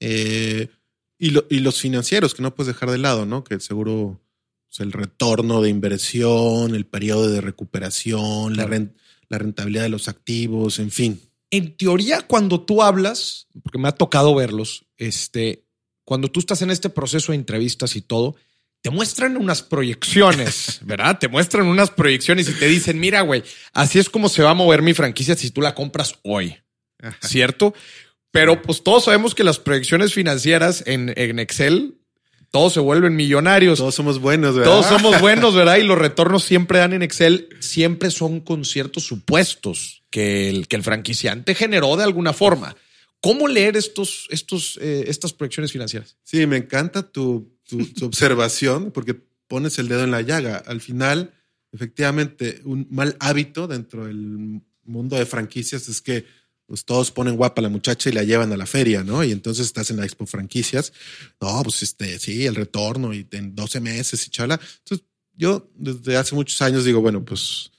Eh, 0.00 0.68
y, 1.18 1.28
y, 1.54 1.60
los 1.60 1.80
financieros, 1.80 2.34
que 2.34 2.42
no 2.42 2.54
puedes 2.54 2.74
dejar 2.74 2.90
de 2.90 2.98
lado, 2.98 3.24
¿no? 3.24 3.44
Que 3.44 3.60
seguro 3.60 4.20
pues, 4.68 4.80
el 4.80 4.90
retorno 4.90 5.62
de 5.62 5.68
inversión, 5.68 6.74
el 6.74 6.86
periodo 6.86 7.30
de 7.30 7.40
recuperación, 7.40 8.56
la 8.56 8.66
renta 8.66 9.01
la 9.32 9.38
rentabilidad 9.38 9.82
de 9.84 9.88
los 9.88 10.08
activos, 10.08 10.78
en 10.78 10.90
fin. 10.90 11.20
En 11.50 11.76
teoría, 11.76 12.20
cuando 12.22 12.60
tú 12.60 12.82
hablas, 12.82 13.48
porque 13.62 13.78
me 13.78 13.88
ha 13.88 13.92
tocado 13.92 14.34
verlos, 14.34 14.84
este, 14.98 15.64
cuando 16.04 16.30
tú 16.30 16.38
estás 16.38 16.60
en 16.62 16.70
este 16.70 16.90
proceso 16.90 17.32
de 17.32 17.36
entrevistas 17.36 17.96
y 17.96 18.02
todo, 18.02 18.36
te 18.82 18.90
muestran 18.90 19.36
unas 19.38 19.62
proyecciones, 19.62 20.80
¿verdad? 20.84 21.18
Te 21.18 21.28
muestran 21.28 21.66
unas 21.66 21.90
proyecciones 21.90 22.48
y 22.48 22.52
te 22.52 22.66
dicen, 22.66 23.00
mira, 23.00 23.22
güey, 23.22 23.42
así 23.72 23.98
es 23.98 24.10
como 24.10 24.28
se 24.28 24.42
va 24.42 24.50
a 24.50 24.54
mover 24.54 24.82
mi 24.82 24.92
franquicia 24.92 25.34
si 25.34 25.50
tú 25.50 25.62
la 25.62 25.74
compras 25.74 26.18
hoy, 26.22 26.56
¿cierto? 27.22 27.74
Pero 28.30 28.60
pues 28.60 28.82
todos 28.82 29.04
sabemos 29.04 29.34
que 29.34 29.44
las 29.44 29.58
proyecciones 29.58 30.12
financieras 30.12 30.84
en, 30.86 31.12
en 31.16 31.38
Excel 31.38 32.01
todos 32.52 32.74
se 32.74 32.80
vuelven 32.80 33.16
millonarios. 33.16 33.78
Todos 33.78 33.94
somos 33.94 34.20
buenos, 34.20 34.54
¿verdad? 34.54 34.70
Todos 34.70 34.86
somos 34.86 35.20
buenos, 35.22 35.54
¿verdad? 35.54 35.78
Y 35.78 35.84
los 35.84 35.98
retornos 35.98 36.44
siempre 36.44 36.78
dan 36.78 36.92
en 36.92 37.02
Excel, 37.02 37.48
siempre 37.60 38.10
son 38.10 38.40
con 38.40 38.66
ciertos 38.66 39.04
supuestos 39.04 40.04
que 40.10 40.50
el, 40.50 40.68
que 40.68 40.76
el 40.76 40.82
franquiciante 40.82 41.54
generó 41.54 41.96
de 41.96 42.04
alguna 42.04 42.34
forma. 42.34 42.76
¿Cómo 43.22 43.48
leer 43.48 43.76
estos, 43.78 44.26
estos, 44.30 44.78
eh, 44.82 45.04
estas 45.08 45.32
proyecciones 45.32 45.72
financieras? 45.72 46.18
Sí, 46.24 46.46
me 46.46 46.58
encanta 46.58 47.02
tu, 47.02 47.56
tu 47.66 47.88
observación 48.04 48.90
porque 48.92 49.14
pones 49.48 49.78
el 49.78 49.88
dedo 49.88 50.04
en 50.04 50.10
la 50.10 50.20
llaga. 50.20 50.58
Al 50.58 50.82
final, 50.82 51.32
efectivamente, 51.72 52.60
un 52.64 52.86
mal 52.90 53.16
hábito 53.18 53.66
dentro 53.66 54.04
del 54.04 54.60
mundo 54.84 55.16
de 55.16 55.24
franquicias 55.24 55.88
es 55.88 56.02
que 56.02 56.26
pues 56.66 56.84
todos 56.84 57.10
ponen 57.10 57.36
guapa 57.36 57.60
a 57.60 57.64
la 57.64 57.68
muchacha 57.68 58.08
y 58.08 58.12
la 58.12 58.22
llevan 58.22 58.52
a 58.52 58.56
la 58.56 58.66
feria, 58.66 59.02
¿no? 59.02 59.22
Y 59.24 59.32
entonces 59.32 59.66
estás 59.66 59.90
en 59.90 59.98
la 59.98 60.04
expo 60.04 60.26
franquicias. 60.26 60.92
No, 61.40 61.62
pues 61.62 61.82
este, 61.82 62.18
sí, 62.18 62.46
el 62.46 62.54
retorno 62.54 63.12
y 63.12 63.26
en 63.32 63.54
12 63.54 63.80
meses 63.80 64.26
y 64.26 64.30
chala. 64.30 64.60
Entonces, 64.78 65.06
yo 65.34 65.70
desde 65.74 66.16
hace 66.16 66.34
muchos 66.34 66.60
años 66.62 66.84
digo, 66.84 67.00
bueno, 67.00 67.24
pues 67.24 67.70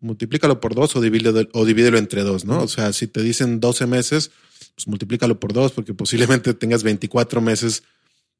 multiplícalo 0.00 0.60
por 0.60 0.74
dos 0.74 0.94
o 0.96 1.00
divídelo, 1.00 1.48
o 1.52 1.64
divídelo 1.64 1.98
entre 1.98 2.22
dos, 2.22 2.44
¿no? 2.44 2.62
O 2.62 2.68
sea, 2.68 2.92
si 2.92 3.06
te 3.06 3.22
dicen 3.22 3.60
12 3.60 3.86
meses, 3.86 4.30
pues 4.74 4.86
multiplícalo 4.86 5.40
por 5.40 5.52
dos 5.52 5.72
porque 5.72 5.94
posiblemente 5.94 6.54
tengas 6.54 6.82
24 6.82 7.40
meses 7.40 7.82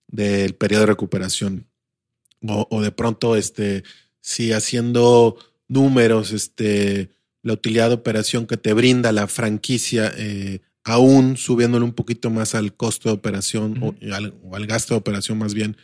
del 0.07 0.55
periodo 0.55 0.83
de 0.83 0.87
recuperación. 0.87 1.67
O, 2.47 2.67
o 2.71 2.83
de 2.83 2.93
pronto, 2.93 3.37
este, 3.37 3.83
si 4.21 4.53
haciendo 4.53 5.37
números, 5.67 6.33
este, 6.33 7.11
la 7.43 7.53
utilidad 7.53 7.89
de 7.89 7.95
operación 7.95 8.47
que 8.47 8.57
te 8.57 8.72
brinda 8.72 9.12
la 9.12 9.26
franquicia 9.26 10.12
eh, 10.16 10.61
aún 10.84 11.36
subiéndole 11.36 11.84
un 11.84 11.93
poquito 11.93 12.30
más 12.30 12.55
al 12.55 12.74
costo 12.74 13.09
de 13.09 13.14
operación 13.14 13.78
o, 13.82 13.95
al, 14.12 14.66
gasto 14.66 14.95
de 14.95 14.99
operación 14.99 15.39
más 15.39 15.55
bien, 15.55 15.76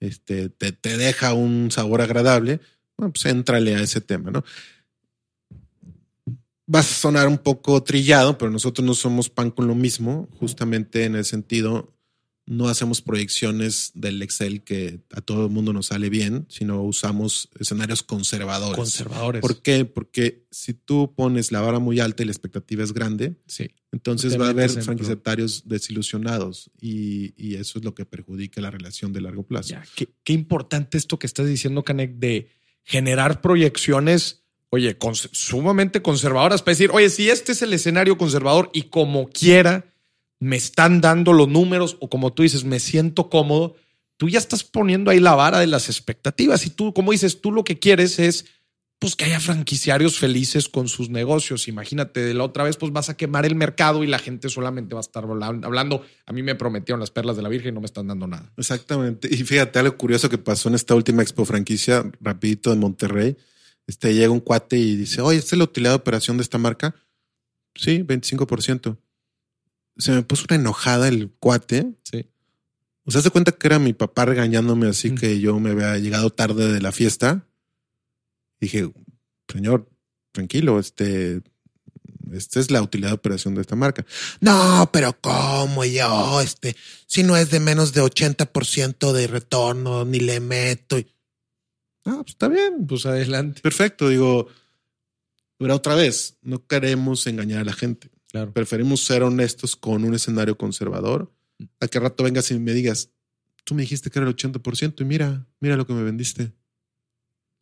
este, 0.00 0.48
te, 0.48 0.72
te, 0.72 0.96
deja 0.96 1.34
un 1.34 1.70
sabor 1.70 2.00
agradable, 2.02 2.60
bueno, 2.96 3.12
pues 3.12 3.26
éntrale 3.26 3.74
a 3.74 3.80
ese 3.80 4.00
tema, 4.00 4.30
¿no? 4.30 4.44
Vas 6.66 6.90
a 6.90 6.94
sonar 6.94 7.28
un 7.28 7.38
poco 7.38 7.82
trillado, 7.82 8.38
pero 8.38 8.50
nosotros 8.50 8.86
no 8.86 8.94
somos 8.94 9.28
pan 9.28 9.50
con 9.50 9.66
lo 9.66 9.74
mismo, 9.74 10.28
justamente 10.38 11.04
en 11.04 11.14
el 11.16 11.24
sentido 11.24 11.93
no 12.46 12.68
hacemos 12.68 13.00
proyecciones 13.00 13.92
del 13.94 14.20
Excel 14.20 14.62
que 14.62 15.00
a 15.12 15.20
todo 15.20 15.46
el 15.46 15.50
mundo 15.50 15.72
nos 15.72 15.86
sale 15.86 16.10
bien, 16.10 16.46
sino 16.48 16.82
usamos 16.82 17.48
escenarios 17.58 18.02
conservadores. 18.02 18.76
Conservadores. 18.76 19.40
¿Por 19.40 19.62
qué? 19.62 19.84
Porque 19.84 20.46
si 20.50 20.74
tú 20.74 21.14
pones 21.16 21.52
la 21.52 21.60
vara 21.60 21.78
muy 21.78 22.00
alta 22.00 22.22
y 22.22 22.26
la 22.26 22.32
expectativa 22.32 22.84
es 22.84 22.92
grande, 22.92 23.36
sí. 23.46 23.70
entonces 23.92 24.38
va 24.38 24.48
a 24.48 24.50
haber 24.50 24.70
franquiciatarios 24.70 25.66
desilusionados 25.66 26.70
y, 26.80 27.32
eso 27.54 27.78
es 27.78 27.84
lo 27.84 27.94
que 27.94 28.04
perjudica 28.04 28.60
la 28.60 28.70
relación 28.70 29.12
de 29.12 29.20
largo 29.20 29.44
plazo. 29.44 29.76
qué, 29.94 30.08
qué, 30.24 30.32
importante 30.32 30.98
esto 30.98 31.18
que 31.18 31.26
estás 31.26 31.46
diciendo, 31.46 31.84
Canek, 31.84 32.16
de 32.16 32.50
generar 32.82 33.40
proyecciones, 33.40 34.44
oye, 34.70 34.96
sumamente 35.32 36.02
conservadoras 36.02 36.62
para 36.62 36.72
decir, 36.72 36.90
oye, 36.92 37.08
si 37.10 37.30
este 37.30 37.52
es 37.52 37.62
el 37.62 37.72
escenario 37.72 38.18
conservador 38.18 38.70
y 38.74 38.82
como 38.82 39.28
quiera 39.28 39.93
me 40.40 40.56
están 40.56 41.00
dando 41.00 41.32
los 41.32 41.48
números 41.48 41.96
o 42.00 42.08
como 42.08 42.32
tú 42.32 42.42
dices, 42.42 42.64
me 42.64 42.80
siento 42.80 43.30
cómodo, 43.30 43.76
tú 44.16 44.28
ya 44.28 44.38
estás 44.38 44.64
poniendo 44.64 45.10
ahí 45.10 45.20
la 45.20 45.34
vara 45.34 45.58
de 45.58 45.66
las 45.66 45.88
expectativas 45.88 46.66
y 46.66 46.70
tú, 46.70 46.92
como 46.92 47.12
dices, 47.12 47.40
tú 47.40 47.52
lo 47.52 47.64
que 47.64 47.78
quieres 47.78 48.18
es 48.18 48.46
pues 48.98 49.16
que 49.16 49.24
haya 49.24 49.40
franquiciarios 49.40 50.18
felices 50.18 50.68
con 50.68 50.88
sus 50.88 51.10
negocios. 51.10 51.68
Imagínate, 51.68 52.20
de 52.20 52.32
la 52.32 52.44
otra 52.44 52.64
vez 52.64 52.76
pues 52.76 52.92
vas 52.92 53.10
a 53.10 53.16
quemar 53.16 53.44
el 53.44 53.54
mercado 53.54 54.02
y 54.02 54.06
la 54.06 54.18
gente 54.18 54.48
solamente 54.48 54.94
va 54.94 55.00
a 55.00 55.02
estar 55.02 55.24
hablando. 55.24 56.04
A 56.26 56.32
mí 56.32 56.42
me 56.42 56.54
prometieron 56.54 57.00
las 57.00 57.10
perlas 57.10 57.36
de 57.36 57.42
la 57.42 57.48
Virgen 57.48 57.70
y 57.70 57.74
no 57.74 57.80
me 57.80 57.86
están 57.86 58.06
dando 58.06 58.26
nada. 58.26 58.50
Exactamente. 58.56 59.28
Y 59.30 59.36
fíjate 59.44 59.78
algo 59.78 59.96
curioso 59.98 60.30
que 60.30 60.38
pasó 60.38 60.68
en 60.68 60.76
esta 60.76 60.94
última 60.94 61.22
expo 61.22 61.44
franquicia, 61.44 62.10
rapidito 62.20 62.72
en 62.72 62.78
Monterrey. 62.78 63.36
Este 63.86 64.14
llega 64.14 64.30
un 64.30 64.40
cuate 64.40 64.78
y 64.78 64.96
dice, 64.96 65.20
oye, 65.20 65.38
¿esta 65.38 65.56
es 65.56 65.58
la 65.58 65.64
utilidad 65.64 65.90
de 65.90 65.96
operación 65.96 66.38
de 66.38 66.42
esta 66.42 66.56
marca? 66.56 66.94
Sí, 67.74 67.98
25% 67.98 68.96
se 69.96 70.12
me 70.12 70.22
puso 70.22 70.44
una 70.48 70.56
enojada 70.56 71.08
el 71.08 71.30
cuate. 71.30 71.94
Sí. 72.02 72.26
O 73.04 73.10
sea, 73.10 73.20
se 73.20 73.30
cuenta 73.30 73.52
que 73.52 73.66
era 73.66 73.78
mi 73.78 73.92
papá 73.92 74.24
regañándome 74.24 74.88
así 74.88 75.14
que 75.14 75.38
yo 75.40 75.58
me 75.60 75.70
había 75.70 75.98
llegado 75.98 76.30
tarde 76.30 76.72
de 76.72 76.80
la 76.80 76.92
fiesta. 76.92 77.46
Dije, 78.60 78.90
señor, 79.52 79.90
tranquilo, 80.32 80.78
este, 80.78 81.42
esta 82.32 82.60
es 82.60 82.70
la 82.70 82.82
utilidad 82.82 83.10
de 83.10 83.16
operación 83.16 83.54
de 83.54 83.60
esta 83.60 83.76
marca. 83.76 84.06
No, 84.40 84.88
pero 84.92 85.18
¿cómo 85.20 85.84
yo? 85.84 86.40
Este, 86.40 86.76
si 87.06 87.22
no 87.22 87.36
es 87.36 87.50
de 87.50 87.60
menos 87.60 87.92
de 87.92 88.02
80% 88.02 89.12
de 89.12 89.26
retorno, 89.26 90.04
ni 90.04 90.20
le 90.20 90.40
meto. 90.40 90.96
Ah, 92.06 92.20
pues 92.22 92.30
está 92.30 92.48
bien. 92.48 92.86
Pues 92.86 93.04
adelante. 93.06 93.60
Perfecto. 93.60 94.08
Digo, 94.08 94.48
pero 95.58 95.76
otra 95.76 95.94
vez, 95.94 96.38
no 96.42 96.66
queremos 96.66 97.26
engañar 97.26 97.60
a 97.60 97.64
la 97.64 97.72
gente. 97.72 98.10
Preferimos 98.52 99.04
ser 99.04 99.22
honestos 99.22 99.76
con 99.76 100.04
un 100.04 100.14
escenario 100.14 100.58
conservador. 100.58 101.32
A 101.80 101.86
que 101.86 102.00
rato 102.00 102.24
vengas 102.24 102.50
y 102.50 102.58
me 102.58 102.72
digas, 102.72 103.10
tú 103.62 103.74
me 103.74 103.82
dijiste 103.82 104.10
que 104.10 104.18
era 104.18 104.28
el 104.28 104.34
80% 104.34 105.00
y 105.00 105.04
mira, 105.04 105.46
mira 105.60 105.76
lo 105.76 105.86
que 105.86 105.92
me 105.92 106.02
vendiste. 106.02 106.52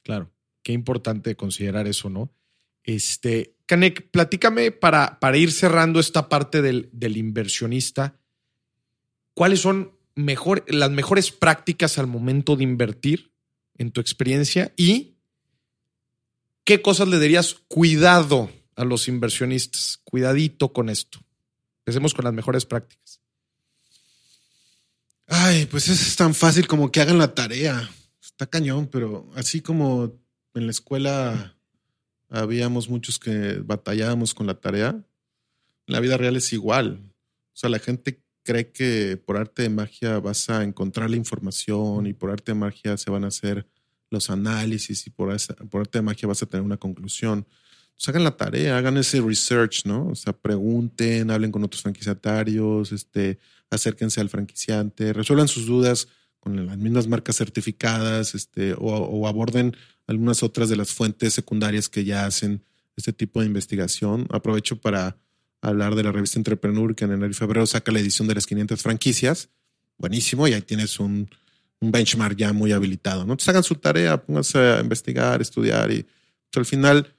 Claro, 0.02 0.32
qué 0.62 0.72
importante 0.72 1.36
considerar 1.36 1.86
eso, 1.86 2.08
¿no? 2.08 2.32
Este, 2.84 3.54
Canek, 3.66 4.10
platícame 4.10 4.72
para, 4.72 5.20
para 5.20 5.36
ir 5.36 5.52
cerrando 5.52 6.00
esta 6.00 6.28
parte 6.30 6.62
del, 6.62 6.88
del 6.92 7.18
inversionista. 7.18 8.18
¿Cuáles 9.34 9.60
son 9.60 9.92
mejor, 10.14 10.64
las 10.68 10.90
mejores 10.90 11.30
prácticas 11.30 11.98
al 11.98 12.06
momento 12.06 12.56
de 12.56 12.64
invertir 12.64 13.32
en 13.76 13.90
tu 13.92 14.00
experiencia 14.00 14.72
y 14.76 15.16
qué 16.64 16.80
cosas 16.80 17.08
le 17.08 17.18
dirías 17.18 17.56
cuidado 17.68 18.50
a 18.76 18.84
los 18.84 19.08
inversionistas. 19.08 20.00
Cuidadito 20.04 20.72
con 20.72 20.88
esto. 20.88 21.20
Empecemos 21.80 22.14
con 22.14 22.24
las 22.24 22.34
mejores 22.34 22.64
prácticas. 22.64 23.20
Ay, 25.26 25.66
pues 25.66 25.88
es 25.88 26.14
tan 26.16 26.34
fácil 26.34 26.66
como 26.66 26.90
que 26.90 27.00
hagan 27.00 27.18
la 27.18 27.34
tarea. 27.34 27.88
Está 28.22 28.46
cañón, 28.46 28.86
pero 28.86 29.30
así 29.34 29.60
como 29.60 30.12
en 30.54 30.66
la 30.66 30.70
escuela 30.70 31.56
habíamos 32.28 32.88
muchos 32.88 33.18
que 33.18 33.60
batallábamos 33.64 34.34
con 34.34 34.46
la 34.46 34.54
tarea, 34.54 34.90
en 34.90 35.04
la 35.92 36.00
vida 36.00 36.16
real 36.16 36.36
es 36.36 36.52
igual. 36.52 37.00
O 37.52 37.56
sea, 37.56 37.68
la 37.68 37.78
gente 37.78 38.22
cree 38.42 38.72
que 38.72 39.16
por 39.16 39.36
arte 39.36 39.62
de 39.62 39.68
magia 39.68 40.18
vas 40.18 40.48
a 40.50 40.64
encontrar 40.64 41.10
la 41.10 41.16
información 41.16 42.06
y 42.06 42.12
por 42.12 42.30
arte 42.30 42.52
de 42.52 42.58
magia 42.58 42.96
se 42.96 43.10
van 43.10 43.24
a 43.24 43.28
hacer 43.28 43.66
los 44.10 44.30
análisis 44.30 45.06
y 45.06 45.10
por, 45.10 45.34
por 45.70 45.82
arte 45.82 45.98
de 45.98 46.02
magia 46.02 46.28
vas 46.28 46.42
a 46.42 46.46
tener 46.46 46.64
una 46.64 46.76
conclusión 46.76 47.46
pues 47.94 48.08
hagan 48.08 48.24
la 48.24 48.36
tarea, 48.36 48.76
hagan 48.76 48.96
ese 48.96 49.20
research, 49.20 49.84
¿no? 49.84 50.08
O 50.08 50.14
sea, 50.14 50.32
pregunten, 50.32 51.30
hablen 51.30 51.52
con 51.52 51.64
otros 51.64 51.82
franquiciatarios, 51.82 52.92
este, 52.92 53.38
acérquense 53.70 54.20
al 54.20 54.28
franquiciante, 54.28 55.12
resuelvan 55.12 55.48
sus 55.48 55.66
dudas 55.66 56.08
con 56.40 56.66
las 56.66 56.76
mismas 56.76 57.06
marcas 57.06 57.36
certificadas, 57.36 58.34
este, 58.34 58.74
o, 58.76 59.28
aborden 59.28 59.76
algunas 60.08 60.42
otras 60.42 60.68
de 60.68 60.76
las 60.76 60.92
fuentes 60.92 61.34
secundarias 61.34 61.88
que 61.88 62.04
ya 62.04 62.26
hacen 62.26 62.64
este 62.96 63.12
tipo 63.12 63.40
de 63.40 63.46
investigación. 63.46 64.26
Aprovecho 64.30 64.80
para 64.80 65.16
hablar 65.60 65.94
de 65.94 66.02
la 66.02 66.10
revista 66.10 66.40
Entrepreneur, 66.40 66.96
que 66.96 67.04
en 67.04 67.12
enero 67.12 67.30
y 67.30 67.34
febrero 67.34 67.64
saca 67.66 67.92
la 67.92 68.00
edición 68.00 68.26
de 68.26 68.34
las 68.34 68.46
500 68.46 68.82
franquicias. 68.82 69.50
Buenísimo, 69.96 70.48
y 70.48 70.54
ahí 70.54 70.62
tienes 70.62 70.98
un, 70.98 71.30
un 71.82 71.92
benchmark 71.92 72.36
ya 72.36 72.52
muy 72.52 72.72
habilitado, 72.72 73.24
¿no? 73.24 73.36
Hagan 73.46 73.62
su 73.62 73.76
tarea, 73.76 74.20
pónganse 74.20 74.58
a 74.58 74.80
investigar, 74.80 75.40
estudiar 75.40 75.92
y 75.92 76.02
pues, 76.02 76.56
al 76.56 76.66
final 76.66 77.14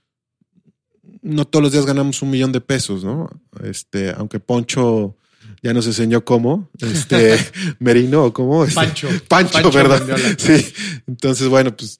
no 1.21 1.45
todos 1.45 1.63
los 1.63 1.71
días 1.71 1.85
ganamos 1.85 2.21
un 2.21 2.29
millón 2.29 2.51
de 2.51 2.61
pesos, 2.61 3.03
¿no? 3.03 3.29
Este, 3.63 4.11
aunque 4.11 4.39
Poncho 4.39 5.17
ya 5.61 5.73
nos 5.73 5.87
enseñó 5.87 6.23
cómo, 6.23 6.69
este, 6.79 7.37
Merino 7.79 8.25
o 8.25 8.33
cómo. 8.33 8.63
Este, 8.63 8.75
Pancho. 8.75 9.09
Pancho, 9.27 9.71
¿verdad? 9.71 10.03
Sí. 10.37 10.73
Entonces, 11.07 11.47
bueno, 11.47 11.75
pues 11.75 11.99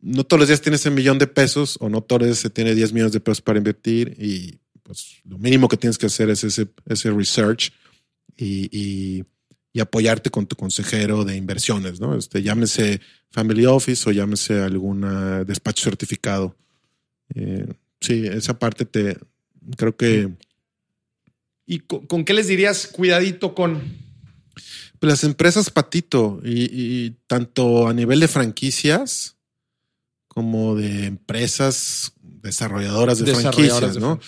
no 0.00 0.24
todos 0.24 0.40
los 0.40 0.48
días 0.48 0.60
tienes 0.60 0.84
un 0.86 0.94
millón 0.94 1.18
de 1.18 1.26
pesos 1.26 1.76
o 1.80 1.88
no 1.88 2.02
todos 2.02 2.22
los 2.22 2.28
días 2.28 2.38
se 2.38 2.50
tiene 2.50 2.74
10 2.74 2.92
millones 2.92 3.12
de 3.12 3.20
pesos 3.20 3.40
para 3.40 3.58
invertir 3.58 4.16
y 4.18 4.58
pues 4.82 5.16
lo 5.24 5.38
mínimo 5.38 5.68
que 5.68 5.76
tienes 5.76 5.98
que 5.98 6.06
hacer 6.06 6.30
es 6.30 6.44
ese, 6.44 6.68
ese 6.86 7.10
research 7.10 7.72
y, 8.36 8.68
y, 8.72 9.24
apoyarte 9.80 10.28
con 10.28 10.44
tu 10.44 10.56
consejero 10.56 11.24
de 11.24 11.36
inversiones, 11.36 12.00
¿no? 12.00 12.16
Este, 12.16 12.42
llámese 12.42 13.00
Family 13.30 13.64
Office 13.64 14.10
o 14.10 14.12
llámese 14.12 14.60
algún 14.60 15.02
despacho 15.46 15.84
certificado. 15.84 16.56
Eh, 17.32 17.64
sí, 18.00 18.26
esa 18.26 18.58
parte 18.58 18.84
te 18.84 19.18
creo 19.76 19.96
que. 19.96 20.30
¿Y 21.66 21.80
con, 21.80 22.24
qué 22.24 22.32
les 22.32 22.46
dirías 22.46 22.86
cuidadito 22.86 23.54
con? 23.54 23.80
Pues 24.98 25.12
las 25.12 25.24
empresas 25.24 25.70
patito 25.70 26.40
y, 26.44 27.10
tanto 27.26 27.86
a 27.86 27.94
nivel 27.94 28.20
de 28.20 28.28
franquicias 28.28 29.36
como 30.26 30.74
de 30.74 31.06
empresas 31.06 32.12
desarrolladoras 32.22 33.18
de 33.18 33.34
franquicias, 33.34 33.98
¿no? 33.98 34.18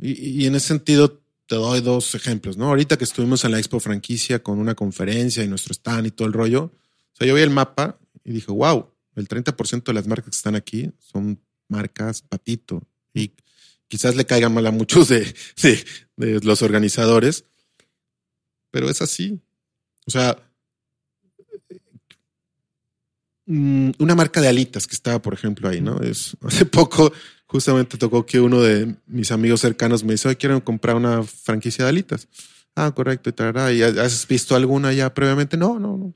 Y, 0.00 0.42
y, 0.42 0.46
en 0.46 0.54
ese 0.54 0.68
sentido 0.68 1.20
te 1.46 1.56
doy 1.56 1.80
dos 1.80 2.14
ejemplos, 2.14 2.56
¿no? 2.56 2.66
Ahorita 2.66 2.96
que 2.96 3.04
estuvimos 3.04 3.44
en 3.44 3.52
la 3.52 3.58
Expo 3.58 3.80
Franquicia 3.80 4.42
con 4.42 4.58
una 4.58 4.74
conferencia 4.74 5.44
y 5.44 5.48
nuestro 5.48 5.72
stand 5.72 6.06
y 6.06 6.10
todo 6.10 6.26
el 6.26 6.34
rollo, 6.34 6.64
o 6.64 7.16
sea, 7.16 7.26
yo 7.26 7.34
vi 7.34 7.42
el 7.42 7.50
mapa 7.50 7.98
y 8.24 8.32
dije, 8.32 8.50
wow, 8.50 8.90
el 9.14 9.28
30% 9.28 9.84
de 9.84 9.92
las 9.92 10.06
marcas 10.06 10.30
que 10.30 10.36
están 10.36 10.54
aquí 10.54 10.90
son 10.98 11.40
marcas 11.68 12.22
patito 12.22 12.82
y 13.18 13.32
quizás 13.88 14.14
le 14.14 14.26
caiga 14.26 14.48
mal 14.48 14.66
a 14.66 14.70
muchos 14.70 15.08
de, 15.08 15.34
los 16.16 16.62
organizadores, 16.62 17.44
pero 18.70 18.88
es 18.90 19.02
así. 19.02 19.40
O 20.06 20.10
sea, 20.10 20.36
mm, 23.46 23.90
una 23.98 24.14
marca 24.14 24.40
de 24.40 24.48
alitas 24.48 24.86
que 24.86 24.94
estaba, 24.94 25.20
por 25.20 25.34
ejemplo, 25.34 25.68
ahí, 25.68 25.80
¿no? 25.80 26.00
Es, 26.00 26.36
hace 26.42 26.64
poco 26.66 27.12
justamente 27.46 27.96
tocó 27.96 28.26
que 28.26 28.40
uno 28.40 28.60
de 28.60 28.94
mis 29.06 29.32
amigos 29.32 29.60
cercanos 29.60 30.04
me 30.04 30.12
dice, 30.12 30.28
hoy 30.28 30.36
quiero 30.36 30.62
comprar 30.62 30.96
una 30.96 31.22
franquicia 31.22 31.84
de 31.84 31.90
alitas. 31.90 32.28
Ah, 32.76 32.92
correcto, 32.94 33.30
y 33.30 33.76
¿Y 33.78 33.82
has 33.82 34.28
visto 34.28 34.54
alguna 34.54 34.92
ya 34.92 35.12
previamente? 35.12 35.56
No, 35.56 35.80
no, 35.80 35.96
no. 35.96 36.14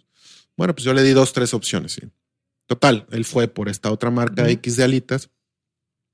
Bueno, 0.57 0.74
pues 0.74 0.84
yo 0.84 0.92
le 0.94 1.03
di 1.03 1.11
dos, 1.11 1.32
tres 1.32 1.55
opciones. 1.55 1.92
¿sí? 1.92 2.03
Total, 2.66 3.07
él 3.11 3.24
fue 3.24 3.48
por 3.48 3.68
esta 3.68 3.90
otra 3.90 4.11
marca 4.11 4.48
X 4.48 4.76
de 4.76 4.84
alitas. 4.84 5.30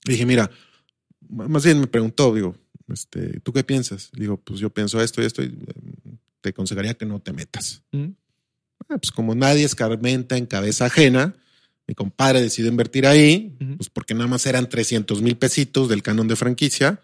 Y 0.06 0.12
dije, 0.12 0.24
mira, 0.24 0.50
más 1.28 1.64
bien 1.64 1.80
me 1.80 1.86
preguntó, 1.86 2.34
digo, 2.34 2.56
este, 2.88 3.40
¿tú 3.40 3.52
qué 3.52 3.64
piensas? 3.64 4.10
Digo, 4.12 4.38
pues 4.38 4.60
yo 4.60 4.70
pienso 4.70 5.00
esto 5.00 5.22
y 5.22 5.26
esto 5.26 5.42
y 5.42 5.46
em, 5.46 6.18
te 6.40 6.50
aconsejaría 6.50 6.94
que 6.94 7.06
no 7.06 7.20
te 7.20 7.32
metas. 7.32 7.82
Ah, 7.92 8.98
pues 8.98 9.10
como 9.10 9.34
nadie 9.34 9.64
escarmenta 9.64 10.36
en 10.36 10.46
cabeza 10.46 10.86
ajena, 10.86 11.34
mi 11.86 11.94
compadre 11.94 12.40
decidió 12.40 12.70
invertir 12.70 13.06
ahí, 13.06 13.56
pues 13.76 13.90
porque 13.90 14.14
nada 14.14 14.26
más 14.26 14.46
eran 14.46 14.68
300 14.68 15.20
mil 15.22 15.36
pesitos 15.36 15.88
del 15.88 16.02
canon 16.02 16.28
de 16.28 16.36
franquicia, 16.36 17.00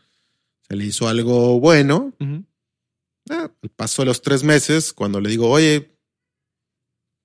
se 0.67 0.77
le 0.77 0.85
hizo 0.87 1.09
algo 1.09 1.61
bueno 1.61 2.15
Ah, 3.31 3.51
de 3.61 4.05
los 4.05 4.21
tres 4.21 4.43
meses, 4.43 4.93
cuando 4.93 5.21
le 5.21 5.31
digo, 5.31 5.49
oye, 5.49 5.99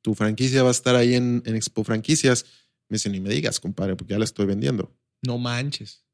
tu 0.02 0.16
franquicia 0.16 0.64
va 0.64 0.70
a 0.70 0.72
estar 0.72 0.96
ahí 0.96 1.16
en, 1.16 1.44
en 1.46 1.56
Expo 1.56 1.84
Franquicias, 1.84 2.46
me 2.88 2.96
dice, 2.96 3.10
ni 3.10 3.20
me 3.20 3.30
digas, 3.30 3.60
compadre, 3.60 3.96
porque 3.96 4.14
ya 4.14 4.20
la 4.20 4.26
estoy 4.26 4.46
vendiendo. 4.46 4.96
No 5.22 5.38
manches. 5.38 6.06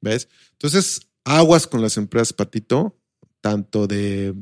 ¿Ves? 0.00 0.28
Entonces, 0.52 1.00
aguas 1.24 1.66
con 1.66 1.82
las 1.82 1.96
empresas, 1.96 2.32
Patito, 2.32 2.96
tanto 3.40 3.86
de, 3.86 4.34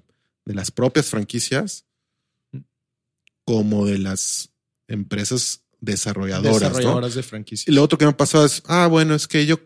de 0.44 0.54
las 0.54 0.70
propias 0.70 1.06
franquicias 1.06 1.84
como 3.44 3.86
de 3.86 3.98
las 3.98 4.50
empresas 4.88 5.62
desarrolladoras. 5.80 6.60
¿no? 6.60 6.68
Desarrolladoras 6.68 7.14
de 7.14 7.22
franquicias. 7.22 7.68
Y 7.68 7.72
lo 7.72 7.82
otro 7.82 7.98
que 7.98 8.06
me 8.06 8.12
pasó 8.12 8.44
es, 8.44 8.62
ah, 8.66 8.86
bueno, 8.88 9.14
es 9.14 9.26
que 9.26 9.46
yo 9.46 9.58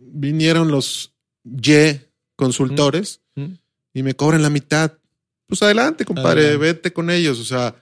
vinieron 0.00 0.70
los 0.70 1.14
Y 1.44 1.98
consultores 2.36 3.20
Mm. 3.34 3.54
y 3.94 4.02
me 4.02 4.14
cobran 4.14 4.42
la 4.42 4.50
mitad. 4.50 4.92
Pues 5.46 5.62
adelante, 5.62 6.04
compadre, 6.04 6.42
Adelante. 6.42 6.58
vete 6.66 6.92
con 6.92 7.10
ellos. 7.10 7.38
O 7.40 7.44
sea, 7.44 7.74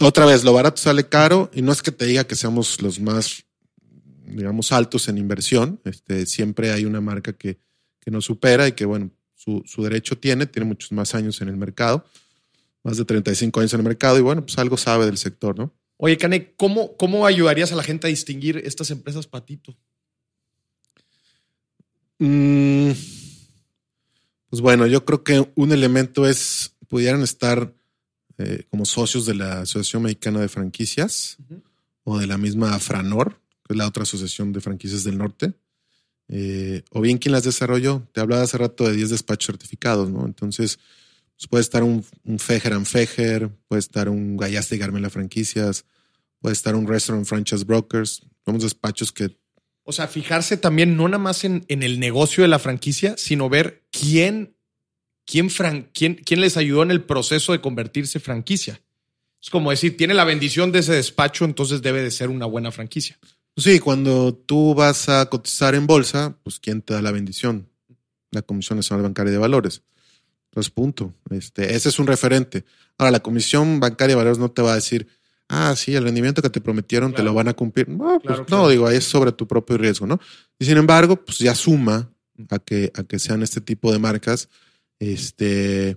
otra 0.00 0.26
vez, 0.26 0.42
lo 0.44 0.52
barato 0.52 0.80
sale 0.80 1.08
caro 1.08 1.50
y 1.54 1.62
no 1.62 1.72
es 1.72 1.82
que 1.82 1.92
te 1.92 2.04
diga 2.06 2.24
que 2.24 2.34
seamos 2.34 2.80
los 2.82 2.98
más, 3.00 3.44
digamos, 4.26 4.72
altos 4.72 5.08
en 5.08 5.18
inversión. 5.18 5.80
Este, 5.84 6.26
siempre 6.26 6.72
hay 6.72 6.84
una 6.84 7.00
marca 7.00 7.32
que, 7.32 7.58
que 8.00 8.10
nos 8.10 8.24
supera 8.24 8.68
y 8.68 8.72
que, 8.72 8.84
bueno, 8.84 9.10
su, 9.34 9.62
su 9.66 9.82
derecho 9.82 10.18
tiene, 10.18 10.46
tiene 10.46 10.66
muchos 10.66 10.92
más 10.92 11.14
años 11.14 11.40
en 11.40 11.48
el 11.48 11.56
mercado, 11.56 12.04
más 12.82 12.96
de 12.96 13.04
35 13.04 13.60
años 13.60 13.74
en 13.74 13.80
el 13.80 13.84
mercado 13.84 14.18
y, 14.18 14.22
bueno, 14.22 14.44
pues 14.44 14.58
algo 14.58 14.76
sabe 14.76 15.06
del 15.06 15.18
sector, 15.18 15.58
¿no? 15.58 15.72
Oye, 15.98 16.18
Cane, 16.18 16.54
¿cómo, 16.56 16.96
¿cómo 16.96 17.26
ayudarías 17.26 17.72
a 17.72 17.76
la 17.76 17.82
gente 17.82 18.06
a 18.06 18.10
distinguir 18.10 18.58
estas 18.58 18.90
empresas 18.90 19.26
patito? 19.26 19.74
Mm, 22.18 22.90
pues 24.50 24.62
bueno, 24.62 24.86
yo 24.86 25.04
creo 25.04 25.22
que 25.22 25.50
un 25.54 25.72
elemento 25.72 26.26
es, 26.26 26.74
pudieran 26.88 27.22
estar 27.22 27.74
eh, 28.38 28.64
como 28.70 28.84
socios 28.84 29.24
de 29.24 29.34
la 29.34 29.60
Asociación 29.60 30.02
Mexicana 30.02 30.40
de 30.40 30.48
Franquicias 30.48 31.38
o 32.04 32.18
de 32.18 32.26
la 32.26 32.36
misma 32.36 32.74
Afranor, 32.74 33.40
que 33.66 33.74
es 33.74 33.76
la 33.78 33.86
otra 33.86 34.04
asociación 34.04 34.52
de 34.52 34.60
franquicias 34.60 35.04
del 35.04 35.18
norte, 35.18 35.54
eh, 36.28 36.82
o 36.90 37.00
bien 37.00 37.18
quien 37.18 37.32
las 37.32 37.44
desarrolló. 37.44 38.06
Te 38.12 38.20
hablaba 38.20 38.42
hace 38.42 38.58
rato 38.58 38.84
de 38.88 38.94
10 38.96 39.10
despachos 39.10 39.46
certificados, 39.46 40.10
¿no? 40.10 40.24
Entonces, 40.26 40.78
pues 41.36 41.48
puede 41.48 41.62
estar 41.62 41.82
un, 41.82 42.04
un 42.24 42.38
Fejer 42.38 42.72
and 42.72 42.86
Fejer, 42.86 43.50
puede 43.68 43.80
estar 43.80 44.08
un 44.08 44.36
Gallaste 44.36 44.76
y 44.76 44.78
Garmela 44.78 45.10
Franquicias, 45.10 45.84
puede 46.40 46.52
estar 46.54 46.74
un 46.74 46.86
Restaurant 46.86 47.26
Franchise 47.26 47.64
Brokers, 47.64 48.22
somos 48.44 48.62
despachos 48.62 49.12
que 49.12 49.36
O 49.82 49.92
sea, 49.92 50.08
fijarse 50.08 50.56
también 50.56 50.96
no 50.96 51.06
nada 51.08 51.18
más 51.22 51.44
en, 51.44 51.64
en 51.68 51.82
el 51.82 52.00
negocio 52.00 52.42
de 52.42 52.48
la 52.48 52.58
franquicia, 52.58 53.16
sino 53.18 53.48
ver 53.48 53.84
quién, 53.92 54.56
quién, 55.26 55.48
fran- 55.50 55.90
quién, 55.92 56.14
quién 56.14 56.40
les 56.40 56.56
ayudó 56.56 56.82
en 56.82 56.90
el 56.90 57.02
proceso 57.04 57.52
de 57.52 57.60
convertirse 57.60 58.18
franquicia. 58.20 58.80
Es 59.42 59.50
como 59.50 59.70
decir, 59.70 59.96
tiene 59.96 60.14
la 60.14 60.24
bendición 60.24 60.72
de 60.72 60.80
ese 60.80 60.92
despacho, 60.94 61.44
entonces 61.44 61.82
debe 61.82 62.02
de 62.02 62.10
ser 62.10 62.30
una 62.30 62.46
buena 62.46 62.72
franquicia. 62.72 63.18
Sí, 63.56 63.78
cuando 63.80 64.34
tú 64.34 64.74
vas 64.74 65.08
a 65.08 65.26
cotizar 65.26 65.74
en 65.74 65.86
bolsa, 65.86 66.36
pues 66.42 66.60
¿quién 66.60 66.82
te 66.82 66.92
da 66.92 67.00
la 67.00 67.10
bendición? 67.10 67.68
La 68.30 68.42
Comisión 68.42 68.76
Nacional 68.76 69.02
Bancaria 69.02 69.32
de 69.32 69.38
Valores. 69.38 69.82
Entonces, 70.50 70.70
punto. 70.70 71.14
Este, 71.30 71.74
ese 71.74 71.88
es 71.88 71.98
un 71.98 72.06
referente. 72.06 72.64
Ahora, 72.98 73.10
la 73.10 73.20
Comisión 73.20 73.80
Bancaria 73.80 74.14
de 74.14 74.18
Valores 74.18 74.38
no 74.38 74.50
te 74.50 74.60
va 74.60 74.72
a 74.72 74.76
decir, 74.76 75.06
ah, 75.48 75.74
sí, 75.74 75.94
el 75.94 76.04
rendimiento 76.04 76.42
que 76.42 76.50
te 76.50 76.60
prometieron 76.60 77.14
te 77.14 77.22
lo 77.22 77.32
van 77.32 77.48
a 77.48 77.54
cumplir. 77.54 77.88
No, 77.88 78.20
pues 78.22 78.40
Claro, 78.40 78.46
no, 78.48 78.68
digo, 78.68 78.86
ahí 78.86 78.98
es 78.98 79.04
sobre 79.04 79.32
tu 79.32 79.46
propio 79.46 79.78
riesgo, 79.78 80.06
¿no? 80.06 80.20
Y 80.58 80.66
sin 80.66 80.76
embargo, 80.76 81.16
pues 81.16 81.38
ya 81.38 81.54
suma 81.54 82.10
a 82.50 82.58
que, 82.58 82.92
a 82.94 83.04
que 83.04 83.18
sean 83.18 83.42
este 83.42 83.62
tipo 83.62 83.90
de 83.90 83.98
marcas, 83.98 84.50
este, 84.98 85.96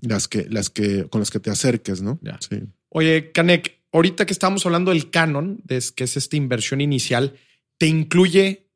las 0.00 0.28
que, 0.28 0.46
las 0.48 0.70
que, 0.70 1.08
con 1.08 1.20
las 1.20 1.30
que 1.30 1.40
te 1.40 1.50
acerques, 1.50 2.00
¿no? 2.00 2.18
Ya. 2.22 2.38
Sí. 2.40 2.62
Oye, 2.88 3.32
Canek, 3.32 3.83
ahorita 3.94 4.26
que 4.26 4.32
estamos 4.34 4.66
hablando 4.66 4.90
del 4.90 5.08
canon, 5.10 5.62
que 5.66 6.04
es 6.04 6.16
esta 6.16 6.36
inversión 6.36 6.80
inicial, 6.82 7.34
te 7.78 7.86
incluye 7.86 8.66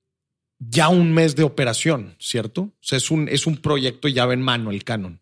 ya 0.58 0.88
un 0.88 1.12
mes 1.12 1.36
de 1.36 1.42
operación, 1.42 2.14
¿cierto? 2.18 2.62
O 2.62 2.72
sea, 2.80 2.96
es 2.98 3.10
un, 3.10 3.28
es 3.28 3.46
un 3.46 3.58
proyecto 3.58 4.08
llave 4.08 4.34
en 4.34 4.42
mano, 4.42 4.70
el 4.70 4.82
canon. 4.84 5.20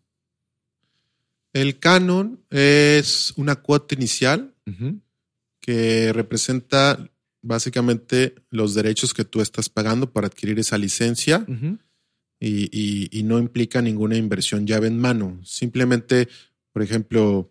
El 1.53 1.79
canon 1.79 2.39
es 2.49 3.33
una 3.37 3.55
cuota 3.55 3.95
inicial 3.95 4.53
que 5.59 6.11
representa 6.13 7.09
básicamente 7.41 8.35
los 8.49 8.73
derechos 8.73 9.13
que 9.13 9.25
tú 9.25 9.41
estás 9.41 9.69
pagando 9.69 10.11
para 10.11 10.27
adquirir 10.27 10.59
esa 10.59 10.77
licencia 10.77 11.45
y- 12.39 13.09
y 13.19 13.23
no 13.23 13.39
implica 13.39 13.81
ninguna 13.81 14.15
inversión 14.17 14.67
llave 14.67 14.87
en 14.87 14.99
mano. 14.99 15.39
Simplemente, 15.43 16.27
por 16.73 16.83
ejemplo, 16.83 17.49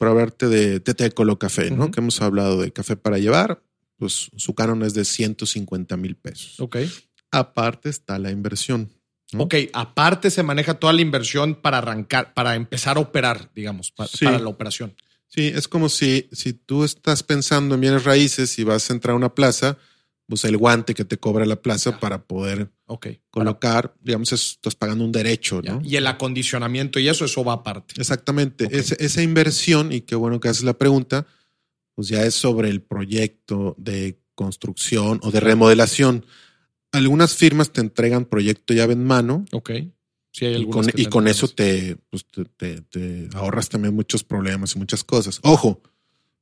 hablarte 0.00 0.48
de 0.48 0.80
TT 0.80 1.14
Colo 1.14 1.38
Café, 1.38 1.70
¿no? 1.70 1.90
Que 1.90 2.00
hemos 2.00 2.20
hablado 2.20 2.60
de 2.60 2.72
café 2.72 2.96
para 2.96 3.18
llevar, 3.18 3.62
pues 3.96 4.30
su 4.36 4.54
canon 4.54 4.82
es 4.82 4.94
de 4.94 5.04
150 5.04 5.96
mil 5.96 6.16
pesos. 6.16 6.58
Ok. 6.60 6.78
Aparte 7.30 7.88
está 7.88 8.18
la 8.18 8.30
inversión. 8.30 8.90
¿no? 9.32 9.44
Ok, 9.44 9.54
aparte 9.72 10.30
se 10.30 10.42
maneja 10.42 10.74
toda 10.74 10.92
la 10.92 11.00
inversión 11.00 11.54
para 11.54 11.78
arrancar, 11.78 12.34
para 12.34 12.54
empezar 12.54 12.96
a 12.98 13.00
operar, 13.00 13.50
digamos, 13.54 13.94
Sí. 14.12 14.24
para 14.26 14.38
la 14.38 14.48
operación. 14.48 14.94
Sí, 15.28 15.46
es 15.54 15.66
como 15.66 15.88
si, 15.88 16.28
si 16.32 16.52
tú 16.52 16.84
estás 16.84 17.22
pensando 17.22 17.74
en 17.74 17.80
bienes 17.80 18.04
raíces 18.04 18.58
y 18.58 18.64
vas 18.64 18.90
a 18.90 18.92
entrar 18.92 19.14
a 19.14 19.16
una 19.16 19.34
plaza, 19.34 19.78
pues 20.28 20.44
el 20.44 20.56
guante 20.56 20.94
que 20.94 21.04
te 21.04 21.18
cobra 21.18 21.44
la 21.44 21.56
plaza 21.60 21.90
Ya. 21.92 22.00
para 22.00 22.22
poder. 22.24 22.70
Para- 22.86 23.20
colocar, 23.30 23.94
digamos, 24.02 24.32
es- 24.32 24.52
estás 24.52 24.74
pagando 24.74 25.04
un 25.04 25.12
derecho, 25.12 25.62
ya. 25.62 25.74
¿no? 25.74 25.80
Y 25.84 25.96
el 25.96 26.06
acondicionamiento 26.06 26.98
y 27.00 27.08
eso, 27.08 27.24
eso 27.24 27.42
va 27.44 27.54
aparte. 27.54 27.94
Exactamente. 27.98 28.68
Esa 28.70 29.22
inversión, 29.22 29.92
y 29.92 30.02
qué 30.02 30.14
bueno 30.14 30.40
que 30.40 30.48
haces 30.48 30.64
la 30.64 30.74
pregunta, 30.78 31.26
pues 31.94 32.08
ya 32.08 32.24
es 32.24 32.34
sobre 32.34 32.68
el 32.68 32.82
proyecto 32.82 33.74
de 33.78 34.18
construcción 34.34 35.20
o 35.22 35.30
de 35.30 35.40
remodelación. 35.40 36.24
Algunas 36.92 37.34
firmas 37.34 37.70
te 37.70 37.80
entregan 37.80 38.24
proyecto 38.26 38.74
llave 38.74 38.92
en 38.92 39.04
mano 39.04 39.44
Ok. 39.52 39.70
Sí, 40.34 40.46
hay 40.46 40.62
y 40.62 40.66
con, 40.70 40.86
y 40.94 41.06
con 41.06 41.28
eso 41.28 41.48
te, 41.48 41.96
pues, 42.10 42.24
te, 42.26 42.44
te- 42.44 42.80
te 42.82 43.28
ahorras 43.34 43.68
también 43.68 43.94
muchos 43.94 44.24
problemas 44.24 44.74
y 44.74 44.78
muchas 44.78 45.04
cosas. 45.04 45.38
Ojo, 45.42 45.82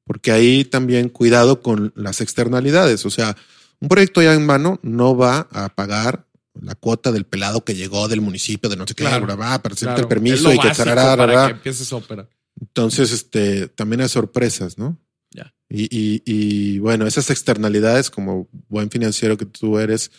porque 0.05 0.31
ahí 0.33 0.65
también 0.65 1.09
cuidado 1.09 1.61
con 1.61 1.93
las 1.97 2.21
externalidades. 2.21 3.05
O 3.07 3.11
sea, 3.11 3.37
un 3.81 3.89
proyecto 3.89 4.23
ya 4.23 4.35
en 4.35 4.45
mano 4.47 4.79
no 4.83 5.17
va 5.17 5.49
a 5.51 5.69
pagar 5.75 6.27
la 6.61 6.75
cuota 6.75 7.13
del 7.13 7.25
pelado 7.25 7.65
que 7.65 7.75
llegó 7.75 8.09
del 8.09 8.21
municipio 8.21 8.69
de 8.69 8.77
no 8.77 8.87
sé 8.87 8.95
qué, 8.95 9.05
Claro, 9.05 9.25
bla, 9.25 9.37
bla, 9.37 9.63
para 9.63 9.75
Claro, 9.75 10.01
el 10.03 10.09
permiso 10.09 10.53
y 10.53 10.59
que 10.59 10.71
tarará, 10.71 11.17
para 11.17 11.27
rará. 11.27 11.47
que 11.47 11.53
empieces 11.55 11.93
a 11.93 11.97
operar. 11.97 12.29
Entonces, 12.61 13.13
este, 13.13 13.69
también 13.69 14.03
hay 14.03 14.09
sorpresas, 14.09 14.77
¿no? 14.77 14.99
Ya. 15.31 15.55
Y, 15.69 15.85
y, 15.85 16.23
y, 16.27 16.79
bueno, 16.81 17.07
esas 17.07 17.31
externalidades, 17.31 18.11
como 18.11 18.49
buen 18.69 18.91
financiero 18.91 19.37
que 19.39 19.47
tú 19.47 19.79
eres, 19.79 20.11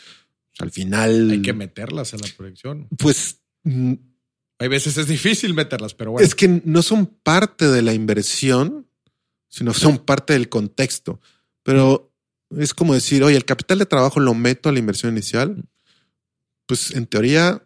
al 0.60 0.72
final, 0.72 1.30
Hay 1.30 1.42
que 1.42 1.54
meterlas 1.54 2.14
en 2.14 2.22
la 2.22 2.28
proyección. 2.36 2.88
pues 2.98 3.38
mm, 3.64 3.94
Hay 4.60 4.68
veces 4.70 4.98
es 4.98 5.08
difícil 5.08 5.54
meterlas, 5.54 5.94
pero 5.94 6.12
bueno. 6.12 6.26
es 6.26 6.34
que 6.34 6.62
no 6.66 6.82
son 6.82 7.06
parte 7.06 7.68
de 7.68 7.82
la 7.82 7.94
inversión, 7.94 8.88
sino 9.50 9.74
son 9.74 10.00
parte 10.00 10.34
del 10.34 10.50
contexto. 10.50 11.20
Pero 11.64 12.11
es 12.58 12.74
como 12.74 12.94
decir, 12.94 13.24
oye, 13.24 13.38
el 13.38 13.46
capital 13.46 13.80
de 13.80 13.86
trabajo 13.86 14.20
lo 14.20 14.34
meto 14.34 14.70
a 14.70 14.72
la 14.72 14.80
inversión 14.80 15.12
inicial. 15.12 15.64
Pues 16.66 16.92
en 16.92 17.06
teoría, 17.06 17.62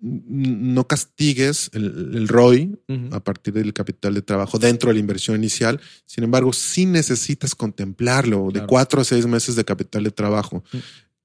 no 0.00 0.86
castigues 0.86 1.70
el, 1.72 2.14
el 2.14 2.28
ROI 2.28 2.78
a 3.12 3.20
partir 3.20 3.54
del 3.54 3.72
capital 3.72 4.14
de 4.14 4.22
trabajo 4.22 4.58
dentro 4.58 4.88
de 4.88 4.94
la 4.94 5.00
inversión 5.00 5.36
inicial. 5.36 5.80
Sin 6.04 6.24
embargo, 6.24 6.52
sí 6.52 6.86
necesitas 6.86 7.54
contemplarlo 7.54 8.50
de 8.52 8.66
cuatro 8.66 9.00
a 9.00 9.04
seis 9.04 9.26
meses 9.26 9.56
de 9.56 9.64
capital 9.64 10.04
de 10.04 10.10
trabajo. 10.10 10.62
Mm. 10.72 10.78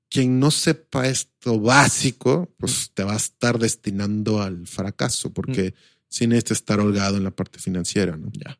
Quien 0.10 0.40
no 0.40 0.52
sepa 0.52 1.08
esto 1.08 1.60
básico, 1.60 2.54
pues 2.58 2.92
te 2.94 3.04
va 3.04 3.14
a 3.14 3.18
estar 3.18 3.60
destinando 3.60 4.42
al 4.42 4.68
fracaso 4.68 5.32
porque 5.32 5.74
sí 6.10 6.28
necesitas 6.28 6.60
estar 6.60 6.80
holgado 6.80 7.18
en 7.18 7.24
la 7.24 7.32
parte 7.32 7.60
financiera. 7.60 8.18
¿no? 8.18 8.30
Ya. 8.34 8.60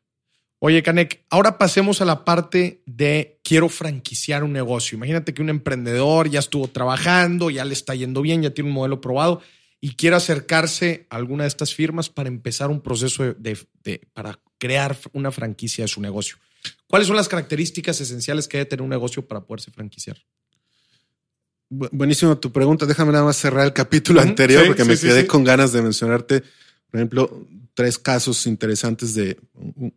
Oye, 0.64 0.80
Canek, 0.84 1.24
ahora 1.28 1.58
pasemos 1.58 2.00
a 2.02 2.04
la 2.04 2.24
parte 2.24 2.82
de 2.86 3.40
quiero 3.42 3.68
franquiciar 3.68 4.44
un 4.44 4.52
negocio. 4.52 4.94
Imagínate 4.94 5.34
que 5.34 5.42
un 5.42 5.48
emprendedor 5.50 6.30
ya 6.30 6.38
estuvo 6.38 6.68
trabajando, 6.68 7.50
ya 7.50 7.64
le 7.64 7.72
está 7.72 7.96
yendo 7.96 8.22
bien, 8.22 8.42
ya 8.42 8.50
tiene 8.54 8.70
un 8.70 8.74
modelo 8.74 9.00
probado 9.00 9.42
y 9.80 9.96
quiere 9.96 10.14
acercarse 10.14 11.08
a 11.10 11.16
alguna 11.16 11.42
de 11.42 11.48
estas 11.48 11.74
firmas 11.74 12.08
para 12.10 12.28
empezar 12.28 12.70
un 12.70 12.80
proceso 12.80 13.24
de, 13.24 13.34
de- 13.34 13.58
de- 13.82 14.00
para 14.14 14.38
crear 14.58 14.96
una 15.12 15.32
franquicia 15.32 15.82
de 15.82 15.88
su 15.88 16.00
negocio. 16.00 16.36
¿Cuáles 16.86 17.08
son 17.08 17.16
las 17.16 17.26
características 17.28 18.00
esenciales 18.00 18.46
que 18.46 18.58
debe 18.58 18.70
tener 18.70 18.82
un 18.84 18.90
negocio 18.90 19.26
para 19.26 19.40
poderse 19.40 19.72
franquiciar? 19.72 20.16
Bu- 21.68 21.88
Buenísimo 21.90 22.38
tu 22.38 22.52
pregunta. 22.52 22.86
Déjame 22.86 23.10
nada 23.10 23.24
más 23.24 23.36
cerrar 23.36 23.66
el 23.66 23.72
capítulo 23.72 24.20
anterior 24.20 24.62
Sí, 24.62 24.66
porque 24.68 24.84
sí, 24.84 24.88
me 24.88 24.96
sí, 24.96 25.06
quedé 25.08 25.26
con 25.26 25.42
ganas 25.42 25.72
de 25.72 25.82
mencionarte, 25.82 26.42
por 26.88 27.00
ejemplo, 27.00 27.48
tres 27.74 27.98
casos 27.98 28.46
interesantes 28.46 29.14
de 29.14 29.38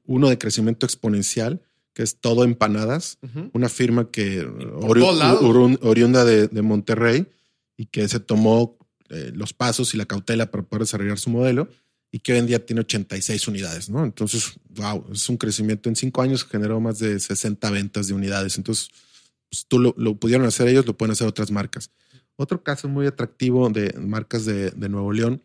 uno 0.05 0.29
de 0.29 0.37
crecimiento 0.37 0.85
exponencial, 0.85 1.61
que 1.93 2.03
es 2.03 2.17
todo 2.19 2.43
empanadas, 2.43 3.17
una 3.53 3.69
firma 3.69 4.11
que 4.11 4.45
ori- 4.45 5.79
oriunda 5.81 6.25
de, 6.25 6.47
de 6.47 6.61
Monterrey 6.61 7.27
y 7.77 7.85
que 7.87 8.07
se 8.07 8.19
tomó 8.19 8.77
eh, 9.09 9.31
los 9.33 9.53
pasos 9.53 9.93
y 9.93 9.97
la 9.97 10.05
cautela 10.05 10.51
para 10.51 10.63
poder 10.63 10.81
desarrollar 10.81 11.17
su 11.19 11.29
modelo 11.29 11.69
y 12.11 12.19
que 12.19 12.33
hoy 12.33 12.39
en 12.39 12.47
día 12.47 12.65
tiene 12.65 12.81
86 12.81 13.47
unidades, 13.47 13.89
¿no? 13.89 14.03
Entonces, 14.03 14.53
wow, 14.69 15.05
es 15.11 15.27
un 15.29 15.37
crecimiento 15.37 15.89
en 15.89 15.95
cinco 15.95 16.21
años 16.21 16.45
generó 16.45 16.79
más 16.79 16.99
de 16.99 17.19
60 17.19 17.69
ventas 17.71 18.07
de 18.07 18.13
unidades. 18.13 18.57
Entonces, 18.57 18.89
pues, 19.49 19.65
tú 19.67 19.79
lo, 19.79 19.93
lo, 19.97 20.15
pudieron 20.15 20.45
hacer 20.47 20.67
ellos, 20.69 20.85
lo 20.85 20.95
pueden 20.97 21.11
hacer 21.11 21.27
otras 21.27 21.51
marcas. 21.51 21.91
Otro 22.37 22.63
caso 22.63 22.87
muy 22.87 23.05
atractivo 23.07 23.69
de 23.69 23.93
marcas 23.99 24.45
de, 24.45 24.71
de 24.71 24.89
Nuevo 24.89 25.11
León, 25.13 25.43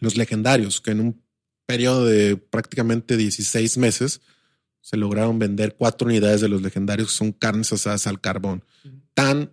los 0.00 0.16
legendarios, 0.16 0.80
que 0.80 0.92
en 0.92 1.00
un 1.00 1.22
periodo 1.70 2.04
de 2.04 2.36
prácticamente 2.36 3.16
16 3.16 3.78
meses 3.78 4.20
se 4.80 4.96
lograron 4.96 5.38
vender 5.38 5.76
cuatro 5.76 6.08
unidades 6.08 6.40
de 6.40 6.48
los 6.48 6.62
legendarios, 6.62 7.10
que 7.10 7.14
son 7.14 7.30
carnes 7.30 7.72
asadas 7.72 8.08
al 8.08 8.20
carbón, 8.20 8.64
tan 9.14 9.52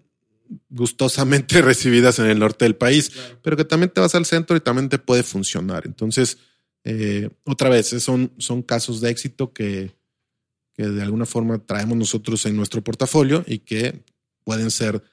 gustosamente 0.69 1.61
recibidas 1.61 2.17
en 2.17 2.25
el 2.25 2.39
norte 2.39 2.65
del 2.65 2.75
país, 2.75 3.11
claro. 3.11 3.39
pero 3.43 3.57
que 3.57 3.65
también 3.65 3.91
te 3.91 4.01
vas 4.01 4.15
al 4.15 4.25
centro 4.25 4.55
y 4.55 4.61
también 4.61 4.89
te 4.89 4.97
puede 4.97 5.21
funcionar. 5.21 5.85
Entonces, 5.85 6.39
eh, 6.83 7.29
otra 7.43 7.69
vez, 7.69 7.89
son, 8.01 8.31
son 8.39 8.63
casos 8.63 8.99
de 8.99 9.11
éxito 9.11 9.53
que, 9.53 9.91
que 10.73 10.87
de 10.87 11.03
alguna 11.03 11.27
forma 11.27 11.59
traemos 11.59 11.97
nosotros 11.97 12.47
en 12.47 12.55
nuestro 12.55 12.83
portafolio 12.83 13.43
y 13.45 13.59
que 13.59 14.03
pueden 14.43 14.71
ser 14.71 15.03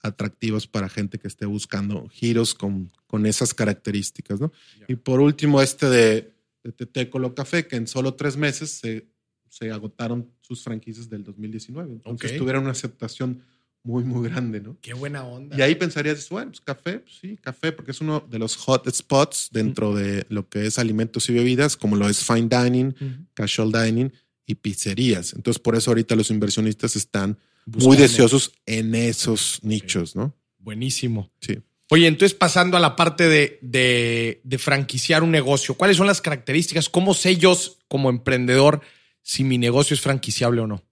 atractivos 0.00 0.66
para 0.66 0.88
gente 0.88 1.18
que 1.18 1.28
esté 1.28 1.44
buscando 1.44 2.08
giros 2.08 2.54
con, 2.54 2.90
con 3.06 3.26
esas 3.26 3.52
características. 3.52 4.40
¿no? 4.40 4.50
Yeah. 4.78 4.86
Y 4.88 4.96
por 4.96 5.20
último, 5.20 5.60
este 5.60 5.90
de, 5.90 6.33
de 6.64 6.72
Tete 6.72 7.10
Colo 7.10 7.34
Café, 7.34 7.66
que 7.66 7.76
en 7.76 7.86
solo 7.86 8.14
tres 8.14 8.36
meses 8.36 8.70
se, 8.70 9.06
se 9.48 9.70
agotaron 9.70 10.30
sus 10.40 10.64
franquicias 10.64 11.08
del 11.08 11.22
2019. 11.22 11.92
Entonces 11.92 12.30
okay. 12.30 12.38
tuvieron 12.38 12.62
una 12.62 12.72
aceptación 12.72 13.42
muy, 13.84 14.02
muy 14.02 14.28
grande, 14.28 14.60
¿no? 14.60 14.78
Qué 14.80 14.94
buena 14.94 15.24
onda. 15.24 15.56
Y 15.58 15.60
ahí 15.60 15.74
pensarías, 15.74 16.28
bueno, 16.30 16.50
pues 16.50 16.62
café, 16.62 17.00
pues 17.00 17.16
sí, 17.20 17.36
café, 17.36 17.70
porque 17.70 17.90
es 17.90 18.00
uno 18.00 18.26
de 18.28 18.38
los 18.38 18.56
hot 18.56 18.90
spots 18.90 19.50
dentro 19.52 19.90
uh 19.90 19.94
-huh. 19.94 19.98
de 19.98 20.26
lo 20.30 20.48
que 20.48 20.66
es 20.66 20.78
alimentos 20.78 21.28
y 21.28 21.34
bebidas, 21.34 21.76
como 21.76 21.94
lo 21.94 22.08
es 22.08 22.24
fine 22.24 22.48
dining, 22.48 22.86
uh 22.86 23.04
-huh. 23.04 23.26
casual 23.34 23.70
dining 23.70 24.10
y 24.46 24.54
pizzerías. 24.54 25.34
Entonces, 25.34 25.60
por 25.60 25.76
eso 25.76 25.90
ahorita 25.90 26.16
los 26.16 26.30
inversionistas 26.30 26.96
están 26.96 27.38
Buscando. 27.66 27.86
muy 27.86 27.96
deseosos 27.98 28.52
en 28.64 28.94
esos 28.94 29.60
nichos, 29.62 30.16
¿no? 30.16 30.34
Buenísimo. 30.58 31.30
Sí. 31.40 31.58
Oye, 31.90 32.06
entonces 32.06 32.36
pasando 32.36 32.76
a 32.76 32.80
la 32.80 32.96
parte 32.96 33.28
de, 33.28 33.58
de, 33.60 34.40
de, 34.42 34.58
franquiciar 34.58 35.22
un 35.22 35.30
negocio, 35.30 35.74
¿cuáles 35.74 35.96
son 35.96 36.06
las 36.06 36.22
características? 36.22 36.88
¿Cómo 36.88 37.12
sé 37.12 37.36
yo 37.36 37.56
como 37.88 38.08
emprendedor 38.08 38.80
si 39.22 39.44
mi 39.44 39.58
negocio 39.58 39.94
es 39.94 40.00
franquiciable 40.00 40.62
o 40.62 40.66
no? 40.66 40.82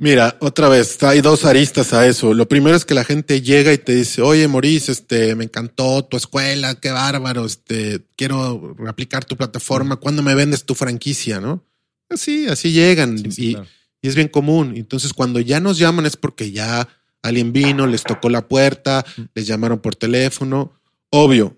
Mira, 0.00 0.36
otra 0.38 0.68
vez, 0.68 1.02
hay 1.02 1.22
dos 1.22 1.44
aristas 1.44 1.92
a 1.92 2.06
eso. 2.06 2.32
Lo 2.32 2.46
primero 2.46 2.76
es 2.76 2.84
que 2.84 2.94
la 2.94 3.02
gente 3.02 3.42
llega 3.42 3.72
y 3.72 3.78
te 3.78 3.96
dice, 3.96 4.22
oye, 4.22 4.46
Maurice, 4.46 4.92
este, 4.92 5.34
me 5.34 5.42
encantó 5.42 6.04
tu 6.04 6.16
escuela, 6.16 6.76
qué 6.76 6.92
bárbaro, 6.92 7.44
este, 7.44 8.06
quiero 8.14 8.76
replicar 8.78 9.24
tu 9.24 9.36
plataforma, 9.36 9.96
¿cuándo 9.96 10.22
me 10.22 10.36
vendes 10.36 10.64
tu 10.64 10.76
franquicia, 10.76 11.40
no? 11.40 11.64
Así, 12.08 12.46
así 12.46 12.70
llegan 12.70 13.18
sí, 13.18 13.32
sí, 13.32 13.48
y, 13.48 13.54
claro. 13.54 13.68
y, 14.00 14.08
es 14.08 14.14
bien 14.14 14.28
común. 14.28 14.74
Entonces, 14.76 15.12
cuando 15.12 15.40
ya 15.40 15.58
nos 15.58 15.78
llaman 15.78 16.06
es 16.06 16.16
porque 16.16 16.52
ya 16.52 16.88
alguien 17.22 17.52
vino, 17.52 17.86
les 17.86 18.02
tocó 18.02 18.28
la 18.28 18.46
puerta, 18.46 19.04
les 19.34 19.46
llamaron 19.46 19.80
por 19.80 19.94
teléfono. 19.94 20.72
Obvio, 21.10 21.56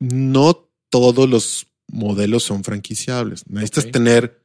no 0.00 0.68
todos 0.90 1.28
los 1.28 1.66
modelos 1.88 2.44
son 2.44 2.64
franquiciables. 2.64 3.48
Necesitas 3.48 3.84
okay. 3.84 3.92
tener 3.92 4.44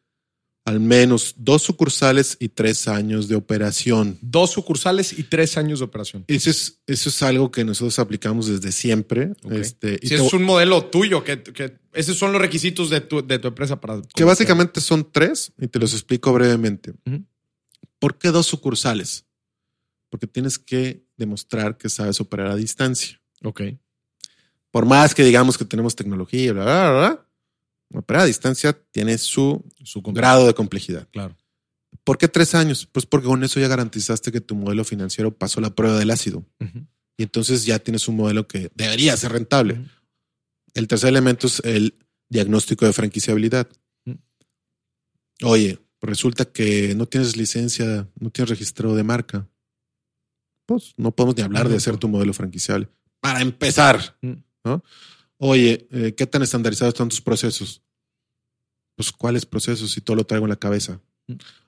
al 0.66 0.80
menos 0.80 1.34
dos 1.38 1.64
sucursales 1.64 2.38
y 2.40 2.50
tres 2.50 2.88
años 2.88 3.28
de 3.28 3.36
operación. 3.36 4.20
Dos 4.22 4.52
sucursales 4.52 5.18
y 5.18 5.24
tres 5.24 5.58
años 5.58 5.80
de 5.80 5.86
operación. 5.86 6.26
Eso 6.28 6.50
es, 6.50 6.80
eso 6.86 7.10
es 7.10 7.24
algo 7.24 7.50
que 7.50 7.64
nosotros 7.64 7.98
aplicamos 7.98 8.48
desde 8.48 8.72
siempre. 8.72 9.32
Okay. 9.44 9.62
Este, 9.62 10.00
si 10.06 10.14
es 10.14 10.34
un 10.34 10.44
modelo 10.44 10.86
tuyo, 10.86 11.24
que, 11.24 11.42
que, 11.42 11.80
esos 11.94 12.18
son 12.18 12.34
los 12.34 12.42
requisitos 12.42 12.90
de 12.92 13.02
tu, 13.02 13.26
de 13.26 13.40
tu 13.40 13.48
empresa 13.48 13.82
para... 13.82 14.02
Que 14.14 14.24
básicamente 14.24 14.80
son 14.80 15.12
tres 15.12 15.52
y 15.60 15.68
te 15.68 15.80
los 15.80 15.94
explico 15.94 16.32
brevemente. 16.34 16.92
Uh 16.92 17.12
-huh. 17.12 17.26
¿Por 17.98 18.18
qué 18.18 18.30
dos 18.30 18.46
sucursales? 18.46 19.26
Porque 20.10 20.28
tienes 20.28 20.58
que 20.58 21.06
demostrar 21.18 21.78
que 21.78 21.90
sabes 21.90 22.20
operar 22.20 22.48
a 22.48 22.56
distancia. 22.56 23.22
Ok. 23.44 23.62
Por 24.72 24.86
más 24.86 25.16
que 25.16 25.24
digamos 25.24 25.58
que 25.58 25.66
tenemos 25.66 25.96
tecnología, 25.96 26.54
bla, 26.54 26.64
bla, 26.64 26.92
bla, 26.92 27.26
Operar 27.92 28.24
a 28.24 28.26
distancia 28.26 28.80
tiene 28.92 29.18
su, 29.18 29.66
su 29.84 30.02
grado 30.02 30.46
de 30.46 30.54
complejidad. 30.54 31.08
Claro. 31.12 31.36
¿Por 32.04 32.20
qué 32.20 32.28
tres 32.28 32.54
años? 32.54 32.88
Pues 32.92 33.06
porque 33.06 33.28
con 33.28 33.44
eso 33.44 33.60
ya 33.60 33.68
garantizaste 33.68 34.32
que 34.32 34.42
tu 34.42 34.56
modelo 34.56 34.84
financiero 34.84 35.36
pasó 35.36 35.60
la 35.60 35.74
prueba 35.74 35.98
del 35.98 36.12
ácido. 36.12 36.46
Uh 36.60 36.66
-huh. 36.66 36.88
Y 37.18 37.24
entonces 37.24 37.66
ya 37.66 37.80
tienes 37.80 38.08
un 38.08 38.16
modelo 38.16 38.48
que 38.48 38.72
debería 38.76 39.18
ser 39.18 39.32
rentable. 39.32 39.74
Uh 39.74 39.78
-huh. 39.78 39.90
El 40.76 40.88
tercer 40.88 41.10
elemento 41.10 41.48
es 41.48 41.62
el 41.66 41.96
diagnóstico 42.30 42.86
de 42.86 42.94
franquiciabilidad. 42.94 43.68
Uh 44.06 44.12
-huh. 44.12 44.20
Oye, 45.44 45.80
resulta 46.00 46.46
que 46.46 46.94
no 46.96 47.08
tienes 47.08 47.36
licencia, 47.38 48.08
no 48.20 48.30
tienes 48.30 48.50
registro 48.50 48.94
de 48.94 49.04
marca. 49.04 49.49
Pues 50.70 50.94
no 50.98 51.10
podemos 51.10 51.36
ni 51.36 51.42
hablar 51.42 51.68
de 51.68 51.78
hacer 51.78 51.98
tu 51.98 52.08
modelo 52.08 52.32
franquiciable. 52.32 52.88
Para 53.20 53.42
empezar, 53.42 54.20
¿no? 54.64 54.84
Oye, 55.40 55.88
eh, 55.90 56.14
¿qué 56.16 56.28
tan 56.28 56.44
estandarizados 56.44 56.94
están 56.94 57.10
tus 57.10 57.22
procesos? 57.22 57.82
Pues, 58.96 59.12
¿cuáles 59.12 59.48
procesos? 59.48 59.90
Si 59.92 60.00
todo 60.00 60.16
lo 60.18 60.26
traigo 60.26 60.46
en 60.46 60.52
la 60.52 60.58
cabeza. 60.58 61.02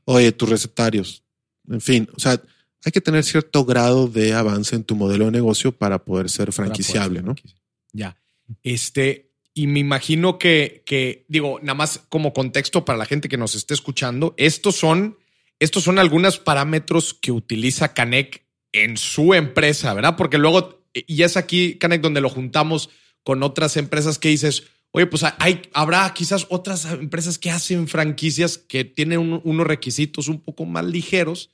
Oye, 0.06 0.32
tus 0.34 0.48
recetarios. 0.48 1.24
En 1.68 1.82
fin, 1.82 2.08
o 2.16 2.20
sea, 2.20 2.40
hay 2.86 2.92
que 2.92 3.02
tener 3.02 3.24
cierto 3.24 3.66
grado 3.66 4.08
de 4.08 4.36
avance 4.36 4.76
en 4.76 4.84
tu 4.84 4.96
modelo 4.96 5.26
de 5.26 5.32
negocio 5.32 5.72
para 5.72 6.06
poder 6.06 6.30
ser 6.30 6.54
franquiciable, 6.54 7.24
poder 7.24 7.38
ser 7.38 7.46
¿no? 7.48 7.54
Ya. 7.94 8.22
Este, 8.62 9.32
y 9.56 9.66
me 9.66 9.80
imagino 9.80 10.38
que, 10.38 10.84
que, 10.86 11.26
digo, 11.28 11.58
nada 11.64 11.74
más 11.74 12.02
como 12.08 12.34
contexto 12.34 12.86
para 12.86 13.00
la 13.00 13.08
gente 13.08 13.30
que 13.30 13.38
nos 13.38 13.56
esté 13.56 13.74
escuchando, 13.74 14.36
estos 14.38 14.76
son, 14.76 15.18
estos 15.58 15.86
son 15.86 15.98
algunos 15.98 16.38
parámetros 16.38 17.16
que 17.16 17.32
utiliza 17.32 17.96
Canec 17.96 18.51
en 18.74 18.98
su 18.98 19.34
empresa, 19.34 19.94
¿verdad? 19.94 20.16
Porque 20.16 20.38
luego, 20.38 20.84
y 20.94 21.24
es 21.24 21.38
aquí, 21.38 21.76
Canec, 21.76 22.02
donde 22.02 22.22
lo 22.22 22.30
juntamos 22.30 22.90
con 23.24 23.44
otras 23.44 23.78
empresas 23.78 24.18
que 24.20 24.30
dices, 24.30 24.64
oye, 24.92 25.08
pues 25.08 25.24
hay, 25.40 25.62
habrá 25.74 26.14
quizás 26.14 26.48
otras 26.50 26.86
empresas 26.86 27.38
que 27.38 27.52
hacen 27.52 27.88
franquicias 27.88 28.58
que 28.58 28.84
tienen 28.84 29.20
un, 29.20 29.42
unos 29.44 29.68
requisitos 29.68 30.28
un 30.28 30.42
poco 30.42 30.66
más 30.66 30.86
ligeros. 30.86 31.52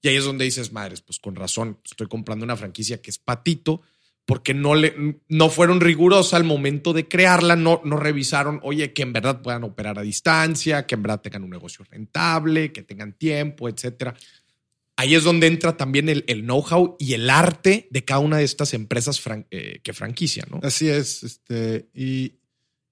Y 0.00 0.08
ahí 0.08 0.16
es 0.16 0.24
donde 0.24 0.44
dices, 0.44 0.72
madres, 0.72 1.00
pues 1.00 1.18
con 1.18 1.34
razón, 1.34 1.78
estoy 1.84 2.06
comprando 2.06 2.44
una 2.44 2.56
franquicia 2.56 3.02
que 3.02 3.10
es 3.10 3.18
patito, 3.18 3.82
porque 4.24 4.52
no, 4.52 4.74
le, 4.74 5.20
no 5.28 5.48
fueron 5.48 5.80
rigurosas 5.80 6.34
al 6.34 6.44
momento 6.44 6.92
de 6.92 7.08
crearla, 7.08 7.56
no, 7.56 7.80
no 7.84 7.96
revisaron, 7.96 8.60
oye, 8.62 8.92
que 8.92 9.02
en 9.02 9.12
verdad 9.12 9.40
puedan 9.40 9.64
operar 9.64 9.98
a 9.98 10.02
distancia, 10.02 10.86
que 10.86 10.94
en 10.94 11.02
verdad 11.02 11.22
tengan 11.22 11.44
un 11.44 11.50
negocio 11.50 11.84
rentable, 11.90 12.70
que 12.70 12.82
tengan 12.82 13.14
tiempo, 13.14 13.68
etcétera 13.68 14.14
ahí 14.98 15.14
es 15.14 15.22
donde 15.22 15.46
entra 15.46 15.76
también 15.76 16.08
el, 16.08 16.24
el 16.26 16.42
know-how 16.42 16.96
y 16.98 17.14
el 17.14 17.30
arte 17.30 17.86
de 17.90 18.04
cada 18.04 18.18
una 18.18 18.38
de 18.38 18.44
estas 18.44 18.74
empresas 18.74 19.20
fran 19.20 19.46
eh, 19.52 19.80
que 19.84 19.92
franquicia, 19.92 20.44
¿no? 20.50 20.58
Así 20.62 20.88
es. 20.88 21.22
Este, 21.22 21.88
y 21.94 22.32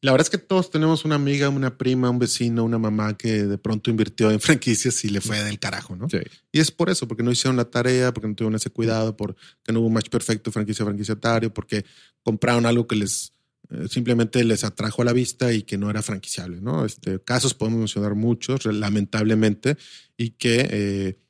la 0.00 0.12
verdad 0.12 0.26
es 0.26 0.30
que 0.30 0.38
todos 0.38 0.70
tenemos 0.70 1.04
una 1.04 1.16
amiga, 1.16 1.48
una 1.48 1.76
prima, 1.76 2.08
un 2.08 2.20
vecino, 2.20 2.62
una 2.62 2.78
mamá 2.78 3.16
que 3.16 3.44
de 3.44 3.58
pronto 3.58 3.90
invirtió 3.90 4.30
en 4.30 4.38
franquicias 4.40 5.04
y 5.04 5.08
le 5.08 5.20
fue 5.20 5.42
del 5.42 5.58
carajo, 5.58 5.96
¿no? 5.96 6.08
Sí. 6.08 6.18
Y 6.52 6.60
es 6.60 6.70
por 6.70 6.90
eso, 6.90 7.08
porque 7.08 7.24
no 7.24 7.32
hicieron 7.32 7.56
la 7.56 7.64
tarea, 7.64 8.14
porque 8.14 8.28
no 8.28 8.36
tuvieron 8.36 8.54
ese 8.54 8.70
cuidado, 8.70 9.16
porque 9.16 9.36
no 9.72 9.80
hubo 9.80 9.88
un 9.88 9.94
match 9.94 10.08
perfecto 10.08 10.52
franquicia-franquiciatario, 10.52 11.52
porque 11.52 11.84
compraron 12.22 12.66
algo 12.66 12.86
que 12.86 12.94
les 12.94 13.32
eh, 13.70 13.88
simplemente 13.90 14.44
les 14.44 14.62
atrajo 14.62 15.02
a 15.02 15.06
la 15.06 15.12
vista 15.12 15.52
y 15.52 15.64
que 15.64 15.76
no 15.76 15.90
era 15.90 16.02
franquiciable, 16.02 16.60
¿no? 16.60 16.84
Este, 16.84 17.18
casos 17.18 17.52
podemos 17.52 17.80
mencionar 17.80 18.14
muchos, 18.14 18.64
lamentablemente, 18.64 19.76
y 20.16 20.30
que 20.30 20.68
eh, 20.70 21.25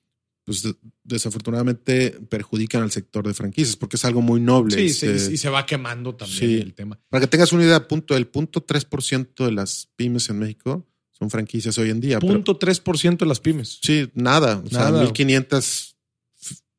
pues 0.47 0.63
desafortunadamente 1.03 2.13
perjudican 2.31 2.81
al 2.81 2.93
sector 2.93 3.27
de 3.27 3.35
franquicias 3.35 3.75
porque 3.75 3.97
es 3.97 4.05
algo 4.05 4.23
muy 4.23 4.41
noble. 4.41 4.77
Sí, 4.77 4.91
sí, 4.91 5.33
y 5.33 5.37
se 5.39 5.49
va 5.49 5.67
quemando 5.67 6.15
también 6.15 6.39
sí. 6.39 6.55
el 6.61 6.73
tema. 6.73 7.01
Para 7.09 7.23
que 7.23 7.27
tengas 7.27 7.53
una 7.53 7.65
idea, 7.65 7.89
punto, 7.89 8.17
el 8.17 8.29
punto 8.29 8.65
3% 8.65 9.45
de 9.45 9.51
las 9.51 9.89
pymes 9.97 10.31
en 10.31 10.39
México 10.39 10.87
son 11.11 11.31
franquicias 11.31 11.77
hoy 11.79 11.91
en 11.91 12.01
día. 12.01 12.21
Punto 12.21 12.61
pero, 12.61 12.73
3% 12.73 13.19
de 13.19 13.27
las 13.27 13.41
pymes. 13.41 13.81
Sí, 13.83 14.09
nada. 14.15 14.63
O 14.65 14.71
nada. 14.71 14.91
sea, 14.93 15.03
1500 15.03 15.97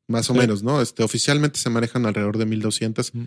más 0.06 0.30
o 0.30 0.32
sí. 0.32 0.38
menos, 0.38 0.62
¿no? 0.62 0.80
Este, 0.80 1.02
oficialmente 1.02 1.58
se 1.58 1.68
manejan 1.68 2.06
alrededor 2.06 2.38
de 2.38 2.46
1200 2.46 3.14
mm. 3.14 3.24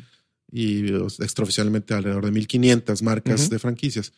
y 0.54 0.88
extraoficialmente 1.20 1.94
alrededor 1.94 2.26
de 2.26 2.32
1500 2.32 3.04
marcas 3.04 3.42
uh 3.42 3.44
-huh. 3.44 3.50
de 3.50 3.60
franquicias 3.60 4.12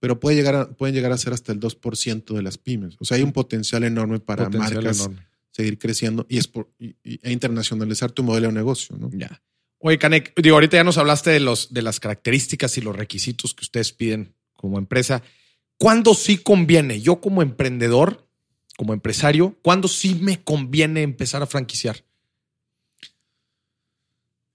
pero 0.00 0.20
puede 0.20 0.36
llegar 0.36 0.54
a, 0.54 0.68
pueden 0.68 0.94
llegar 0.94 1.12
a 1.12 1.16
ser 1.16 1.32
hasta 1.32 1.50
el 1.50 1.60
2% 1.60 2.34
de 2.34 2.42
las 2.42 2.58
pymes. 2.58 2.96
O 2.98 3.06
sea, 3.06 3.16
hay 3.16 3.22
un 3.22 3.32
potencial 3.32 3.84
enorme 3.84 4.20
para 4.20 4.44
potencial 4.44 4.74
marcas 4.74 4.98
enorme 4.98 5.33
seguir 5.54 5.78
creciendo 5.78 6.26
y, 6.28 6.38
es 6.38 6.48
por, 6.48 6.68
y, 6.78 6.96
e 7.04 7.30
internacionalizar 7.30 8.10
tu 8.10 8.24
modelo 8.24 8.48
de 8.48 8.54
negocio. 8.54 8.96
¿no? 8.98 9.08
Ya. 9.12 9.40
Oye, 9.78 9.98
Canek, 9.98 10.34
digo, 10.40 10.56
ahorita 10.56 10.76
ya 10.76 10.84
nos 10.84 10.98
hablaste 10.98 11.30
de, 11.30 11.40
los, 11.40 11.72
de 11.72 11.82
las 11.82 12.00
características 12.00 12.76
y 12.76 12.80
los 12.80 12.96
requisitos 12.96 13.54
que 13.54 13.62
ustedes 13.62 13.92
piden 13.92 14.34
como 14.54 14.78
empresa. 14.78 15.22
¿Cuándo 15.78 16.14
sí 16.14 16.38
conviene? 16.38 17.00
Yo 17.00 17.20
como 17.20 17.40
emprendedor, 17.42 18.26
como 18.76 18.94
empresario, 18.94 19.56
¿cuándo 19.62 19.86
sí 19.86 20.16
me 20.16 20.42
conviene 20.42 21.02
empezar 21.02 21.42
a 21.42 21.46
franquiciar? 21.46 22.04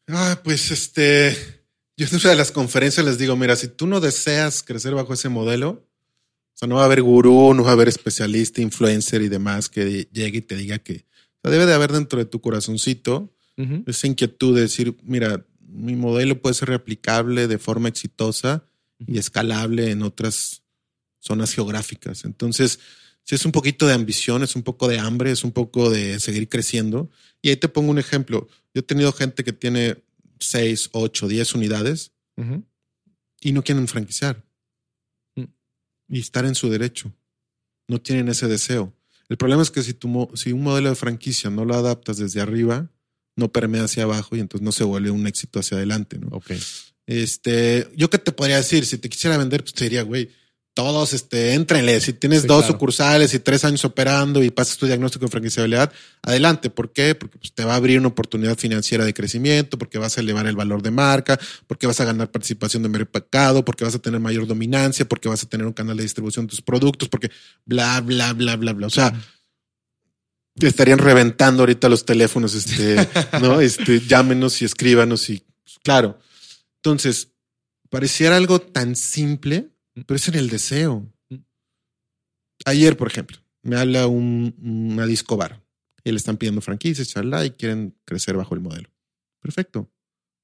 Ah, 0.08 0.41
pues 0.43 0.72
este, 0.72 1.38
yo 1.95 2.08
en 2.08 2.16
una 2.16 2.32
de 2.32 2.36
las 2.36 2.52
conferencias 2.52 3.06
les 3.06 3.18
digo, 3.18 3.36
mira, 3.38 3.56
si 3.56 3.68
tú 3.68 3.88
no 3.88 4.02
deseas 4.02 4.64
crecer 4.64 4.95
bajo 4.95 5.14
ese 5.14 5.30
modelo, 5.30 5.88
sea, 6.60 6.68
no 6.68 6.76
va 6.76 6.82
a 6.82 6.86
haber 6.86 7.01
gurú, 7.01 7.53
no 7.53 7.64
va 7.64 7.70
a 7.70 7.74
haber 7.74 7.88
especialista, 7.88 8.62
influencer 8.62 9.22
y 9.22 9.30
demás 9.30 9.70
que 9.70 10.07
llegue 10.12 10.39
y 10.39 10.41
te 10.41 10.55
diga 10.55 10.80
que 10.80 11.05
o 11.39 11.41
sea, 11.41 11.51
debe 11.51 11.66
de 11.66 11.74
haber 11.74 11.93
dentro 11.93 12.20
de 12.20 12.26
tu 12.26 12.41
corazoncito 12.41 13.34
esa 13.86 14.07
inquietud 14.07 14.55
de 14.55 14.62
decir, 14.62 14.95
mira, 15.03 15.45
mi 15.60 15.93
modelo 15.93 16.41
puede 16.41 16.55
ser 16.55 16.70
replicable 16.70 17.47
de 17.47 17.57
forma 17.57 17.89
exitosa 17.89 18.64
y 19.05 19.18
escalable 19.18 19.91
en 19.91 20.01
otras 20.01 20.64
zonas 21.20 21.53
geográficas. 21.53 22.24
Entonces, 22.24 22.80
si 23.24 23.36
es 23.36 23.45
un 23.45 23.51
poquito 23.51 23.86
de 23.86 23.93
ambición, 23.93 24.43
es 24.43 24.55
un 24.55 24.64
poco 24.64 24.88
de 24.88 24.99
hambre, 24.99 25.32
es 25.32 25.43
un 25.43 25.51
poco 25.51 25.89
de 25.89 26.20
seguir 26.20 26.47
creciendo. 26.47 27.12
Y 27.41 27.49
ahí 27.49 27.57
te 27.57 27.68
pongo 27.68 27.91
un 27.91 27.99
ejemplo. 27.99 28.47
Yo 28.74 28.80
he 28.80 28.84
tenido 28.84 29.12
gente 29.12 29.43
que 29.43 29.53
tiene 29.53 29.97
6, 30.39 30.89
8, 30.93 31.28
10 31.28 31.55
unidades 31.55 32.14
y 33.41 33.51
no 33.51 33.64
quieren 33.64 33.88
franquiciar. 33.88 34.43
Y 36.10 36.20
estar 36.20 36.45
en 36.45 36.55
su 36.55 36.70
derecho. 36.70 37.14
No 37.88 38.01
tienen 38.01 38.28
ese 38.30 38.47
deseo. 38.47 38.93
El 39.30 39.38
problema 39.38 39.62
es 39.62 39.72
que 39.72 39.84
si, 39.84 39.93
tu, 39.93 40.30
si 40.34 40.51
un 40.51 40.64
modelo 40.64 40.89
de 40.89 40.95
franquicia 40.95 41.49
no 41.49 41.66
lo 41.66 41.76
adaptas 41.76 42.18
desde 42.18 42.41
arriba, 42.41 42.89
no 43.36 43.51
permea 43.51 43.84
hacia 43.84 44.03
abajo 44.03 44.36
y 44.36 44.39
entonces 44.39 44.66
no 44.66 44.72
se 44.72 44.84
vuelve 44.84 45.12
un 45.12 45.28
éxito 45.28 45.60
hacia 45.60 45.78
adelante, 45.78 46.18
¿no? 46.18 46.28
Ok. 46.32 46.51
Este, 47.05 47.88
yo 47.95 48.10
qué 48.10 48.18
te 48.18 48.32
podría 48.32 48.57
decir, 48.57 48.86
si 48.86 48.97
te 48.97 49.10
quisiera 49.10 49.38
vender, 49.38 49.64
pues 49.64 49.74
te 49.74 49.86
diría, 49.86 50.03
güey, 50.03 50.30
todos, 50.80 51.11
este, 51.11 51.55
éntrenle. 51.55 51.99
Si 51.99 52.13
tienes 52.13 52.47
dos 52.47 52.65
sucursales 52.65 53.34
y 53.34 53.39
tres 53.39 53.65
años 53.65 53.84
operando 53.84 54.41
y 54.41 54.49
pasas 54.49 54.77
tu 54.77 54.86
diagnóstico 54.86 55.25
de 55.25 55.32
franquiciabilidad, 55.32 55.91
adelante. 56.21 56.69
¿Por 56.69 56.93
qué? 56.93 57.15
Porque 57.15 57.38
pues, 57.38 57.51
te 57.51 57.65
va 57.65 57.73
a 57.73 57.75
abrir 57.75 57.99
una 57.99 58.07
oportunidad 58.07 58.57
financiera 58.57 59.03
de 59.03 59.13
crecimiento, 59.13 59.77
porque 59.77 59.97
vas 59.97 60.17
a 60.17 60.21
elevar 60.21 60.47
el 60.47 60.55
valor 60.55 60.82
de 60.82 60.89
marca, 60.91 61.38
porque 61.67 61.86
vas 61.86 61.99
a 61.99 62.05
ganar 62.05 62.32
participación 62.32 62.82
de 62.84 62.88
mercado, 62.88 63.65
porque 63.65 63.84
vas 63.84 63.93
a 63.93 63.99
tener 63.99 64.21
mayor 64.21 64.47
dominancia, 64.47 65.03
porque 65.03 65.27
vas 65.27 65.43
a 65.43 65.49
tener 65.49 65.67
un 65.67 65.73
canal 65.73 65.97
de 65.97 66.03
distribución 66.03 66.47
de 66.47 66.51
tus 66.51 66.61
productos, 66.61 67.09
porque 67.09 67.30
bla, 67.65 67.99
bla, 67.99 68.32
bla, 68.32 68.55
bla, 68.55 68.71
bla. 68.71 68.88
O 68.88 68.89
sea, 68.89 69.13
te 70.57 70.67
estarían 70.67 70.99
reventando 70.99 71.63
ahorita 71.63 71.89
los 71.89 72.05
teléfonos, 72.05 72.55
este, 72.55 73.05
¿no? 73.41 73.59
Este, 73.59 73.99
llámenos 73.99 74.61
y 74.61 74.65
escríbanos 74.65 75.30
y 75.30 75.43
pues, 75.61 75.77
claro. 75.84 76.19
Entonces, 76.77 77.34
pareciera 77.89 78.38
algo 78.38 78.61
tan 78.61 78.95
simple, 78.95 79.71
pero 79.93 80.15
es 80.15 80.27
en 80.27 80.35
el 80.35 80.49
deseo. 80.49 81.11
Ayer, 82.65 82.97
por 82.97 83.07
ejemplo, 83.07 83.37
me 83.61 83.77
habla 83.77 84.07
un, 84.07 84.55
una 84.61 85.05
disco 85.05 85.37
bar 85.37 85.61
y 86.03 86.11
le 86.11 86.17
están 86.17 86.37
pidiendo 86.37 86.61
franquicias, 86.61 87.09
charla, 87.09 87.45
y 87.45 87.51
quieren 87.51 87.95
crecer 88.05 88.35
bajo 88.35 88.55
el 88.55 88.61
modelo. 88.61 88.89
Perfecto. 89.41 89.89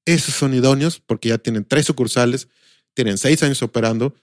Esos 0.04 0.34
son 0.34 0.54
idóneos 0.54 1.00
porque 1.00 1.30
ya 1.30 1.38
tienen 1.38 1.64
tres 1.64 1.86
sucursales, 1.86 2.48
tienen 2.94 3.18
seis 3.18 3.42
años 3.42 3.62
operando 3.62 4.14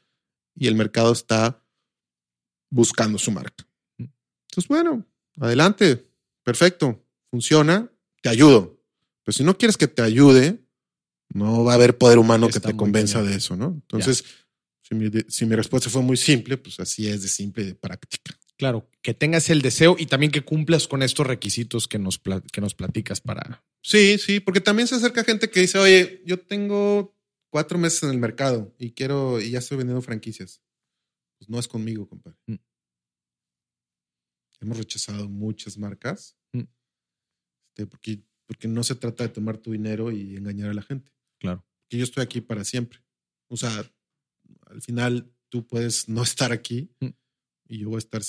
y 0.56 0.68
el 0.68 0.76
mercado 0.76 1.12
está 1.12 1.64
buscando 2.70 3.20
su 3.20 3.32
marca. 3.32 3.68
Entonces, 3.98 4.68
bueno, 4.68 5.06
adelante, 5.40 6.08
perfecto, 6.44 7.04
funciona, 7.30 7.92
te 8.22 8.30
ayudo. 8.30 8.80
Pero 9.24 9.34
si 9.34 9.44
no 9.44 9.58
quieres 9.58 9.78
que 9.78 9.88
te 9.88 10.02
ayude, 10.02 10.64
no 11.30 11.64
va 11.64 11.74
a 11.74 11.76
haber 11.76 11.98
poder 11.98 12.20
humano 12.20 12.50
que 12.50 12.60
te 12.60 12.76
convenza 12.76 13.24
de 13.24 13.36
eso, 13.36 13.56
¿no? 13.56 13.68
Entonces, 13.68 14.24
si 14.84 14.96
mi, 14.96 15.10
si 15.30 15.46
mi, 15.46 15.56
respuesta 15.56 15.90
fue 15.90 16.02
muy 16.02 16.18
simple, 16.18 16.58
pues 16.58 16.80
así 16.80 17.08
es 17.08 17.22
de 17.22 17.30
simple 17.30 17.64
y 17.64 17.68
de 17.68 17.76
práctica. 17.76 18.38
Claro, 18.58 18.88
que 19.02 19.14
tengas 19.14 19.50
el 19.50 19.62
deseo 19.62 19.96
y 19.98 20.06
también 20.06 20.32
que 20.32 20.42
cumplas 20.42 20.88
con 20.88 21.02
estos 21.02 21.26
requisitos 21.26 21.88
que 21.88 21.98
nos, 21.98 22.22
que 22.52 22.62
nos 22.62 22.76
platicas 22.76 23.20
para. 23.20 23.64
Sí, 23.82 24.18
sí, 24.18 24.40
porque 24.40 24.62
también 24.62 24.88
se 24.88 24.96
acerca 24.96 25.24
gente 25.24 25.50
que 25.50 25.62
dice, 25.62 25.80
oye, 25.80 26.22
yo 26.26 26.40
tengo 26.40 27.18
cuatro 27.50 27.78
meses 27.78 28.04
en 28.04 28.10
el 28.10 28.20
mercado 28.20 28.74
y 28.78 28.92
quiero, 28.92 29.42
y 29.42 29.52
ya 29.52 29.60
estoy 29.60 29.78
vendiendo 29.78 30.02
franquicias. 30.02 30.62
Pues 31.38 31.50
no 31.50 31.60
es 31.60 31.68
conmigo, 31.68 32.08
compadre. 32.08 32.38
Mm. 32.48 32.56
Hemos 34.62 34.78
rechazado 34.78 35.28
muchas 35.28 35.78
marcas 35.78 36.38
mm. 36.54 36.64
este, 37.70 37.88
porque, 37.88 38.24
porque 38.46 38.68
no 38.68 38.84
se 38.84 38.96
trata 38.96 39.24
de 39.24 39.30
tomar 39.30 39.58
tu 39.58 39.72
dinero 39.72 40.12
y 40.12 40.38
engañar 40.38 40.70
a 40.70 40.74
la 40.74 40.84
gente. 40.84 41.12
Claro. 41.40 41.66
Que 41.90 41.98
yo 41.98 42.04
estoy 42.04 42.24
aquí 42.24 42.40
para 42.40 42.64
siempre. 42.64 43.00
O 43.50 43.58
sea, 43.58 43.84
al 44.68 44.82
final 44.82 45.32
tú 45.50 45.68
puedes 45.68 46.10
no 46.10 46.24
estar 46.24 46.52
aquí 46.52 46.90
mm. 47.00 47.08
y 47.70 47.80
yo 47.80 47.90
voy 47.90 47.98
a 47.98 48.00
estar 48.00 48.22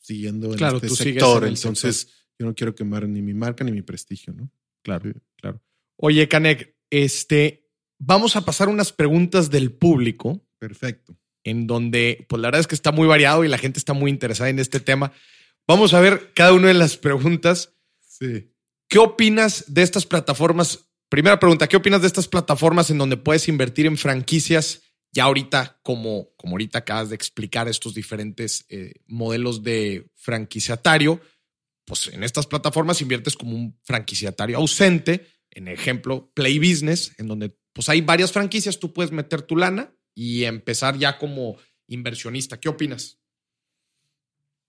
siguiendo 0.00 0.54
en 0.54 0.64
este 0.64 0.88
sector. 0.88 1.46
entonces, 1.46 2.08
yo 2.38 2.46
no 2.46 2.54
quiero 2.54 2.74
quemar 2.74 3.08
ni 3.08 3.20
mi 3.20 3.34
marca 3.34 3.64
ni 3.64 3.72
mi 3.72 3.82
prestigio, 3.82 4.32
¿no? 4.32 4.50
Claro, 4.82 5.12
claro. 5.36 5.60
Oye, 5.96 6.28
Canek, 6.28 6.76
este, 6.90 7.68
vamos 7.98 8.36
a 8.36 8.44
pasar 8.44 8.68
unas 8.68 8.92
preguntas 8.92 9.50
del 9.50 9.72
público. 9.72 10.46
Perfecto. 10.58 11.18
En 11.44 11.66
donde, 11.66 12.26
pues 12.28 12.40
la 12.40 12.48
verdad 12.48 12.60
es 12.60 12.66
que 12.66 12.74
está 12.74 12.92
muy 12.92 13.06
variado 13.06 13.44
y 13.44 13.48
la 13.48 13.58
gente 13.58 13.78
está 13.78 13.92
muy 13.92 14.10
interesada 14.10 14.50
en 14.50 14.58
este 14.58 14.80
tema. 14.80 15.12
Vamos 15.66 15.92
a 15.94 16.00
ver 16.00 16.32
cada 16.34 16.52
una 16.52 16.68
de 16.68 16.74
las 16.74 16.96
preguntas. 16.96 17.74
Sí. 18.00 18.52
¿Qué 18.88 18.98
opinas 18.98 19.64
de 19.68 19.82
estas 19.82 20.06
plataformas? 20.06 20.88
Primera 21.08 21.38
pregunta, 21.38 21.68
¿qué 21.68 21.76
opinas 21.76 22.00
de 22.00 22.06
estas 22.06 22.28
plataformas 22.28 22.90
en 22.90 22.98
donde 22.98 23.16
puedes 23.16 23.48
invertir 23.48 23.86
en 23.86 23.98
franquicias? 23.98 24.82
Ya 25.12 25.24
ahorita, 25.24 25.80
como, 25.82 26.30
como 26.36 26.54
ahorita 26.54 26.80
acabas 26.80 27.08
de 27.08 27.14
explicar 27.14 27.68
estos 27.68 27.94
diferentes 27.94 28.66
eh, 28.68 28.94
modelos 29.06 29.62
de 29.62 30.10
franquiciatario, 30.14 31.20
pues 31.84 32.08
en 32.08 32.22
estas 32.22 32.46
plataformas 32.46 33.00
inviertes 33.00 33.34
como 33.34 33.56
un 33.56 33.78
franquiciatario 33.82 34.58
ausente. 34.58 35.26
En 35.50 35.68
ejemplo, 35.68 36.30
Play 36.34 36.58
Business, 36.58 37.12
en 37.18 37.26
donde 37.26 37.56
pues 37.72 37.88
hay 37.88 38.02
varias 38.02 38.32
franquicias, 38.32 38.78
tú 38.78 38.92
puedes 38.92 39.12
meter 39.12 39.42
tu 39.42 39.56
lana 39.56 39.94
y 40.14 40.44
empezar 40.44 40.98
ya 40.98 41.16
como 41.16 41.56
inversionista. 41.86 42.60
¿Qué 42.60 42.68
opinas? 42.68 43.18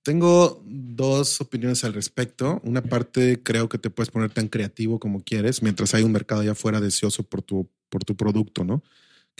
Tengo 0.04 0.64
dos 0.66 1.42
opiniones 1.42 1.84
al 1.84 1.94
respecto. 1.94 2.62
Una 2.64 2.82
parte 2.82 3.44
creo 3.44 3.68
que 3.68 3.78
te 3.78 3.90
puedes 3.90 4.10
poner 4.10 4.32
tan 4.32 4.48
creativo 4.48 5.00
como 5.00 5.24
quieres 5.24 5.62
mientras 5.62 5.94
hay 5.94 6.04
un 6.04 6.12
mercado 6.12 6.42
allá 6.42 6.54
afuera 6.54 6.80
deseoso 6.80 7.24
por 7.24 7.42
tu, 7.42 7.70
por 7.90 8.06
tu 8.06 8.16
producto, 8.16 8.64
¿no? 8.64 8.82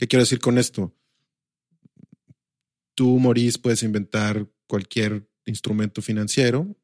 ¿Qué 0.00 0.08
quiero 0.08 0.22
decir 0.22 0.38
con 0.38 0.56
esto? 0.56 0.96
Tú, 2.94 3.18
Maurice, 3.18 3.58
puedes 3.58 3.82
inventar 3.82 4.48
cualquier 4.66 5.28
instrumento 5.44 6.00
financiero 6.00 6.74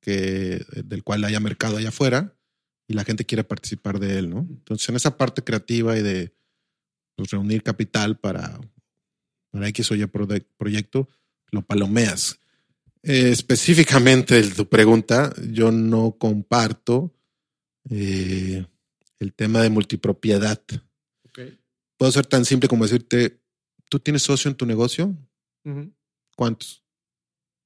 que, 0.00 0.64
del 0.84 1.02
cual 1.02 1.24
haya 1.24 1.40
mercado 1.40 1.78
allá 1.78 1.88
afuera 1.88 2.36
y 2.86 2.94
la 2.94 3.02
gente 3.02 3.24
quiere 3.24 3.42
participar 3.42 3.98
de 3.98 4.20
él, 4.20 4.30
¿no? 4.30 4.46
Entonces, 4.48 4.88
en 4.88 4.94
esa 4.94 5.16
parte 5.16 5.42
creativa 5.42 5.98
y 5.98 6.02
de 6.02 6.32
pues, 7.16 7.30
reunir 7.30 7.64
capital 7.64 8.20
para, 8.20 8.60
para 9.50 9.66
X 9.66 9.90
o 9.90 9.96
Y 9.96 10.06
proyecto, 10.06 11.08
lo 11.50 11.62
palomeas 11.62 12.38
eh, 13.02 13.30
específicamente 13.30 14.40
tu 14.50 14.68
pregunta, 14.68 15.34
yo 15.50 15.72
no 15.72 16.12
comparto 16.18 17.12
eh, 17.90 18.64
el 19.18 19.32
tema 19.32 19.60
de 19.60 19.70
multipropiedad. 19.70 20.62
Puedo 22.00 22.12
ser 22.12 22.24
tan 22.24 22.46
simple 22.46 22.66
como 22.66 22.84
decirte, 22.84 23.42
¿tú 23.90 23.98
tienes 23.98 24.22
socio 24.22 24.50
en 24.50 24.56
tu 24.56 24.64
negocio? 24.64 25.14
¿Cuántos? 26.34 26.82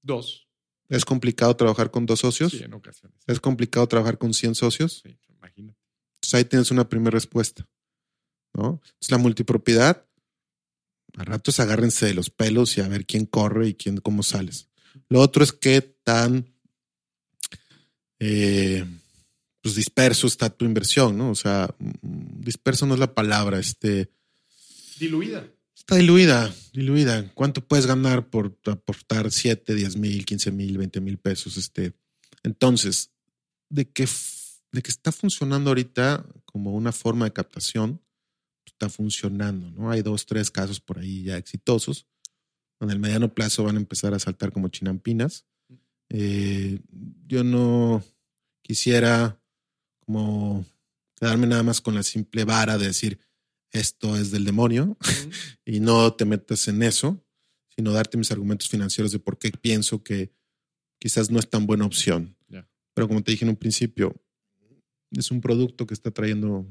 Dos. 0.02 0.48
¿Es 0.88 1.04
complicado 1.04 1.54
trabajar 1.54 1.92
con 1.92 2.04
dos 2.04 2.18
socios? 2.18 2.50
Sí, 2.50 2.64
en 2.64 2.74
ocasiones. 2.74 3.16
¿Es 3.28 3.38
complicado 3.38 3.86
trabajar 3.86 4.18
con 4.18 4.34
100 4.34 4.56
socios? 4.56 5.02
Sí, 5.04 5.16
imagínate. 5.28 5.78
Entonces 6.16 6.34
ahí 6.34 6.44
tienes 6.46 6.72
una 6.72 6.88
primera 6.88 7.14
respuesta. 7.14 7.64
¿no? 8.54 8.80
Entonces 8.82 9.10
la 9.12 9.18
multipropiedad, 9.18 10.04
a 11.16 11.22
ratos 11.22 11.60
agárrense 11.60 12.06
de 12.06 12.14
los 12.14 12.30
pelos 12.30 12.76
y 12.76 12.80
a 12.80 12.88
ver 12.88 13.06
quién 13.06 13.26
corre 13.26 13.68
y 13.68 13.74
quién, 13.74 13.98
cómo 13.98 14.24
sales. 14.24 14.68
Lo 15.08 15.20
otro 15.20 15.44
es 15.44 15.52
qué 15.52 15.80
tan 15.80 16.52
eh, 18.18 18.84
pues 19.62 19.76
disperso 19.76 20.26
está 20.26 20.50
tu 20.50 20.64
inversión, 20.64 21.16
¿no? 21.16 21.30
O 21.30 21.36
sea, 21.36 21.72
mm, 21.78 22.40
disperso 22.40 22.84
no 22.84 22.94
es 22.94 23.00
la 23.00 23.14
palabra, 23.14 23.60
este. 23.60 24.10
Diluida. 24.98 25.48
Está 25.76 25.96
diluida, 25.96 26.54
diluida. 26.72 27.30
¿Cuánto 27.34 27.66
puedes 27.66 27.86
ganar 27.86 28.30
por 28.30 28.56
aportar 28.66 29.30
7, 29.30 29.74
10 29.74 29.96
mil, 29.96 30.24
15 30.24 30.52
mil, 30.52 30.78
20 30.78 31.00
mil 31.00 31.18
pesos? 31.18 31.56
Este. 31.56 31.92
Entonces, 32.42 33.10
de 33.68 33.90
que, 33.90 34.06
de 34.72 34.82
está 34.86 35.10
funcionando 35.12 35.70
ahorita 35.70 36.24
como 36.44 36.72
una 36.72 36.92
forma 36.92 37.24
de 37.24 37.32
captación, 37.32 38.00
está 38.64 38.88
funcionando, 38.88 39.70
¿no? 39.70 39.90
Hay 39.90 40.02
dos, 40.02 40.26
tres 40.26 40.50
casos 40.50 40.80
por 40.80 40.98
ahí 40.98 41.24
ya 41.24 41.36
exitosos 41.36 42.06
en 42.84 42.90
el 42.90 42.98
mediano 42.98 43.32
plazo 43.34 43.64
van 43.64 43.76
a 43.76 43.80
empezar 43.80 44.14
a 44.14 44.18
saltar 44.18 44.52
como 44.52 44.68
chinampinas. 44.68 45.46
Eh, 46.08 46.80
yo 47.26 47.44
no 47.44 48.04
quisiera 48.62 49.40
como 50.00 50.64
quedarme 51.16 51.46
nada 51.46 51.62
más 51.62 51.80
con 51.80 51.94
la 51.94 52.02
simple 52.02 52.44
vara 52.44 52.78
de 52.78 52.86
decir 52.86 53.18
esto 53.74 54.16
es 54.16 54.30
del 54.30 54.44
demonio 54.44 54.96
y 55.66 55.80
no 55.80 56.14
te 56.14 56.24
metas 56.24 56.68
en 56.68 56.82
eso, 56.82 57.22
sino 57.74 57.92
darte 57.92 58.16
mis 58.16 58.30
argumentos 58.30 58.68
financieros 58.68 59.12
de 59.12 59.18
por 59.18 59.38
qué 59.38 59.50
pienso 59.50 60.02
que 60.02 60.32
quizás 60.98 61.30
no 61.30 61.38
es 61.38 61.50
tan 61.50 61.66
buena 61.66 61.84
opción. 61.84 62.36
Pero 62.94 63.08
como 63.08 63.24
te 63.24 63.32
dije 63.32 63.44
en 63.44 63.48
un 63.48 63.56
principio, 63.56 64.14
es 65.10 65.32
un 65.32 65.40
producto 65.40 65.84
que 65.84 65.94
está 65.94 66.12
trayendo 66.12 66.64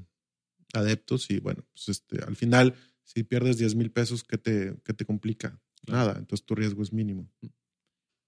adeptos 0.74 1.30
y 1.30 1.39
bueno, 1.39 1.66
pues 1.74 1.89
este, 1.89 2.24
al 2.24 2.38
final, 2.38 2.76
si 3.04 3.24
pierdes 3.24 3.58
10 3.58 3.76
mil 3.76 3.91
pesos, 3.91 4.24
¿qué 4.24 4.38
te, 4.38 4.74
qué 4.86 4.93
te 4.93 5.06
complica? 5.06 5.62
Nada, 5.86 6.16
entonces 6.18 6.45
tu 6.45 6.56
riesgo 6.56 6.82
es 6.82 6.93
mínimo. 6.93 7.30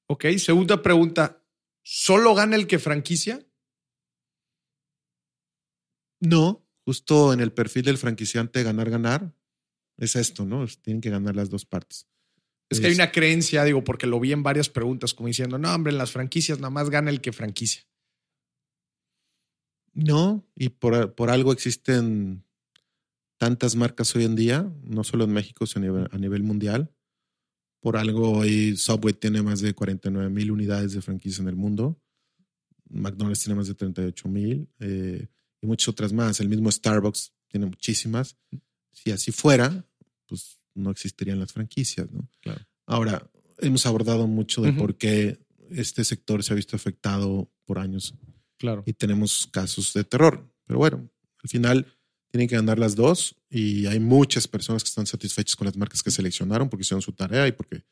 Ok, 0.07 0.25
segunda 0.37 0.81
pregunta. 0.81 1.41
¿Solo 1.83 2.35
gana 2.35 2.57
el 2.57 2.67
que 2.67 2.79
franquicia? 2.79 3.47
No, 6.19 6.64
justo 6.85 7.33
en 7.33 7.41
el 7.41 7.51
perfil 7.51 7.83
del 7.83 7.97
franquiciante 7.97 8.63
ganar, 8.63 8.89
ganar, 8.89 9.33
es 9.97 10.15
esto, 10.15 10.45
¿no? 10.45 10.65
Tienen 10.81 11.01
que 11.01 11.09
ganar 11.09 11.35
las 11.35 11.49
dos 11.49 11.65
partes. 11.65 12.07
Es 12.69 12.79
que 12.79 12.87
hay 12.87 12.93
una 12.93 13.11
creencia, 13.11 13.63
digo, 13.63 13.83
porque 13.83 14.07
lo 14.07 14.19
vi 14.19 14.31
en 14.31 14.43
varias 14.43 14.69
preguntas, 14.69 15.13
como 15.13 15.27
diciendo, 15.27 15.57
no, 15.57 15.73
hombre, 15.73 15.91
en 15.91 15.97
las 15.97 16.11
franquicias 16.11 16.59
nada 16.59 16.71
más 16.71 16.89
gana 16.89 17.09
el 17.09 17.21
que 17.21 17.31
franquicia. 17.31 17.83
No, 19.93 20.45
y 20.55 20.69
por, 20.69 21.15
por 21.15 21.29
algo 21.29 21.53
existen 21.53 22.43
tantas 23.37 23.75
marcas 23.75 24.15
hoy 24.15 24.25
en 24.25 24.35
día, 24.35 24.71
no 24.83 25.03
solo 25.03 25.23
en 25.23 25.33
México, 25.33 25.65
sino 25.65 26.07
a 26.11 26.17
nivel, 26.17 26.43
mundial. 26.43 26.91
Por 27.79 27.97
algo 27.97 28.31
hoy 28.31 28.75
Subway 28.75 29.13
tiene 29.13 29.41
más 29.41 29.61
de 29.61 29.73
49 29.73 30.29
mil 30.29 30.51
unidades 30.51 30.93
de 30.93 31.01
franquicia 31.01 31.41
en 31.41 31.49
el 31.49 31.55
mundo. 31.55 32.01
McDonald's 32.89 33.43
tiene 33.43 33.55
más 33.55 33.67
de 33.67 33.75
38 33.75 34.27
mil 34.27 34.67
eh, 34.79 35.27
y 35.65 35.67
muchas 35.67 35.89
otras 35.89 36.13
más. 36.13 36.39
El 36.39 36.49
mismo 36.49 36.71
Starbucks 36.71 37.33
tiene 37.47 37.65
muchísimas. 37.65 38.37
Si 38.91 39.11
así 39.11 39.31
fuera, 39.31 39.85
pues 40.27 40.57
no 40.73 40.91
existirían 40.91 41.39
las 41.39 41.51
franquicias, 41.51 42.09
¿no? 42.11 42.29
Claro. 42.41 42.65
Ahora, 42.85 43.29
hemos 43.59 43.85
abordado 43.85 44.27
mucho 44.27 44.61
de 44.61 44.73
por 44.73 44.95
qué 44.97 45.39
este 45.71 46.03
sector 46.03 46.43
se 46.43 46.53
ha 46.53 46.55
visto 46.55 46.75
afectado 46.75 47.51
por 47.65 47.79
años. 47.79 48.13
Claro. 48.57 48.83
Y 48.85 48.93
tenemos 48.93 49.47
casos 49.51 49.93
de 49.93 50.03
terror. 50.03 50.49
Pero 50.65 50.79
bueno, 50.79 51.09
al 51.43 51.49
final 51.49 51.85
tienen 52.31 52.47
que 52.47 52.55
ganar 52.55 52.79
las 52.79 52.95
dos 52.95 53.35
y 53.49 53.85
hay 53.87 53.99
muchas 53.99 54.47
personas 54.47 54.83
que 54.83 54.89
están 54.89 55.05
satisfechas 55.05 55.55
con 55.55 55.65
las 55.65 55.77
marcas 55.77 56.03
que 56.03 56.11
seleccionaron 56.11 56.69
porque 56.69 56.81
hicieron 56.81 57.01
su 57.01 57.13
tarea 57.13 57.47
y 57.47 57.53
porque 57.53 57.83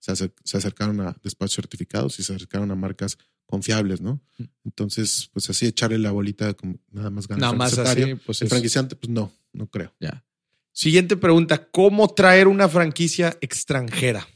se, 0.00 0.56
acercaron 0.56 1.00
a 1.00 1.16
despachos 1.22 1.56
certificados 1.56 2.18
y 2.18 2.22
se 2.22 2.34
acercaron 2.34 2.70
a 2.70 2.74
marcas 2.74 3.18
confiables, 3.46 4.00
¿no? 4.00 4.20
Entonces, 4.64 5.28
pues 5.32 5.50
así 5.50 5.66
echarle 5.66 5.98
la 5.98 6.10
bolita 6.10 6.54
como 6.54 6.78
nada 6.90 7.10
más 7.10 7.28
ganar. 7.28 7.40
Nada 7.42 7.52
más 7.52 7.78
así, 7.78 8.14
pues 8.14 8.42
el 8.42 8.48
franquiciante, 8.48 8.96
pues 8.96 9.10
no, 9.10 9.32
no 9.52 9.68
creo. 9.68 9.94
Ya. 10.00 10.24
Siguiente 10.72 11.16
pregunta: 11.16 11.68
¿Cómo 11.70 12.08
traer 12.14 12.48
una 12.48 12.68
franquicia 12.68 13.36
extranjera? 13.40 14.26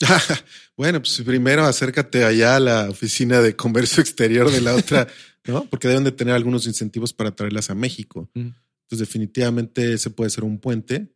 bueno, 0.76 1.00
pues 1.00 1.22
primero 1.24 1.64
acércate 1.64 2.24
allá 2.24 2.56
a 2.56 2.60
la 2.60 2.90
oficina 2.90 3.40
de 3.40 3.56
comercio 3.56 4.00
exterior 4.00 4.50
de 4.50 4.60
la 4.60 4.74
otra, 4.74 5.08
¿no? 5.46 5.64
Porque 5.64 5.88
deben 5.88 6.04
de 6.04 6.12
tener 6.12 6.34
algunos 6.34 6.66
incentivos 6.66 7.12
para 7.12 7.34
traerlas 7.34 7.70
a 7.70 7.74
México. 7.74 8.30
Entonces, 8.34 8.98
definitivamente 8.98 9.94
ese 9.94 10.10
puede 10.10 10.30
ser 10.30 10.44
un 10.44 10.58
puente 10.58 11.12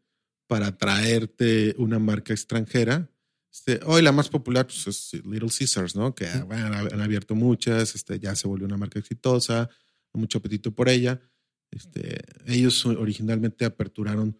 para 0.46 0.76
traerte 0.76 1.74
una 1.78 1.98
marca 1.98 2.32
extranjera. 2.32 3.10
Este, 3.52 3.80
hoy 3.84 4.02
la 4.02 4.12
más 4.12 4.28
popular 4.28 4.66
pues, 4.66 4.86
es 4.86 5.24
Little 5.24 5.48
Caesars, 5.48 5.96
¿no? 5.96 6.14
Que 6.14 6.26
han 6.26 7.00
abierto 7.00 7.34
muchas, 7.34 7.94
este, 7.94 8.18
ya 8.18 8.34
se 8.36 8.46
volvió 8.46 8.66
una 8.66 8.76
marca 8.76 8.98
exitosa, 8.98 9.70
mucho 10.12 10.38
apetito 10.38 10.74
por 10.74 10.88
ella. 10.88 11.20
Este, 11.70 12.18
ellos 12.46 12.84
originalmente 12.86 13.64
aperturaron 13.64 14.38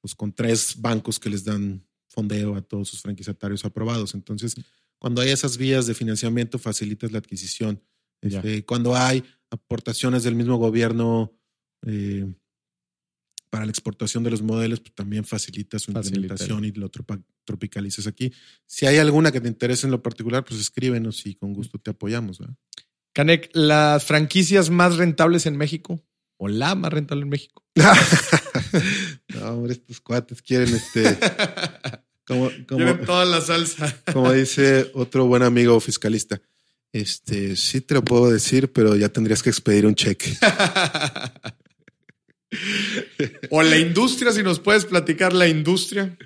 pues, 0.00 0.14
con 0.14 0.32
tres 0.32 0.80
bancos 0.80 1.18
que 1.18 1.30
les 1.30 1.44
dan 1.44 1.86
fondeo 2.08 2.56
a 2.56 2.62
todos 2.62 2.88
sus 2.88 3.00
franquiciatarios 3.00 3.64
aprobados. 3.64 4.14
Entonces, 4.14 4.54
cuando 4.98 5.20
hay 5.20 5.30
esas 5.30 5.56
vías 5.56 5.86
de 5.86 5.94
financiamiento, 5.94 6.58
facilitas 6.58 7.12
la 7.12 7.18
adquisición. 7.18 7.82
Este, 8.20 8.64
cuando 8.64 8.96
hay 8.96 9.22
aportaciones 9.50 10.22
del 10.22 10.34
mismo 10.34 10.56
gobierno 10.56 11.36
eh, 11.86 12.32
para 13.54 13.66
la 13.66 13.70
exportación 13.70 14.24
de 14.24 14.32
los 14.32 14.42
modelos, 14.42 14.80
pues 14.80 14.96
también 14.96 15.24
facilita 15.24 15.78
su 15.78 15.92
implementación 15.92 16.64
y 16.64 16.72
lo 16.72 16.90
tropicalizas 17.44 18.08
aquí. 18.08 18.32
Si 18.66 18.84
hay 18.84 18.96
alguna 18.96 19.30
que 19.30 19.40
te 19.40 19.46
interese 19.46 19.86
en 19.86 19.92
lo 19.92 20.02
particular, 20.02 20.44
pues 20.44 20.58
escríbenos 20.58 21.24
y 21.24 21.36
con 21.36 21.52
gusto 21.52 21.78
te 21.78 21.92
apoyamos. 21.92 22.40
Canek, 23.12 23.50
¿las 23.52 24.06
franquicias 24.06 24.70
más 24.70 24.96
rentables 24.96 25.46
en 25.46 25.56
México? 25.56 26.04
¿O 26.36 26.48
la 26.48 26.74
más 26.74 26.92
rentable 26.92 27.22
en 27.22 27.28
México? 27.28 27.64
no, 29.28 29.50
hombre, 29.50 29.74
estos 29.74 30.00
cuates 30.00 30.42
quieren 30.42 30.74
este. 30.74 31.16
Como, 32.26 32.50
toda 33.06 33.24
la 33.24 33.40
salsa. 33.40 34.02
como 34.12 34.32
dice 34.32 34.90
otro 34.94 35.26
buen 35.26 35.44
amigo 35.44 35.78
fiscalista. 35.78 36.42
Este, 36.90 37.54
sí 37.54 37.82
te 37.82 37.94
lo 37.94 38.02
puedo 38.02 38.30
decir, 38.32 38.72
pero 38.72 38.96
ya 38.96 39.10
tendrías 39.10 39.44
que 39.44 39.50
expedir 39.50 39.86
un 39.86 39.94
cheque. 39.94 40.36
o 43.50 43.62
la 43.62 43.78
industria, 43.78 44.32
si 44.32 44.42
nos 44.42 44.60
puedes 44.60 44.84
platicar 44.84 45.32
la 45.32 45.48
industria. 45.48 46.16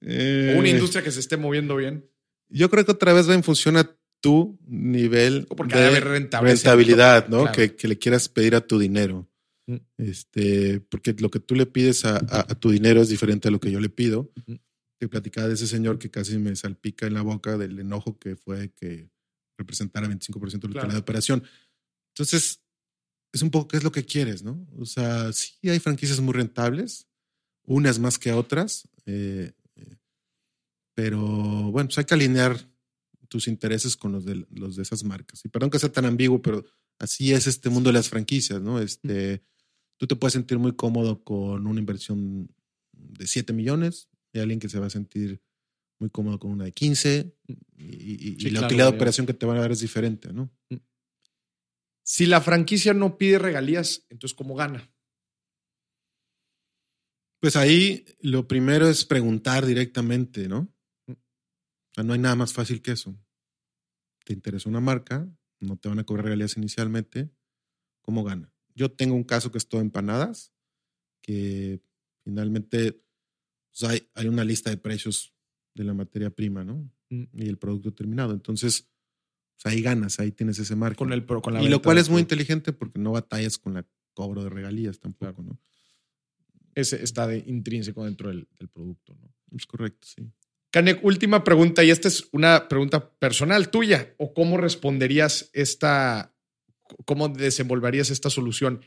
Eh, 0.00 0.54
una 0.58 0.68
industria 0.68 1.02
que 1.02 1.10
se 1.10 1.20
esté 1.20 1.36
moviendo 1.36 1.76
bien. 1.76 2.08
Yo 2.48 2.70
creo 2.70 2.84
que 2.84 2.92
otra 2.92 3.12
vez 3.12 3.28
va 3.28 3.34
en 3.34 3.42
función 3.42 3.76
a 3.76 3.90
tu 4.20 4.58
nivel 4.66 5.46
de 5.66 6.00
rentabilidad, 6.00 7.28
¿no? 7.28 7.52
Que, 7.52 7.76
le 7.82 7.98
quieras 7.98 8.28
pedir 8.28 8.54
a 8.54 8.60
tu 8.60 8.78
dinero. 8.78 9.28
Mm. 9.66 9.76
Este, 9.98 10.80
porque 10.80 11.14
lo 11.18 11.30
que 11.30 11.40
tú 11.40 11.54
le 11.54 11.66
pides 11.66 12.04
a, 12.04 12.46
tu 12.58 12.70
dinero 12.70 13.02
es 13.02 13.08
diferente 13.08 13.48
a 13.48 13.50
lo 13.50 13.60
que 13.60 13.70
yo 13.70 13.80
le 13.80 13.88
pido. 13.90 14.32
Te 14.98 15.08
platicaba 15.08 15.48
de 15.48 15.54
ese 15.54 15.66
señor 15.66 15.98
que 15.98 16.10
casi 16.10 16.38
me 16.38 16.56
salpica 16.56 17.06
en 17.06 17.14
la 17.14 17.22
boca 17.22 17.58
del 17.58 17.78
enojo 17.78 18.18
que 18.18 18.36
fue 18.36 18.72
que 18.74 19.10
representara 19.58 20.08
25% 20.08 20.68
de 20.68 20.74
la 20.74 20.86
de 20.86 20.98
operación. 20.98 21.44
Entonces, 22.14 22.63
es 23.34 23.42
un 23.42 23.50
poco 23.50 23.68
qué 23.68 23.76
es 23.76 23.84
lo 23.84 23.90
que 23.90 24.04
quieres, 24.04 24.44
¿no? 24.44 24.64
O 24.78 24.86
sea, 24.86 25.32
sí 25.32 25.58
hay 25.68 25.80
franquicias 25.80 26.20
muy 26.20 26.32
rentables, 26.32 27.08
unas 27.64 27.98
más 27.98 28.16
que 28.16 28.32
otras, 28.32 28.88
eh, 29.06 29.52
eh, 29.74 29.96
pero 30.94 31.20
bueno, 31.72 31.88
pues 31.88 31.98
hay 31.98 32.04
que 32.04 32.14
alinear 32.14 32.56
tus 33.28 33.48
intereses 33.48 33.96
con 33.96 34.12
los 34.12 34.24
de, 34.24 34.46
los 34.50 34.76
de 34.76 34.82
esas 34.82 35.02
marcas. 35.02 35.44
Y 35.44 35.48
perdón 35.48 35.70
que 35.70 35.80
sea 35.80 35.90
tan 35.90 36.04
ambiguo, 36.04 36.40
pero 36.40 36.64
así 37.00 37.32
es 37.32 37.48
este 37.48 37.70
mundo 37.70 37.88
de 37.88 37.94
las 37.94 38.08
franquicias, 38.08 38.62
¿no? 38.62 38.78
Este, 38.78 39.42
tú 39.96 40.06
te 40.06 40.14
puedes 40.14 40.34
sentir 40.34 40.60
muy 40.60 40.76
cómodo 40.76 41.24
con 41.24 41.66
una 41.66 41.80
inversión 41.80 42.48
de 42.92 43.26
7 43.26 43.52
millones 43.52 44.08
y 44.32 44.38
alguien 44.38 44.60
que 44.60 44.68
se 44.68 44.78
va 44.78 44.86
a 44.86 44.90
sentir 44.90 45.42
muy 45.98 46.08
cómodo 46.10 46.38
con 46.38 46.52
una 46.52 46.64
de 46.66 46.72
15 46.72 47.34
y, 47.78 48.50
la 48.50 48.66
utilidad 48.66 48.90
de 48.90 48.96
operación 48.96 49.26
que 49.26 49.34
te 49.34 49.44
van 49.44 49.56
a 49.56 49.60
dar 49.60 49.72
es 49.72 49.80
diferente, 49.80 50.32
¿no? 50.32 50.52
Mm. 52.04 52.06
Si 52.06 52.26
la 52.26 52.40
franquicia 52.40 52.94
no 52.94 53.16
pide 53.16 53.38
regalías, 53.38 54.06
entonces 54.10 54.36
¿cómo 54.36 54.54
gana? 54.54 54.90
Pues 57.40 57.56
ahí 57.56 58.04
lo 58.20 58.48
primero 58.48 58.88
es 58.88 59.04
preguntar 59.04 59.66
directamente, 59.66 60.48
¿no? 60.48 60.70
no 62.02 62.12
hay 62.12 62.18
nada 62.18 62.34
más 62.34 62.52
fácil 62.52 62.82
que 62.82 62.92
eso. 62.92 63.16
Te 64.24 64.32
interesa 64.32 64.68
una 64.68 64.80
marca, 64.80 65.28
no 65.60 65.76
te 65.76 65.88
van 65.88 65.98
a 65.98 66.04
cobrar 66.04 66.24
regalías 66.24 66.56
inicialmente, 66.56 67.30
¿cómo 68.00 68.24
gana? 68.24 68.52
Yo 68.74 68.90
tengo 68.90 69.14
un 69.14 69.24
caso 69.24 69.52
que 69.52 69.58
es 69.58 69.68
todo 69.68 69.80
empanadas, 69.80 70.52
que 71.22 71.80
finalmente 72.24 73.04
pues, 73.70 73.90
hay, 73.90 74.08
hay, 74.14 74.26
una 74.26 74.44
lista 74.44 74.70
de 74.70 74.76
precios 74.76 75.34
de 75.74 75.84
la 75.84 75.94
materia 75.94 76.30
prima, 76.30 76.64
¿no? 76.64 76.90
Mm. 77.10 77.24
Y 77.34 77.48
el 77.48 77.58
producto 77.58 77.92
terminado. 77.92 78.32
Entonces, 78.32 78.90
pues, 79.62 79.72
ahí 79.72 79.82
ganas, 79.82 80.20
ahí 80.20 80.32
tienes 80.32 80.58
ese 80.58 80.76
marco. 80.76 80.98
Con 80.98 81.12
el, 81.12 81.24
con 81.24 81.62
y 81.62 81.68
lo 81.68 81.82
cual 81.82 81.98
es 81.98 82.08
muy 82.08 82.20
inteligente 82.20 82.72
porque 82.72 82.98
no 82.98 83.12
batallas 83.12 83.58
con 83.58 83.76
el 83.76 83.86
cobro 84.12 84.44
de 84.44 84.50
regalías 84.50 85.00
tampoco, 85.00 85.42
¿no? 85.42 85.58
Ese 86.74 87.02
está 87.02 87.26
de 87.26 87.38
intrínseco 87.46 88.04
dentro 88.04 88.28
del, 88.28 88.48
del 88.58 88.68
producto, 88.68 89.14
¿no? 89.14 89.32
Es 89.56 89.66
correcto, 89.66 90.06
sí. 90.06 90.28
Canek, 90.74 91.04
última 91.04 91.44
pregunta, 91.44 91.84
y 91.84 91.90
esta 91.90 92.08
es 92.08 92.28
una 92.32 92.68
pregunta 92.68 93.08
personal 93.10 93.70
tuya, 93.70 94.12
o 94.16 94.34
cómo 94.34 94.56
responderías 94.56 95.48
esta, 95.52 96.34
cómo 97.04 97.28
desenvolverías 97.28 98.10
esta 98.10 98.28
solución. 98.28 98.80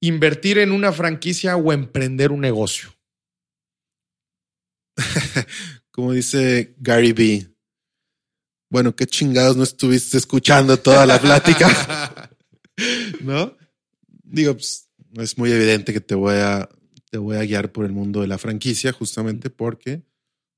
¿Invertir 0.00 0.56
en 0.56 0.72
una 0.72 0.90
franquicia 0.90 1.56
o 1.56 1.70
emprender 1.72 2.32
un 2.32 2.40
negocio? 2.40 2.94
Como 5.90 6.12
dice 6.12 6.74
Gary 6.78 7.12
B. 7.12 7.53
Bueno, 8.74 8.96
qué 8.96 9.06
chingados 9.06 9.56
no 9.56 9.62
estuviste 9.62 10.18
escuchando 10.18 10.76
toda 10.76 11.06
la 11.06 11.20
plática. 11.20 12.28
¿No? 13.22 13.56
Digo, 14.24 14.54
pues, 14.54 14.90
es 15.12 15.38
muy 15.38 15.52
evidente 15.52 15.92
que 15.92 16.00
te 16.00 16.16
voy 16.16 16.34
a, 16.34 16.68
te 17.08 17.18
voy 17.18 17.36
a 17.36 17.44
guiar 17.44 17.70
por 17.70 17.84
el 17.84 17.92
mundo 17.92 18.22
de 18.22 18.26
la 18.26 18.36
franquicia, 18.36 18.90
justamente 18.90 19.48
porque 19.48 20.02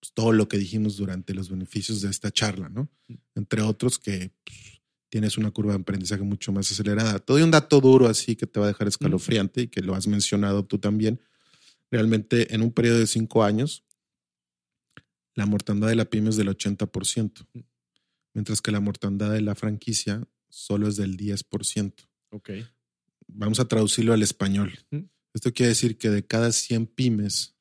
pues, 0.00 0.14
todo 0.14 0.32
lo 0.32 0.48
que 0.48 0.56
dijimos 0.56 0.96
durante 0.96 1.34
los 1.34 1.50
beneficios 1.50 2.00
de 2.00 2.08
esta 2.08 2.30
charla, 2.30 2.70
¿no? 2.70 2.88
Entre 3.34 3.60
otros 3.60 3.98
que 3.98 4.30
pues, 4.44 4.80
tienes 5.10 5.36
una 5.36 5.50
curva 5.50 5.74
de 5.74 5.80
aprendizaje 5.80 6.22
mucho 6.22 6.52
más 6.52 6.72
acelerada. 6.72 7.18
Todo 7.18 7.44
un 7.44 7.50
dato 7.50 7.82
duro 7.82 8.08
así 8.08 8.34
que 8.34 8.46
te 8.46 8.58
va 8.58 8.64
a 8.64 8.68
dejar 8.68 8.88
escalofriante 8.88 9.60
y 9.60 9.68
que 9.68 9.82
lo 9.82 9.94
has 9.94 10.06
mencionado 10.06 10.64
tú 10.64 10.78
también. 10.78 11.20
Realmente 11.90 12.54
en 12.54 12.62
un 12.62 12.72
periodo 12.72 12.98
de 12.98 13.08
cinco 13.08 13.44
años, 13.44 13.84
la 15.34 15.44
mortandad 15.44 15.88
de 15.88 15.96
la 15.96 16.06
pyme 16.06 16.30
es 16.30 16.36
del 16.36 16.48
80%, 16.48 17.46
mientras 18.36 18.60
que 18.60 18.70
la 18.70 18.80
mortandad 18.80 19.32
de 19.32 19.40
la 19.40 19.54
franquicia 19.54 20.22
solo 20.50 20.88
es 20.88 20.96
del 20.96 21.16
10%. 21.16 21.94
Ok. 22.32 22.50
vamos 23.28 23.60
a 23.60 23.64
traducirlo 23.66 24.12
al 24.12 24.22
español. 24.22 24.78
Esto 25.32 25.54
quiere 25.54 25.70
decir 25.70 25.96
que 25.96 26.10
de 26.10 26.22
cada 26.22 26.52
100 26.52 26.86
pymes 26.86 27.54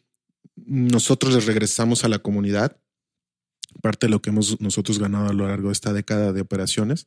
nosotros 0.56 1.34
les 1.34 1.46
regresamos 1.46 2.04
a 2.04 2.08
la 2.08 2.20
comunidad 2.20 2.76
parte 3.82 4.06
de 4.06 4.10
lo 4.10 4.20
que 4.20 4.30
hemos 4.30 4.60
nosotros 4.60 4.98
ganado 4.98 5.28
a 5.28 5.32
lo 5.32 5.46
largo 5.46 5.68
de 5.68 5.72
esta 5.72 5.92
década 5.92 6.32
de 6.32 6.40
operaciones 6.40 7.06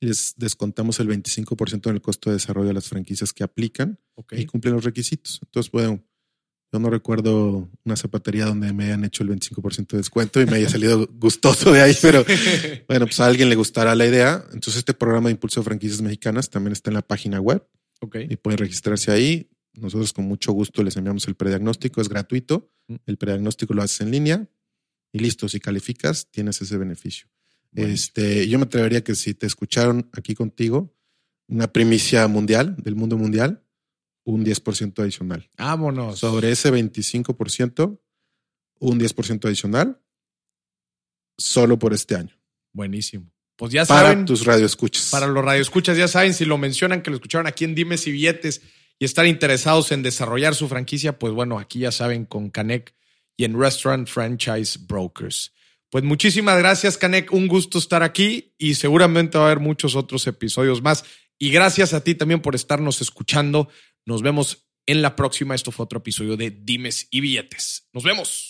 les 0.00 0.34
descontamos 0.36 0.98
el 0.98 1.08
25% 1.08 1.88
en 1.88 1.94
el 1.94 2.02
costo 2.02 2.30
de 2.30 2.36
desarrollo 2.36 2.68
de 2.68 2.74
las 2.74 2.88
franquicias 2.88 3.32
que 3.32 3.44
aplican 3.44 3.98
y 4.32 4.46
cumplen 4.46 4.74
los 4.74 4.84
requisitos. 4.84 5.40
Entonces, 5.44 5.70
bueno, 5.70 6.02
yo 6.72 6.78
no 6.78 6.88
recuerdo 6.90 7.68
una 7.84 7.96
zapatería 7.96 8.46
donde 8.46 8.72
me 8.72 8.84
hayan 8.84 9.04
hecho 9.04 9.24
el 9.24 9.30
25% 9.30 9.88
de 9.88 9.98
descuento 9.98 10.40
y 10.40 10.46
me 10.46 10.56
haya 10.56 10.68
salido 10.68 11.06
gustoso 11.14 11.72
de 11.72 11.82
ahí, 11.82 11.96
pero 12.00 12.24
bueno, 12.88 13.06
pues 13.06 13.18
a 13.20 13.26
alguien 13.26 13.48
le 13.48 13.56
gustará 13.56 13.94
la 13.94 14.06
idea. 14.06 14.44
Entonces, 14.52 14.76
este 14.76 14.94
programa 14.94 15.28
de 15.28 15.32
impulso 15.32 15.60
de 15.60 15.64
franquicias 15.64 16.00
mexicanas 16.00 16.48
también 16.48 16.72
está 16.72 16.90
en 16.90 16.94
la 16.94 17.02
página 17.02 17.40
web 17.40 17.66
y 18.14 18.36
pueden 18.36 18.58
registrarse 18.58 19.10
ahí. 19.10 19.50
Nosotros 19.74 20.12
con 20.12 20.26
mucho 20.26 20.52
gusto 20.52 20.82
les 20.82 20.96
enviamos 20.96 21.26
el 21.28 21.34
prediagnóstico, 21.34 22.00
es 22.00 22.08
gratuito. 22.08 22.72
Mm. 22.88 22.94
El 23.06 23.16
prediagnóstico 23.16 23.74
lo 23.74 23.82
haces 23.82 24.00
en 24.02 24.10
línea 24.10 24.48
y 25.12 25.18
listo, 25.18 25.48
si 25.48 25.60
calificas, 25.60 26.28
tienes 26.30 26.60
ese 26.62 26.78
beneficio. 26.78 27.28
Este, 27.74 28.48
yo 28.48 28.58
me 28.58 28.64
atrevería 28.64 29.02
que 29.02 29.14
si 29.14 29.34
te 29.34 29.46
escucharon 29.46 30.08
aquí 30.12 30.34
contigo, 30.34 30.92
una 31.46 31.72
primicia 31.72 32.26
mundial, 32.26 32.76
del 32.78 32.96
mundo 32.96 33.16
mundial, 33.16 33.64
un 34.24 34.44
10% 34.44 35.00
adicional. 35.00 35.50
Vámonos. 35.56 36.18
Sobre 36.18 36.50
ese 36.50 36.72
25%, 36.72 37.98
un 38.78 39.00
10% 39.00 39.44
adicional, 39.46 40.00
solo 41.36 41.78
por 41.78 41.92
este 41.92 42.16
año. 42.16 42.36
Buenísimo. 42.72 43.30
Pues 43.56 43.72
ya 43.72 43.84
para 43.84 44.08
saben. 44.08 44.24
tus 44.24 44.44
radioescuchas. 44.44 45.10
Para 45.10 45.26
los 45.26 45.44
radioescuchas, 45.44 45.96
ya 45.96 46.08
saben, 46.08 46.32
si 46.32 46.44
lo 46.44 46.56
mencionan, 46.56 47.02
que 47.02 47.10
lo 47.10 47.16
escucharon 47.16 47.46
aquí 47.46 47.64
en 47.64 47.74
Dimes 47.74 48.06
y 48.06 48.12
Billetes 48.12 48.62
y 48.98 49.04
están 49.04 49.26
interesados 49.26 49.92
en 49.92 50.02
desarrollar 50.02 50.54
su 50.54 50.68
franquicia, 50.68 51.18
pues 51.18 51.32
bueno, 51.32 51.58
aquí 51.58 51.80
ya 51.80 51.92
saben 51.92 52.24
con 52.24 52.50
Canec 52.50 52.94
y 53.36 53.44
en 53.44 53.58
Restaurant 53.58 54.08
Franchise 54.08 54.78
Brokers. 54.86 55.52
Pues 55.90 56.04
muchísimas 56.04 56.58
gracias, 56.58 56.96
Canek. 56.96 57.32
Un 57.32 57.48
gusto 57.48 57.78
estar 57.78 58.02
aquí 58.02 58.54
y 58.58 58.76
seguramente 58.76 59.38
va 59.38 59.44
a 59.44 59.46
haber 59.48 59.60
muchos 59.60 59.96
otros 59.96 60.26
episodios 60.26 60.82
más. 60.82 61.04
Y 61.36 61.50
gracias 61.50 61.94
a 61.94 62.04
ti 62.04 62.14
también 62.14 62.40
por 62.40 62.54
estarnos 62.54 63.00
escuchando. 63.00 63.68
Nos 64.06 64.22
vemos 64.22 64.70
en 64.86 65.02
la 65.02 65.16
próxima. 65.16 65.54
Esto 65.54 65.70
fue 65.70 65.84
otro 65.84 65.98
episodio 65.98 66.36
de 66.36 66.50
Dimes 66.50 67.08
y 67.10 67.20
Billetes. 67.20 67.88
Nos 67.92 68.04
vemos. 68.04 68.49